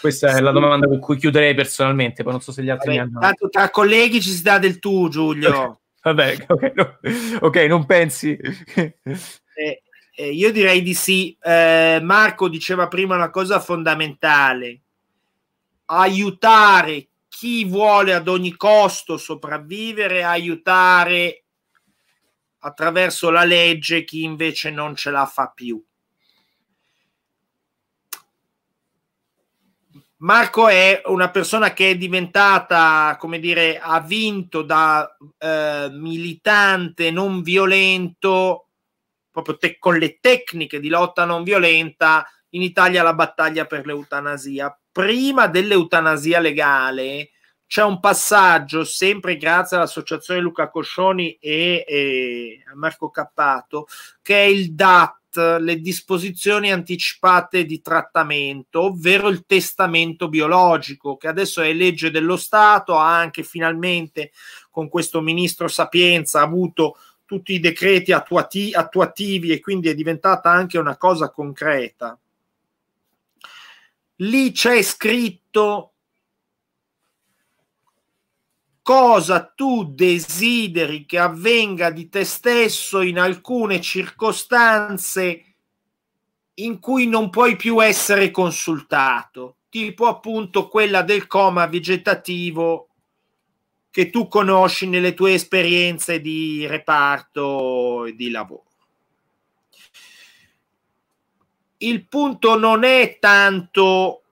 Questa 0.00 0.30
sì. 0.30 0.38
è 0.38 0.40
la 0.40 0.52
domanda 0.52 0.86
con 0.86 1.00
cui 1.00 1.16
chiuderei 1.16 1.52
personalmente, 1.52 2.22
poi 2.22 2.30
non 2.30 2.40
so 2.40 2.52
se 2.52 2.62
gli 2.62 2.70
altri 2.70 2.96
Vabbè, 2.96 3.08
hanno... 3.08 3.18
Tanto 3.18 3.48
tra 3.48 3.70
colleghi 3.70 4.22
ci 4.22 4.30
si 4.30 4.42
dà 4.44 4.60
del 4.60 4.78
tu, 4.78 5.08
Giulio. 5.08 5.80
Vabbè, 6.00 6.44
ok, 6.46 6.72
no. 6.76 6.98
okay 7.40 7.66
non 7.66 7.84
pensi? 7.86 8.38
eh, 8.38 9.82
eh, 10.14 10.30
io 10.30 10.52
direi 10.52 10.80
di 10.80 10.94
sì. 10.94 11.36
Eh, 11.42 11.98
Marco 12.00 12.48
diceva 12.48 12.86
prima 12.86 13.16
una 13.16 13.30
cosa 13.30 13.58
fondamentale. 13.58 14.80
Aiutare 15.86 17.08
chi 17.44 17.66
vuole 17.66 18.14
ad 18.14 18.26
ogni 18.26 18.56
costo 18.56 19.18
sopravvivere, 19.18 20.24
aiutare 20.24 21.44
attraverso 22.60 23.28
la 23.28 23.44
legge 23.44 24.02
chi 24.02 24.22
invece 24.22 24.70
non 24.70 24.96
ce 24.96 25.10
la 25.10 25.26
fa 25.26 25.52
più. 25.54 25.84
Marco 30.16 30.68
è 30.68 31.02
una 31.04 31.30
persona 31.30 31.74
che 31.74 31.90
è 31.90 31.96
diventata, 31.98 33.14
come 33.20 33.38
dire, 33.38 33.78
ha 33.78 34.00
vinto 34.00 34.62
da 34.62 35.14
eh, 35.36 35.88
militante 35.90 37.10
non 37.10 37.42
violento, 37.42 38.70
proprio 39.30 39.58
te- 39.58 39.78
con 39.78 39.98
le 39.98 40.18
tecniche 40.18 40.80
di 40.80 40.88
lotta 40.88 41.26
non 41.26 41.42
violenta, 41.42 42.26
in 42.50 42.62
Italia 42.62 43.02
la 43.02 43.12
battaglia 43.12 43.66
per 43.66 43.84
l'eutanasia. 43.84 44.74
Prima 44.90 45.46
dell'eutanasia 45.46 46.40
legale 46.40 47.28
c'è 47.66 47.82
un 47.82 47.98
passaggio, 48.00 48.84
sempre 48.84 49.36
grazie 49.36 49.76
all'associazione 49.76 50.40
Luca 50.40 50.68
Coscioni 50.70 51.36
e, 51.40 51.84
e 51.86 52.62
a 52.70 52.76
Marco 52.76 53.10
Cappato, 53.10 53.86
che 54.22 54.36
è 54.36 54.46
il 54.46 54.74
DAT 54.74 55.22
le 55.36 55.80
disposizioni 55.80 56.70
anticipate 56.70 57.64
di 57.64 57.80
trattamento, 57.80 58.82
ovvero 58.82 59.28
il 59.28 59.44
testamento 59.46 60.28
biologico, 60.28 61.16
che 61.16 61.28
adesso 61.28 61.60
è 61.60 61.72
legge 61.72 62.10
dello 62.10 62.36
Stato, 62.36 62.96
ha 62.96 63.16
anche 63.16 63.42
finalmente 63.42 64.30
con 64.70 64.88
questo 64.88 65.20
ministro 65.20 65.68
Sapienza 65.68 66.40
avuto 66.40 66.96
tutti 67.24 67.54
i 67.54 67.60
decreti 67.60 68.12
attuati- 68.12 68.72
attuativi 68.72 69.50
e 69.50 69.60
quindi 69.60 69.88
è 69.88 69.94
diventata 69.94 70.50
anche 70.50 70.78
una 70.78 70.96
cosa 70.96 71.30
concreta. 71.30 72.18
Lì 74.18 74.52
c'è 74.52 74.80
scritto 74.82 75.93
cosa 78.84 79.42
tu 79.42 79.94
desideri 79.94 81.06
che 81.06 81.18
avvenga 81.18 81.88
di 81.88 82.10
te 82.10 82.22
stesso 82.22 83.00
in 83.00 83.18
alcune 83.18 83.80
circostanze 83.80 85.54
in 86.56 86.78
cui 86.80 87.06
non 87.06 87.30
puoi 87.30 87.56
più 87.56 87.82
essere 87.82 88.30
consultato, 88.30 89.56
tipo 89.70 90.06
appunto 90.06 90.68
quella 90.68 91.00
del 91.00 91.26
coma 91.26 91.66
vegetativo 91.66 92.88
che 93.90 94.10
tu 94.10 94.28
conosci 94.28 94.86
nelle 94.86 95.14
tue 95.14 95.32
esperienze 95.32 96.20
di 96.20 96.66
reparto 96.66 98.04
e 98.04 98.14
di 98.14 98.28
lavoro. 98.28 98.66
Il 101.78 102.06
punto 102.06 102.58
non 102.58 102.84
è 102.84 103.16
tanto 103.18 104.24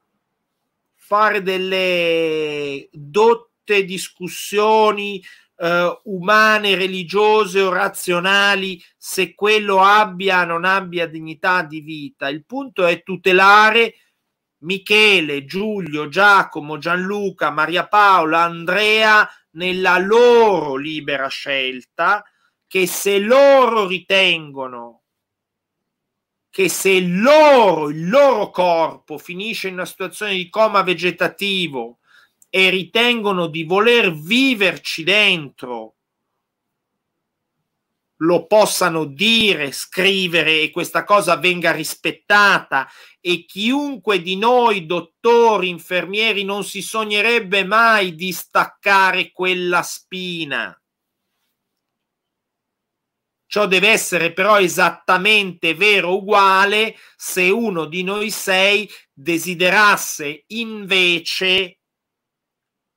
fare 0.94 1.40
delle 1.40 2.86
dotte 2.92 3.51
tutte 3.72 3.84
discussioni 3.84 5.22
eh, 5.56 6.00
umane, 6.04 6.74
religiose 6.74 7.60
o 7.60 7.72
razionali 7.72 8.82
se 8.96 9.34
quello 9.34 9.80
abbia 9.80 10.42
o 10.42 10.44
non 10.44 10.64
abbia 10.64 11.06
dignità 11.06 11.62
di 11.62 11.80
vita. 11.80 12.28
Il 12.28 12.44
punto 12.44 12.84
è 12.84 13.02
tutelare 13.02 13.94
Michele, 14.58 15.44
Giulio, 15.44 16.08
Giacomo, 16.08 16.78
Gianluca, 16.78 17.50
Maria 17.50 17.88
Paola, 17.88 18.42
Andrea 18.42 19.28
nella 19.52 19.98
loro 19.98 20.76
libera 20.76 21.28
scelta 21.28 22.22
che 22.66 22.86
se 22.86 23.18
loro 23.18 23.86
ritengono 23.86 24.98
che 26.48 26.68
se 26.68 27.00
loro, 27.00 27.88
il 27.88 28.10
loro 28.10 28.50
corpo 28.50 29.16
finisce 29.16 29.68
in 29.68 29.74
una 29.74 29.86
situazione 29.86 30.34
di 30.34 30.50
coma 30.50 30.82
vegetativo 30.82 32.00
e 32.54 32.68
ritengono 32.68 33.46
di 33.46 33.64
voler 33.64 34.12
viverci 34.12 35.04
dentro 35.04 35.94
lo 38.22 38.46
possano 38.46 39.04
dire, 39.04 39.72
scrivere 39.72 40.60
e 40.60 40.70
questa 40.70 41.04
cosa 41.04 41.36
venga 41.36 41.72
rispettata 41.72 42.88
e 43.20 43.44
chiunque 43.44 44.22
di 44.22 44.36
noi, 44.36 44.86
dottori, 44.86 45.68
infermieri, 45.68 46.44
non 46.44 46.64
si 46.64 46.82
sognerebbe 46.82 47.64
mai 47.64 48.14
di 48.14 48.32
staccare 48.32 49.32
quella 49.32 49.82
spina. 49.82 50.76
Ciò 53.46 53.66
deve 53.66 53.88
essere 53.88 54.32
però 54.32 54.58
esattamente 54.60 55.74
vero 55.74 56.14
uguale 56.14 56.96
se 57.16 57.50
uno 57.50 57.84
di 57.84 58.02
noi 58.02 58.30
sei 58.30 58.88
desiderasse 59.12 60.44
invece 60.46 61.81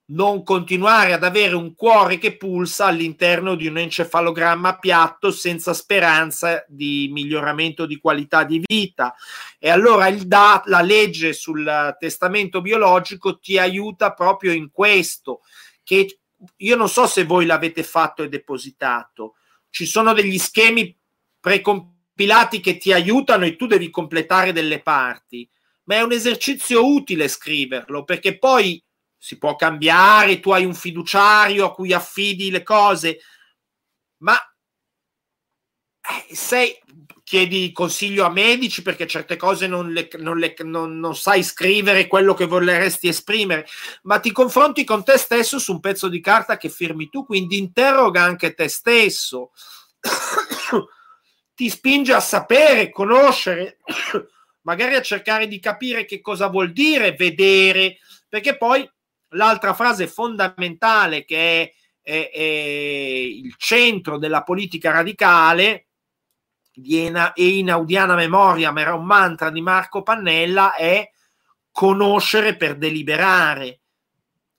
non 0.08 0.44
continuare 0.44 1.14
ad 1.14 1.24
avere 1.24 1.56
un 1.56 1.74
cuore 1.74 2.20
che 2.20 2.38
pulsa 2.38 2.86
all'interno 2.86 3.56
di 3.56 3.66
un 3.66 3.78
encefalogramma 3.78 4.78
piatto 4.78 5.32
senza 5.32 5.74
speranza 5.74 6.64
di 6.68 7.10
miglioramento 7.12 7.88
di 7.88 7.98
qualità 7.98 8.44
di 8.44 8.62
vita. 8.64 9.16
E 9.58 9.70
allora 9.70 10.08
il 10.08 10.28
da, 10.28 10.62
la 10.66 10.82
legge 10.82 11.34
sul 11.34 11.96
testamento 11.98 12.62
biologico 12.62 13.40
ti 13.40 13.58
aiuta 13.58 14.14
proprio 14.14 14.52
in 14.52 14.70
questo, 14.72 15.42
che 15.84 16.20
io 16.58 16.76
non 16.76 16.90
so 16.90 17.08
se 17.08 17.24
voi 17.24 17.46
l'avete 17.46 17.82
fatto 17.82 18.22
e 18.22 18.30
depositato. 18.30 19.36
Ci 19.72 19.88
sono 19.88 20.14
degli 20.14 20.38
schemi 20.38 20.96
precompilati 21.40 22.60
che 22.60 22.78
ti 22.78 22.94
aiutano 22.94 23.46
e 23.46 23.56
tu 23.56 23.66
devi 23.66 23.90
completare 23.90 24.54
delle 24.54 24.82
parti, 24.82 25.50
ma 25.86 25.96
è 25.96 26.02
un 26.02 26.12
esercizio 26.12 26.86
utile 26.86 27.28
scriverlo 27.28 28.04
perché 28.04 28.38
poi 28.38 28.82
si 29.26 29.40
può 29.40 29.56
cambiare, 29.56 30.40
tu 30.40 30.52
hai 30.52 30.66
un 30.66 30.76
fiduciario 30.76 31.66
a 31.66 31.74
cui 31.74 31.94
affidi 31.94 32.52
le 32.52 32.62
cose, 32.62 33.22
ma 34.18 34.38
eh, 34.38 36.36
sei, 36.36 36.80
chiedi 37.24 37.72
consiglio 37.72 38.24
a 38.24 38.30
medici 38.30 38.84
perché 38.84 39.08
certe 39.08 39.36
cose 39.36 39.66
non, 39.66 39.92
le, 39.92 40.10
non, 40.20 40.38
le, 40.38 40.54
non, 40.60 41.00
non, 41.00 41.16
sai 41.16 41.42
scrivere 41.42 42.06
quello 42.06 42.36
che 42.36 42.46
vorresti 42.46 43.08
esprimere, 43.08 43.66
ma 44.04 44.20
ti 44.20 44.32
confronti 44.32 44.84
con 44.84 45.04
te 45.04 45.18
stesso 45.18 45.58
su 45.58 45.72
un 45.72 45.80
pezzo 45.80 46.08
di 46.08 46.22
carta 46.22 46.58
che 46.58 46.70
firmi 46.70 47.10
tu, 47.10 47.26
quindi 47.26 47.58
interroga 47.58 48.22
anche 48.22 48.54
te 48.54 48.68
stesso, 48.68 49.54
ti 51.56 51.68
spinge 51.68 52.14
a 52.14 52.20
sapere, 52.20 52.92
conoscere, 52.92 53.80
magari 54.62 54.94
a 54.94 55.02
cercare 55.02 55.48
di 55.48 55.60
capire 55.60 56.06
che 56.06 56.22
cosa 56.22 56.46
vuol 56.46 56.72
dire 56.72 57.14
vedere, 57.14 57.98
perché 58.30 58.56
poi 58.56 58.88
L'altra 59.30 59.74
frase 59.74 60.08
fondamentale 60.08 61.26
che 61.26 61.62
è, 61.62 61.74
è, 62.02 62.32
è 62.32 62.42
il 62.42 63.54
centro 63.58 64.18
della 64.18 64.44
politica 64.44 64.92
radicale 64.92 65.88
di 66.76 67.06
e 67.06 67.48
inaudiana 67.48 68.16
memoria, 68.16 68.72
ma 68.72 68.82
era 68.82 68.94
un 68.94 69.06
mantra 69.06 69.50
di 69.50 69.62
Marco 69.62 70.04
Pannella, 70.04 70.76
è 70.76 71.10
conoscere 71.72 72.58
per 72.58 72.78
deliberare, 72.78 73.82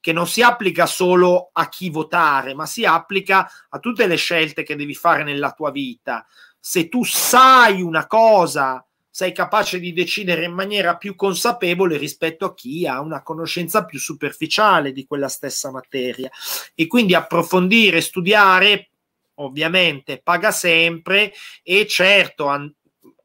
che 0.01 0.13
non 0.13 0.27
si 0.27 0.41
applica 0.41 0.87
solo 0.87 1.51
a 1.53 1.69
chi 1.69 1.91
votare, 1.91 2.55
ma 2.55 2.65
si 2.65 2.85
applica 2.85 3.51
a 3.69 3.79
tutte 3.79 4.07
le 4.07 4.17
scelte 4.17 4.63
che 4.63 4.77
devi 4.77 4.95
fare 4.95 5.25
nella 5.25 5.53
tua 5.53 5.71
vita. 5.71 6.25
Se 6.59 6.89
tu 6.89 7.05
sai 7.05 7.83
una 7.83 8.07
cosa 8.07 8.86
sei 9.17 9.33
capace 9.33 9.81
di 9.81 9.95
decidere 9.95 10.45
in 10.45 10.53
maniera 10.53 10.99
più 10.99 11.15
consapevole 11.15 11.97
rispetto 11.97 12.45
a 12.45 12.55
chi 12.55 12.87
ha 12.87 13.01
una 13.01 13.23
conoscenza 13.23 13.87
più 13.87 13.99
superficiale 13.99 14.93
di 14.93 15.07
quella 15.07 15.29
stessa 15.29 15.71
materia. 15.71 16.31
E 16.75 16.87
quindi 16.87 17.15
approfondire, 17.15 18.03
studiare, 18.03 18.91
ovviamente, 19.37 20.21
paga 20.23 20.51
sempre 20.51 21.33
e 21.63 21.87
certo, 21.87 22.51
a, 22.51 22.63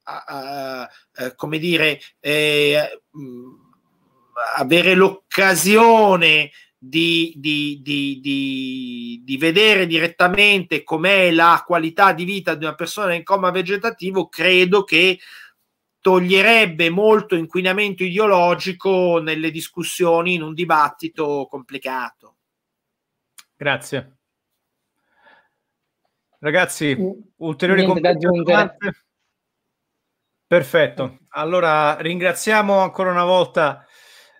a, 0.03 0.23
a, 0.27 0.89
eh, 1.18 1.35
come 1.35 1.59
dire, 1.59 1.99
eh, 2.22 3.01
avere 4.59 4.93
l'occasione 4.95 6.51
di, 6.77 7.34
di, 7.35 7.81
di, 7.84 9.22
di, 9.26 9.38
vedere 9.38 9.85
direttamente 9.88 10.84
com'è 10.84 11.31
la 11.31 11.61
qualità 11.68 12.13
di 12.13 12.23
vita 12.23 12.55
di 12.55 12.63
una 12.63 12.76
persona 12.76 13.13
in 13.13 13.23
coma 13.26 13.51
vegetativo, 13.51 14.30
credo 14.30 14.85
che 14.85 15.19
toglierebbe 16.02 16.90
molto 16.90 17.36
inquinamento 17.36 18.03
ideologico 18.03 19.19
nelle 19.19 19.52
discussioni 19.52 20.34
in 20.34 20.41
un 20.41 20.53
dibattito 20.53 21.48
complicato. 21.49 22.38
Grazie. 23.56 24.18
Ragazzi, 26.40 26.98
ulteriori 27.38 27.86
complimenti. 27.86 28.26
Perfetto. 30.48 31.19
Allora 31.30 31.95
ringraziamo 32.02 32.80
ancora 32.80 33.11
una 33.11 33.23
volta 33.23 33.86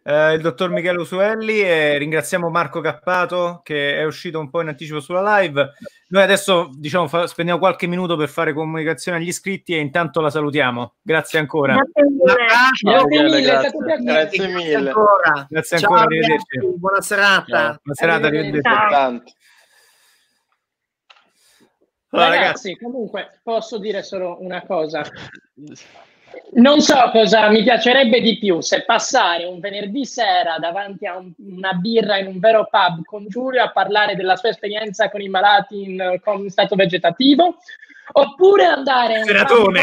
eh, 0.04 0.34
il 0.34 0.42
dottor 0.42 0.70
Michele 0.70 1.00
Usuelli 1.00 1.62
e 1.62 1.98
ringraziamo 1.98 2.50
Marco 2.50 2.82
Cappato 2.82 3.62
che 3.64 3.98
è 3.98 4.04
uscito 4.04 4.40
un 4.40 4.50
po' 4.50 4.62
in 4.62 4.70
anticipo 4.70 5.00
sulla 5.00 5.40
live. 5.40 5.74
Noi 6.08 6.24
adesso 6.24 6.70
diciamo 6.74 7.08
fa, 7.08 7.28
spendiamo 7.28 7.60
qualche 7.60 7.88
minuto 7.88 8.16
per 8.18 8.28
fare 8.28 8.54
comunicazione 8.54 9.18
agli 9.18 9.28
iscritti 9.28 9.74
e 9.74 9.80
intanto 9.80 10.20
la 10.20 10.30
salutiamo. 10.30 10.96
Grazie 11.02 11.40
ancora. 11.40 11.76
Grazie 11.76 12.04
mille. 12.04 12.34
Grazie 12.74 13.06
mille. 13.06 13.42
Grazie, 13.42 14.04
grazie 14.04 14.48
mille. 14.48 14.76
ancora. 14.76 15.46
Grazie 15.48 15.78
ancora. 15.78 16.00
Ciao, 16.00 16.08
arrivederci. 16.08 16.60
Buona 16.76 17.02
serata. 17.02 17.46
Ciao. 17.46 17.80
Buona 17.82 17.94
serata, 17.94 18.28
arrivederci. 18.28 18.68
Allora, 22.14 22.28
ragazzi, 22.28 22.42
ragazzi, 22.42 22.78
comunque 22.78 23.40
posso 23.42 23.78
dire 23.78 24.04
solo 24.04 24.38
una 24.42 24.62
cosa. 24.66 25.04
Non 26.54 26.82
so 26.82 27.10
cosa 27.12 27.50
mi 27.50 27.64
piacerebbe 27.64 28.20
di 28.20 28.38
più, 28.38 28.60
se 28.62 28.84
passare 28.84 29.46
un 29.46 29.60
venerdì 29.60 30.06
sera 30.06 30.58
davanti 30.60 31.06
a 31.06 31.18
un, 31.18 31.32
una 31.38 31.74
birra 31.74 32.18
in 32.18 32.28
un 32.28 32.40
vero 32.40 32.68
pub 32.70 33.04
con 33.06 33.26
Giulio 33.28 33.64
a 33.64 33.72
parlare 33.72 34.16
della 34.16 34.36
sua 34.36 34.50
esperienza 34.50 35.10
con 35.10 35.22
i 35.22 35.30
malati 35.30 35.84
in, 35.84 36.20
con 36.24 36.50
stato 36.50 36.76
vegetativo, 36.76 37.56
oppure 38.14 38.66
andare 38.66 39.20
in 39.20 39.24
un 39.30 39.46
pub, 39.46 39.76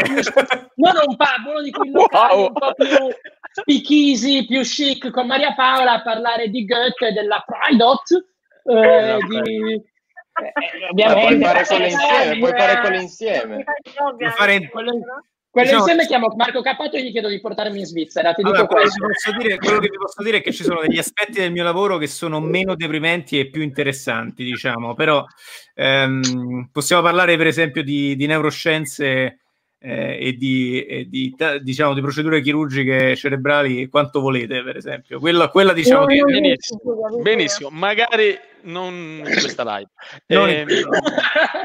non 0.75 0.93
un 1.07 1.15
pub, 1.15 1.47
uno 1.47 1.61
di 1.61 1.71
quei 1.71 1.89
locali 1.91 2.35
Wow. 2.35 2.45
un 2.47 2.53
po' 2.53 2.73
più 2.75 3.07
speakeasy, 3.51 4.45
più 4.45 4.61
chic 4.61 5.09
con 5.09 5.25
Maria 5.25 5.53
Paola 5.55 5.93
a 5.93 6.01
parlare 6.03 6.49
di 6.49 6.65
Goethe 6.65 7.07
e 7.07 7.11
della 7.13 7.43
Pridot, 7.45 8.25
eh, 8.65 9.17
di, 9.27 9.73
eh, 9.73 9.83
Ma 11.05 11.13
puoi 11.13 11.33
ovviamente 11.33 11.45
fare 11.45 11.65
quelle 11.65 11.89
insieme, 11.89 12.37
puoi 12.37 12.51
fare 12.51 12.79
quelle 12.79 12.97
Eh, 12.97 13.01
insieme. 13.01 13.63
Puoi 13.95 14.29
fare- 14.29 14.69
quello, 15.51 15.67
Diciamo- 15.67 15.83
insieme 15.83 16.07
chiamo 16.07 16.33
Marco 16.35 16.61
Capato 16.61 16.95
e 16.95 17.03
gli 17.03 17.11
chiedo 17.11 17.27
di 17.27 17.39
portarmi 17.39 17.79
in 17.79 17.85
Svizzera, 17.85 18.33
ti 18.33 18.41
Allora, 18.41 18.61
dico 18.61 18.73
quello, 18.73 18.89
che 18.89 18.97
questo. 18.99 19.07
vi 19.07 19.31
posso 19.31 19.37
dire, 19.41 19.57
quello 19.57 19.79
che 19.79 19.89
vi 19.89 19.97
posso 19.97 20.23
dire 20.23 20.37
è 20.37 20.41
che 20.41 20.51
ci 20.51 20.63
sono 20.63 20.81
degli 20.81 20.97
aspetti 20.99 21.39
del 21.39 21.51
mio 21.51 21.63
lavoro 21.63 21.97
che 21.97 22.07
sono 22.07 22.39
meno 22.39 22.75
deprimenti 22.75 23.39
e 23.39 23.49
più 23.49 23.61
interessanti, 23.61 24.43
diciamo, 24.43 24.93
però 24.93 25.25
ehm, 25.73 26.69
possiamo 26.71 27.01
parlare 27.01 27.35
per 27.37 27.47
esempio 27.47 27.83
di, 27.83 28.15
di 28.15 28.25
neuroscienze 28.27 29.39
eh, 29.79 30.17
e, 30.19 30.33
di, 30.33 30.83
e 30.83 31.07
di, 31.09 31.33
ta- 31.35 31.57
diciamo, 31.57 31.93
di 31.93 32.01
procedure 32.01 32.41
chirurgiche 32.41 33.15
cerebrali 33.15 33.87
quanto 33.87 34.19
volete, 34.19 34.61
per 34.63 34.75
esempio. 34.77 35.19
Quella, 35.19 35.49
quella 35.49 35.73
diciamo 35.73 36.05
che... 36.05 36.21
Benissimo, 36.21 36.81
benissimo. 37.21 37.69
Magari 37.71 38.37
non 38.63 38.93
in 39.23 39.23
questa 39.23 39.63
live. 39.63 39.89
Ehm, 40.27 40.69
in- 40.69 40.89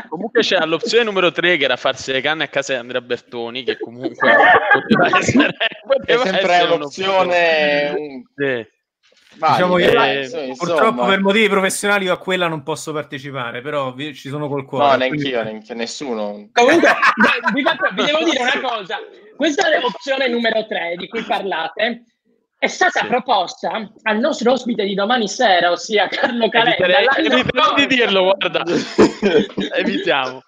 comunque 0.08 0.40
c'è 0.42 0.58
l'opzione 0.64 1.04
numero 1.04 1.32
3 1.32 1.56
che 1.56 1.64
era 1.64 1.76
farsi 1.76 2.12
le 2.12 2.20
canne 2.20 2.44
a 2.44 2.48
casa 2.48 2.72
di 2.74 2.78
Andrea 2.78 3.00
Bertoni, 3.00 3.64
che 3.64 3.78
comunque 3.78 4.32
poteva 4.72 5.18
essere, 5.18 5.48
È 5.48 5.86
poteva 5.86 6.24
sempre 6.24 6.52
essere 6.52 6.76
l'opzione 6.76 7.14
un'opzione. 7.18 8.22
Sì. 8.36 8.72
Diciamo 9.34 9.72
valida, 9.72 10.04
che, 10.04 10.12
insomma, 10.20 10.54
Purtroppo 10.54 11.06
per 11.06 11.20
motivi 11.20 11.48
professionali 11.48 12.04
io 12.04 12.12
a 12.12 12.18
quella 12.18 12.46
non 12.46 12.62
posso 12.62 12.92
partecipare, 12.92 13.62
però 13.62 13.92
vi- 13.92 14.14
ci 14.14 14.28
sono 14.28 14.46
col 14.46 14.64
cuore. 14.64 14.92
No, 14.96 15.06
quindi- 15.08 15.30
neanch'io, 15.30 15.42
neanche 15.50 15.74
nessuno. 15.74 16.48
Comunque, 16.52 16.90
vi, 17.52 17.62
faccio- 17.62 17.88
vi 17.94 18.04
devo 18.04 18.22
dire 18.22 18.40
una 18.40 18.60
cosa. 18.60 18.98
Questa 19.36 19.72
è 19.72 19.80
l'opzione 19.80 20.28
numero 20.28 20.64
3 20.64 20.94
di 20.96 21.08
cui 21.08 21.22
parlate. 21.22 22.04
È 22.64 22.68
stata 22.68 23.00
Sì. 23.00 23.06
proposta 23.08 23.90
al 24.04 24.18
nostro 24.20 24.52
ospite 24.52 24.84
di 24.84 24.94
domani 24.94 25.28
sera, 25.28 25.70
ossia 25.70 26.08
Carlo 26.08 26.48
Calenda. 26.48 26.76
Eviterei, 27.18 27.76
di 27.76 27.86
dirlo, 27.86 28.22
guarda. 28.38 28.62
Evitiamo. 29.76 30.40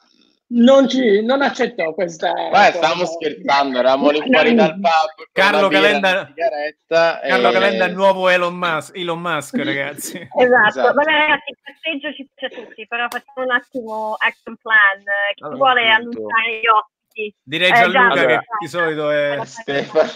Non, 0.48 0.88
ci, 0.88 1.22
non 1.22 1.42
accettò 1.42 1.92
questa. 1.92 2.32
Ma 2.32 2.48
cosa. 2.48 2.72
stavamo 2.72 3.04
scherzando, 3.04 3.78
eravamo 3.80 4.08
lì 4.10 4.20
fuori 4.22 4.54
dal 4.54 4.72
pub. 4.80 5.26
Carlo 5.32 5.68
Calenda- 5.68 6.32
Carlo 6.34 7.48
e- 7.48 7.52
Calenda 7.52 7.84
è 7.84 7.88
il 7.88 7.94
nuovo 7.94 8.28
Elon 8.30 8.54
Musk, 8.54 8.96
Elon 8.96 9.20
Musk 9.20 9.56
ragazzi. 9.56 10.16
Esatto, 10.16 10.68
Esatto. 10.68 10.94
vabbè 10.94 11.04
ragazzi, 11.04 11.50
il 11.50 11.58
passeggio 11.62 12.12
ci 12.14 12.30
piace 12.34 12.54
a 12.54 12.64
tutti, 12.64 12.86
però 12.86 13.06
facciamo 13.10 13.46
un 13.46 13.50
attimo 13.52 14.14
action 14.18 14.56
plan, 14.62 15.00
eh, 15.00 15.34
chi 15.34 15.42
Allora, 15.42 15.56
vuole 15.58 15.90
appunto. 15.90 16.16
annunciare 16.18 16.60
gli 16.60 16.66
ospiti. 16.66 17.34
Direi 17.42 17.70
Eh, 17.70 17.74
Gianluca 17.74 18.14
che 18.14 18.20
allora. 18.20 18.42
di 18.58 18.68
solito 18.68 19.10
è... 19.10 19.38
Stefano. 19.44 20.10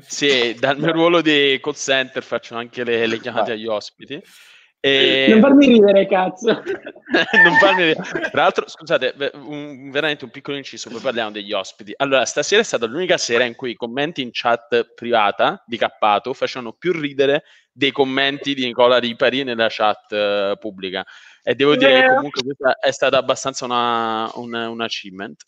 Sì, 0.00 0.54
dal 0.54 0.78
mio 0.78 0.92
ruolo 0.92 1.20
di 1.20 1.58
call 1.62 1.74
center 1.74 2.22
faccio 2.22 2.56
anche 2.56 2.82
le, 2.84 3.06
le 3.06 3.20
chiamate 3.20 3.52
agli 3.52 3.66
ospiti. 3.66 4.20
E... 4.80 5.28
Non 5.30 5.40
farmi 5.40 5.66
ridere, 5.66 6.06
cazzo. 6.06 6.48
non 7.42 7.54
farmi 7.58 7.84
vedere. 7.84 8.02
Tra 8.30 8.42
l'altro, 8.42 8.68
scusate, 8.68 9.14
un- 9.34 9.90
veramente 9.90 10.24
un 10.24 10.30
piccolo 10.30 10.58
inciso, 10.58 10.90
poi 10.90 11.00
parliamo 11.00 11.30
degli 11.30 11.52
ospiti. 11.52 11.94
Allora, 11.96 12.26
stasera 12.26 12.60
è 12.60 12.64
stata 12.64 12.84
l'unica 12.84 13.16
sera 13.16 13.44
in 13.44 13.54
cui 13.54 13.70
i 13.70 13.76
commenti 13.76 14.20
in 14.20 14.28
chat 14.30 14.92
privata 14.94 15.62
di 15.66 15.78
Cappato 15.78 16.34
facevano 16.34 16.72
più 16.74 16.92
ridere 16.92 17.44
dei 17.72 17.92
commenti 17.92 18.52
di 18.52 18.66
Nicola 18.66 18.98
Ripari 18.98 19.42
nella 19.42 19.68
chat 19.70 20.12
eh, 20.12 20.56
pubblica. 20.60 21.02
E 21.42 21.54
devo 21.54 21.76
dire 21.76 21.92
che 21.92 22.00
Vero. 22.00 22.14
comunque 22.16 22.42
questa 22.42 22.76
è 22.78 22.90
stata 22.90 23.16
abbastanza 23.16 23.64
una, 23.64 24.30
una- 24.34 24.68
un 24.68 24.82
achievement. 24.82 25.44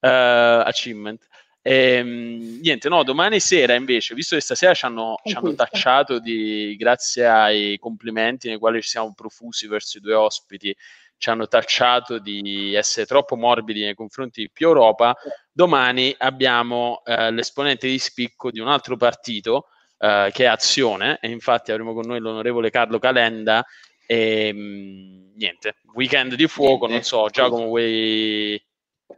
eh, 0.00 0.08
achievement. 0.08 1.28
Ehm, 1.62 2.58
niente, 2.62 2.88
no, 2.88 3.02
domani 3.02 3.38
sera 3.38 3.74
invece, 3.74 4.14
visto 4.14 4.34
che 4.34 4.40
stasera 4.40 4.72
ci 4.72 4.86
hanno, 4.86 5.16
ci 5.22 5.34
hanno 5.34 5.54
tacciato 5.54 6.18
di, 6.18 6.74
grazie 6.78 7.26
ai 7.26 7.78
complimenti 7.78 8.48
nei 8.48 8.58
quali 8.58 8.80
ci 8.80 8.88
siamo 8.88 9.12
profusi 9.14 9.66
verso 9.66 9.98
i 9.98 10.00
due 10.00 10.14
ospiti, 10.14 10.74
ci 11.18 11.28
hanno 11.28 11.46
tacciato 11.48 12.18
di 12.18 12.74
essere 12.74 13.04
troppo 13.04 13.36
morbidi 13.36 13.82
nei 13.82 13.94
confronti 13.94 14.40
di 14.40 14.50
più 14.50 14.68
Europa. 14.68 15.14
Domani 15.52 16.14
abbiamo 16.16 17.02
eh, 17.04 17.30
l'esponente 17.30 17.86
di 17.86 17.98
spicco 17.98 18.50
di 18.50 18.58
un 18.58 18.68
altro 18.68 18.96
partito 18.96 19.66
eh, 19.98 20.30
che 20.32 20.44
è 20.44 20.46
Azione, 20.46 21.18
e 21.20 21.28
infatti 21.28 21.72
avremo 21.72 21.92
con 21.92 22.06
noi 22.06 22.20
l'onorevole 22.20 22.70
Carlo 22.70 22.98
Calenda. 22.98 23.62
E 24.06 24.52
mh, 24.52 25.34
niente, 25.36 25.76
weekend 25.92 26.34
di 26.34 26.48
fuoco. 26.48 26.86
Non 26.86 27.02
so, 27.02 27.28
Giacomo, 27.28 27.66
vuoi 27.66 28.60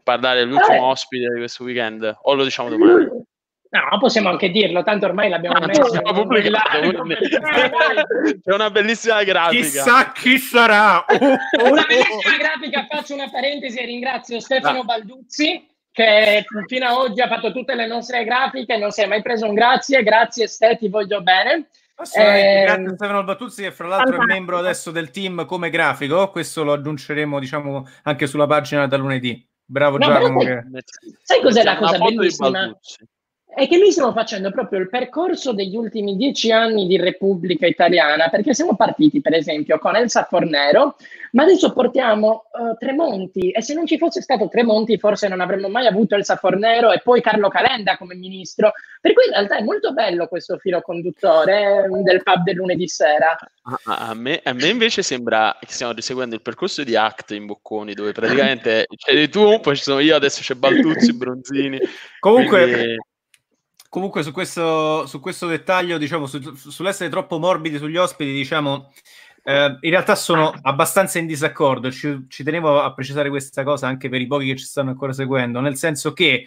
parlare 0.02 0.40
dell'ultimo 0.40 0.76
Vabbè. 0.78 0.90
ospite 0.90 1.28
di 1.32 1.38
questo 1.38 1.64
weekend? 1.64 2.18
O 2.22 2.34
lo 2.34 2.44
diciamo 2.44 2.68
domani? 2.68 3.08
No, 3.72 3.98
possiamo 3.98 4.28
anche 4.28 4.50
dirlo, 4.50 4.82
tanto 4.82 5.06
ormai 5.06 5.30
l'abbiamo 5.30 5.56
Ah, 5.56 5.66
messo. 5.66 5.80
l'abbiamo 5.94 6.22
pubblicato, 6.22 6.78
quindi- 6.80 7.16
C'è 8.44 8.52
una 8.52 8.70
bellissima 8.70 9.22
grafica. 9.24 9.62
Chissà 9.62 10.12
chi 10.12 10.36
sarà! 10.38 11.02
Oh, 11.06 11.14
oh, 11.14 11.70
Una 11.70 11.84
bellissima 11.88 12.36
grafica, 12.38 12.86
faccio 12.90 13.14
una 13.14 13.30
parentesi 13.30 13.78
e 13.78 13.86
ringrazio 13.86 14.40
Stefano 14.40 14.84
Balduzzi 14.84 15.66
che 15.90 16.44
fino 16.66 16.86
ad 16.86 16.96
oggi 16.96 17.20
ha 17.22 17.28
fatto 17.28 17.52
tutte 17.52 17.74
le 17.74 17.86
nostre 17.86 18.24
grafiche, 18.24 18.76
non 18.76 18.90
si 18.90 19.00
è 19.02 19.06
mai 19.06 19.22
preso 19.22 19.46
un 19.48 19.54
grazie, 19.54 20.02
grazie 20.02 20.46
Ste, 20.48 20.76
ti 20.78 20.88
voglio 20.88 21.22
bene. 21.22 21.68
Ehm, 22.14 22.64
grazie 22.64 22.86
a 22.86 22.94
Stefano 22.96 23.24
Battuzzi 23.24 23.62
che 23.62 23.70
fra 23.72 23.86
l'altro 23.86 24.08
è 24.08 24.16
fantastico. 24.16 24.34
membro 24.38 24.58
adesso 24.58 24.90
del 24.90 25.10
team 25.10 25.44
come 25.46 25.70
grafico, 25.70 26.30
questo 26.30 26.62
lo 26.64 26.72
aggiungeremo 26.74 27.38
diciamo 27.38 27.86
anche 28.04 28.26
sulla 28.26 28.46
pagina 28.46 28.86
da 28.86 28.96
lunedì. 28.96 29.46
Bravo 29.72 29.96
No, 29.96 30.04
Giacomo. 30.04 30.40
che- 30.40 30.62
Sai 31.22 31.40
cos'è 31.40 31.62
la 31.62 31.76
cosa 31.78 31.96
bellissima? 31.98 32.78
È 33.54 33.68
che 33.68 33.76
noi 33.76 33.90
stiamo 33.90 34.12
facendo 34.12 34.50
proprio 34.50 34.80
il 34.80 34.88
percorso 34.88 35.52
degli 35.52 35.76
ultimi 35.76 36.16
dieci 36.16 36.50
anni 36.50 36.86
di 36.86 36.96
Repubblica 36.96 37.66
Italiana, 37.66 38.28
perché 38.30 38.54
siamo 38.54 38.76
partiti, 38.76 39.20
per 39.20 39.34
esempio, 39.34 39.78
con 39.78 39.94
Elsa 39.94 40.24
Fornero, 40.24 40.96
ma 41.32 41.42
adesso 41.42 41.70
portiamo 41.72 42.44
eh, 42.46 42.76
Tremonti, 42.78 43.50
e 43.50 43.60
se 43.60 43.74
non 43.74 43.86
ci 43.86 43.98
fosse 43.98 44.22
stato 44.22 44.48
Tremonti 44.48 44.96
forse 44.96 45.28
non 45.28 45.40
avremmo 45.42 45.68
mai 45.68 45.86
avuto 45.86 46.14
Elsa 46.14 46.36
Fornero 46.36 46.92
e 46.92 47.00
poi 47.04 47.20
Carlo 47.20 47.48
Calenda 47.50 47.98
come 47.98 48.14
ministro, 48.14 48.72
per 49.02 49.12
cui 49.12 49.24
in 49.26 49.32
realtà 49.32 49.58
è 49.58 49.62
molto 49.62 49.92
bello 49.92 50.28
questo 50.28 50.56
filo 50.56 50.80
conduttore 50.80 51.84
eh, 51.84 52.02
del 52.02 52.22
pub 52.22 52.42
del 52.44 52.54
lunedì 52.56 52.88
sera. 52.88 53.36
A, 53.64 53.80
a- 53.84 54.08
a 54.08 54.14
me, 54.14 54.40
a 54.42 54.54
me 54.54 54.68
invece 54.68 55.02
sembra 55.02 55.58
che 55.60 55.66
stiamo 55.72 55.92
riseguendo 55.92 56.34
il 56.34 56.40
percorso 56.42 56.84
di 56.84 56.96
Act 56.96 57.32
in 57.32 57.44
Bocconi, 57.44 57.92
dove 57.92 58.12
praticamente 58.12 58.86
c'eri 58.96 59.28
tu, 59.28 59.60
poi 59.60 59.76
ci 59.76 59.82
sono 59.82 59.98
io, 60.00 60.16
adesso 60.16 60.40
c'è 60.40 60.54
Baltuzzi, 60.54 61.12
Bronzini. 61.14 61.78
Comunque, 62.18 62.62
quindi- 62.70 62.96
comunque 63.92 64.22
su, 64.22 64.32
questo, 64.32 65.06
su 65.06 65.20
questo 65.20 65.46
dettaglio, 65.46 65.98
diciamo, 65.98 66.24
su- 66.24 66.54
sull'essere 66.54 67.10
troppo 67.10 67.38
morbidi 67.38 67.76
sugli 67.76 67.98
ospiti, 67.98 68.32
diciamo, 68.32 68.90
eh, 69.44 69.76
in 69.80 69.90
realtà 69.90 70.14
sono 70.14 70.50
abbastanza 70.62 71.18
in 71.18 71.26
disaccordo. 71.26 71.92
Ci, 71.92 72.24
ci 72.26 72.42
tenevo 72.42 72.80
a 72.80 72.94
precisare 72.94 73.28
questa 73.28 73.62
cosa 73.64 73.88
anche 73.88 74.08
per 74.08 74.22
i 74.22 74.26
pochi 74.26 74.46
che 74.46 74.56
ci 74.56 74.64
stanno 74.64 74.88
ancora 74.88 75.12
seguendo, 75.12 75.60
nel 75.60 75.76
senso 75.76 76.14
che, 76.14 76.46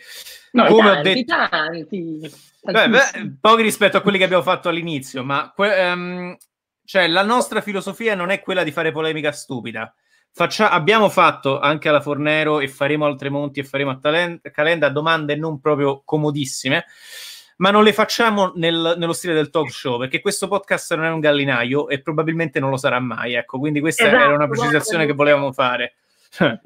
No, 0.54 0.66
come 0.66 0.90
ho 0.90 0.94
tanti, 0.96 1.14
detto, 1.14 1.48
tanti. 1.48 2.20
Beh, 2.62 2.90
beh, 2.90 3.36
pochi 3.40 3.62
rispetto 3.62 3.98
a 3.98 4.02
quelli 4.02 4.18
che 4.18 4.24
abbiamo 4.24 4.42
fatto 4.42 4.68
all'inizio, 4.68 5.24
ma 5.24 5.54
que- 5.56 5.76
ehm, 5.78 6.36
cioè, 6.84 7.08
la 7.08 7.24
nostra 7.24 7.62
filosofia 7.62 8.16
non 8.16 8.32
è 8.32 8.40
quella 8.40 8.64
di 8.64 8.72
fare 8.72 8.92
polemica 8.92 9.32
stupida. 9.32 9.94
Faccia- 10.32 10.72
abbiamo 10.72 11.10
fatto 11.10 11.60
anche 11.60 11.90
alla 11.90 12.02
Fornero 12.02 12.60
e 12.60 12.68
faremo 12.68 13.06
al 13.06 13.18
Tremonti 13.18 13.60
e 13.60 13.64
faremo 13.64 13.92
a 13.92 14.00
Talen- 14.00 14.42
Calenda 14.52 14.90
domande 14.90 15.36
non 15.36 15.60
proprio 15.60 16.02
comodissime, 16.04 16.86
ma 17.58 17.72
non 17.72 17.84
le 17.84 17.94
facciamo 17.94 18.52
nel- 18.56 18.96
nello 18.98 19.14
stile 19.14 19.34
del 19.34 19.50
talk 19.50 19.70
show, 19.72 19.98
perché 20.00 20.22
questo 20.22 20.48
podcast 20.48 20.94
non 20.96 21.06
è 21.06 21.10
un 21.10 21.20
gallinaio 21.20 21.88
e 21.90 22.02
probabilmente 22.02 22.60
non 22.60 22.70
lo 22.70 22.78
sarà 22.78 23.00
mai. 23.00 23.34
Ecco, 23.34 23.60
quindi 23.60 23.80
questa 23.80 24.06
Esatto, 24.08 24.24
era 24.24 24.34
una 24.34 24.48
precisazione 24.48 25.06
che 25.06 25.14
volevamo 25.14 25.52
fare. 25.52 25.94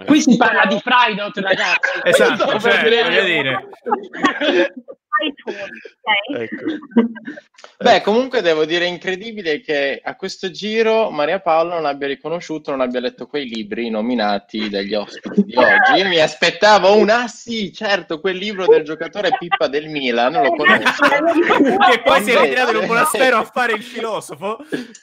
Qui 0.05 0.21
si 0.21 0.35
parla 0.35 0.65
di 0.65 0.79
Friday, 0.79 1.29
ragazzi. 1.35 1.99
Esatto, 2.03 2.59
cioè, 2.59 2.81
per 2.81 3.23
dire- 3.23 3.69
okay? 5.09 6.43
ecco. 6.43 6.65
Beh, 7.81 8.01
comunque 8.01 8.41
devo 8.41 8.65
dire 8.65 8.85
incredibile 8.85 9.61
che 9.61 10.01
a 10.03 10.15
questo 10.17 10.51
giro 10.51 11.09
Maria 11.11 11.39
Paola 11.39 11.75
non 11.75 11.85
abbia 11.85 12.07
riconosciuto, 12.07 12.71
non 12.71 12.81
abbia 12.81 12.99
letto 12.99 13.25
quei 13.25 13.47
libri 13.47 13.89
nominati 13.89 14.67
dagli 14.67 14.93
ospiti 14.93 15.45
di 15.45 15.55
oggi. 15.55 15.93
Io 15.95 16.07
mi 16.09 16.19
aspettavo 16.19 16.97
un 16.97 17.09
ah 17.09 17.29
sì, 17.29 17.71
certo, 17.71 18.19
quel 18.19 18.35
libro 18.35 18.65
del 18.65 18.83
giocatore 18.83 19.29
Pippa 19.37 19.67
del 19.67 19.87
Milan, 19.87 20.33
lo 20.33 20.55
conosco. 20.55 21.05
che 21.89 22.01
poi 22.03 22.21
si 22.21 22.31
è 22.31 22.41
ritirato 22.41 22.71
in 22.71 22.77
un 22.77 22.85
monastero 22.85 23.37
a 23.37 23.45
fare 23.45 23.73
il 23.73 23.83
filosofo. 23.83 24.57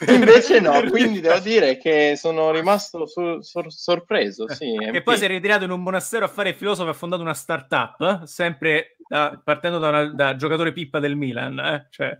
Invece 0.09 0.61
no, 0.61 0.83
quindi 0.91 1.21
devo 1.21 1.39
dire 1.39 1.79
che 1.79 2.15
sono 2.17 2.51
rimasto 2.53 3.07
su, 3.07 3.41
sor- 3.41 3.73
sorpreso. 3.73 4.53
Sì, 4.53 4.77
che 4.93 5.03
poi 5.03 5.17
si 5.17 5.25
è 5.25 5.29
ritirato 5.29 5.65
in 5.65 5.71
un 5.71 5.83
monastero 5.83 6.27
a 6.27 6.29
fare 6.29 6.51
il 6.51 6.57
filosofo 6.57 6.89
e 6.89 6.93
ha 6.93 6.95
fondato 6.95 7.23
una 7.23 7.33
startup, 7.33 8.01
eh? 8.01 8.27
sempre 8.27 8.97
da, 9.09 9.41
partendo 9.43 9.79
da, 9.79 9.89
una, 9.89 9.96
da, 10.05 10.37
giocatore 10.37 10.73
pippa 10.73 10.99
del 10.99 11.17
Milan. 11.17 11.59
Eh? 11.59 11.87
Cioè, 11.91 12.17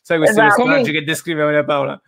sai 0.00 0.18
questi 0.18 0.38
esatto. 0.38 0.62
personaggi 0.62 0.92
che 0.92 1.04
descrive 1.04 1.44
Maria 1.44 1.64
Paola? 1.64 2.00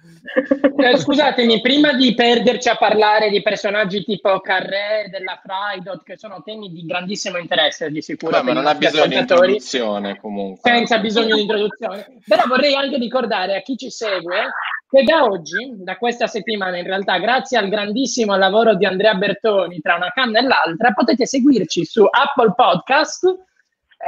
Eh, 0.77 0.97
scusatemi, 0.97 1.61
prima 1.61 1.93
di 1.93 2.15
perderci 2.15 2.69
a 2.69 2.77
parlare 2.77 3.31
di 3.31 3.41
personaggi 3.43 4.03
tipo 4.03 4.41
Carré, 4.41 5.09
della 5.11 5.41
Freidot, 5.41 6.03
che 6.03 6.17
sono 6.17 6.43
temi 6.43 6.71
di 6.71 6.85
grandissimo 6.85 7.39
interesse 7.39 7.91
di 7.91 8.03
sicuro. 8.03 8.39
Beh, 8.39 8.43
ma 8.43 8.53
non 8.53 8.67
ha 8.67 8.75
bisogno 8.75 9.07
di 9.07 9.17
introduzione 9.17 10.19
comunque. 10.19 10.71
Senza 10.71 10.99
bisogno 10.99 11.37
di 11.37 11.43
introduzione. 11.43 12.19
Però 12.27 12.43
vorrei 12.47 12.75
anche 12.75 12.97
ricordare 12.97 13.57
a 13.57 13.61
chi 13.61 13.77
ci 13.77 13.91
segue 13.91 14.51
che 14.93 15.05
da 15.05 15.25
oggi, 15.25 15.73
da 15.77 15.97
questa 15.97 16.27
settimana 16.27 16.77
in 16.77 16.85
realtà, 16.85 17.17
grazie 17.19 17.57
al 17.57 17.71
grandissimo 17.71 18.37
lavoro 18.37 18.75
di 18.75 18.85
Andrea 18.85 19.15
Bertoni 19.15 19.81
tra 19.81 19.95
una 19.95 20.11
canna 20.11 20.39
e 20.39 20.43
l'altra, 20.43 20.93
potete 20.93 21.25
seguirci 21.25 21.85
su 21.87 22.05
Apple 22.05 22.53
Podcast 22.55 23.25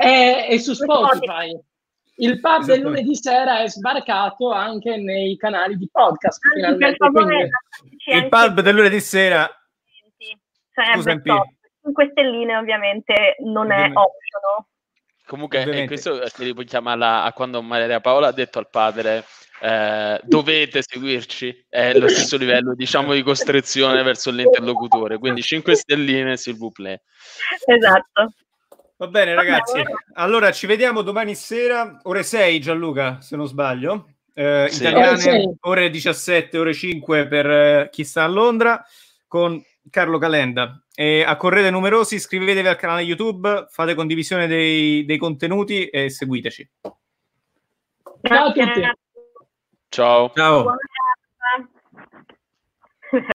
e, 0.01 0.47
e 0.51 0.59
su 0.59 0.75
Spotify. 0.75 1.59
Il 2.17 2.39
pub 2.41 2.65
del 2.65 2.81
lunedì 2.81 3.17
sera 3.17 3.61
è 3.61 3.69
sbarcato 3.69 4.53
anche 4.53 4.97
nei 4.97 5.37
canali 5.37 5.77
di 5.77 5.89
podcast. 5.91 6.39
Quindi... 6.41 7.51
Il 8.07 8.29
pub 8.29 8.61
del 8.61 8.75
lunedì 8.75 9.01
sera 9.01 9.51
sarebbe 10.73 11.23
top. 11.23 11.47
5 11.83 12.09
stelline 12.13 12.57
ovviamente 12.57 13.37
non 13.41 13.67
ovviamente. 13.67 13.99
è 13.99 14.03
optional. 14.03 14.67
Comunque, 15.27 15.63
eh, 15.65 15.87
questo 15.87 16.21
ti 16.35 16.53
richiama 16.53 17.23
a 17.23 17.33
quando 17.33 17.63
Maria 17.63 18.01
Paola 18.01 18.29
ha 18.29 18.33
detto 18.33 18.59
al 18.59 18.69
padre 18.69 19.25
eh, 19.61 20.21
dovete 20.23 20.83
seguirci, 20.83 21.67
è 21.69 21.95
lo 21.95 22.09
stesso 22.09 22.37
livello 22.37 22.75
diciamo 22.75 23.15
di 23.15 23.23
costrizione 23.23 24.03
verso 24.03 24.31
l'interlocutore, 24.31 25.19
quindi 25.19 25.41
5 25.41 25.75
stelline 25.75 26.37
s'il 26.37 26.57
vous 26.57 26.73
plaît. 26.73 27.01
Esatto. 27.67 28.35
Va 28.97 29.09
bene 29.09 29.35
ragazzi, 29.35 29.83
allora 30.15 30.53
ci 30.53 30.67
vediamo 30.67 31.03
domani 31.03 31.35
sera, 31.35 31.99
ore 32.05 32.23
6 32.23 32.61
Gianluca, 32.61 33.21
se 33.21 33.35
non 33.35 33.49
sbaglio. 33.49 34.09
Eh, 34.33 34.69
sì. 34.71 34.83
Italiane, 34.83 35.57
ore 35.61 35.91
17, 35.91 36.59
ore 36.59 36.73
5 36.73 37.27
per 37.27 37.51
eh, 37.51 37.89
chi 37.91 38.05
sta 38.05 38.23
a 38.23 38.29
Londra, 38.29 38.85
con 39.27 39.61
Carlo 39.91 40.19
Calenda. 40.19 40.81
E 40.95 41.25
a 41.27 41.37
correte 41.37 41.71
numerosi, 41.71 42.15
iscrivetevi 42.15 42.69
al 42.69 42.77
canale 42.77 43.03
YouTube, 43.03 43.67
fate 43.69 43.95
condivisione 43.95 44.47
dei, 44.47 45.05
dei 45.05 45.19
contenuti 45.19 45.87
e 45.89 46.09
seguiteci. 46.09 46.71
Ciao 48.23 48.47
a 48.47 48.53
tutti. 48.53 48.81
Ciao. 49.89 50.33
Ciao. 50.35 50.77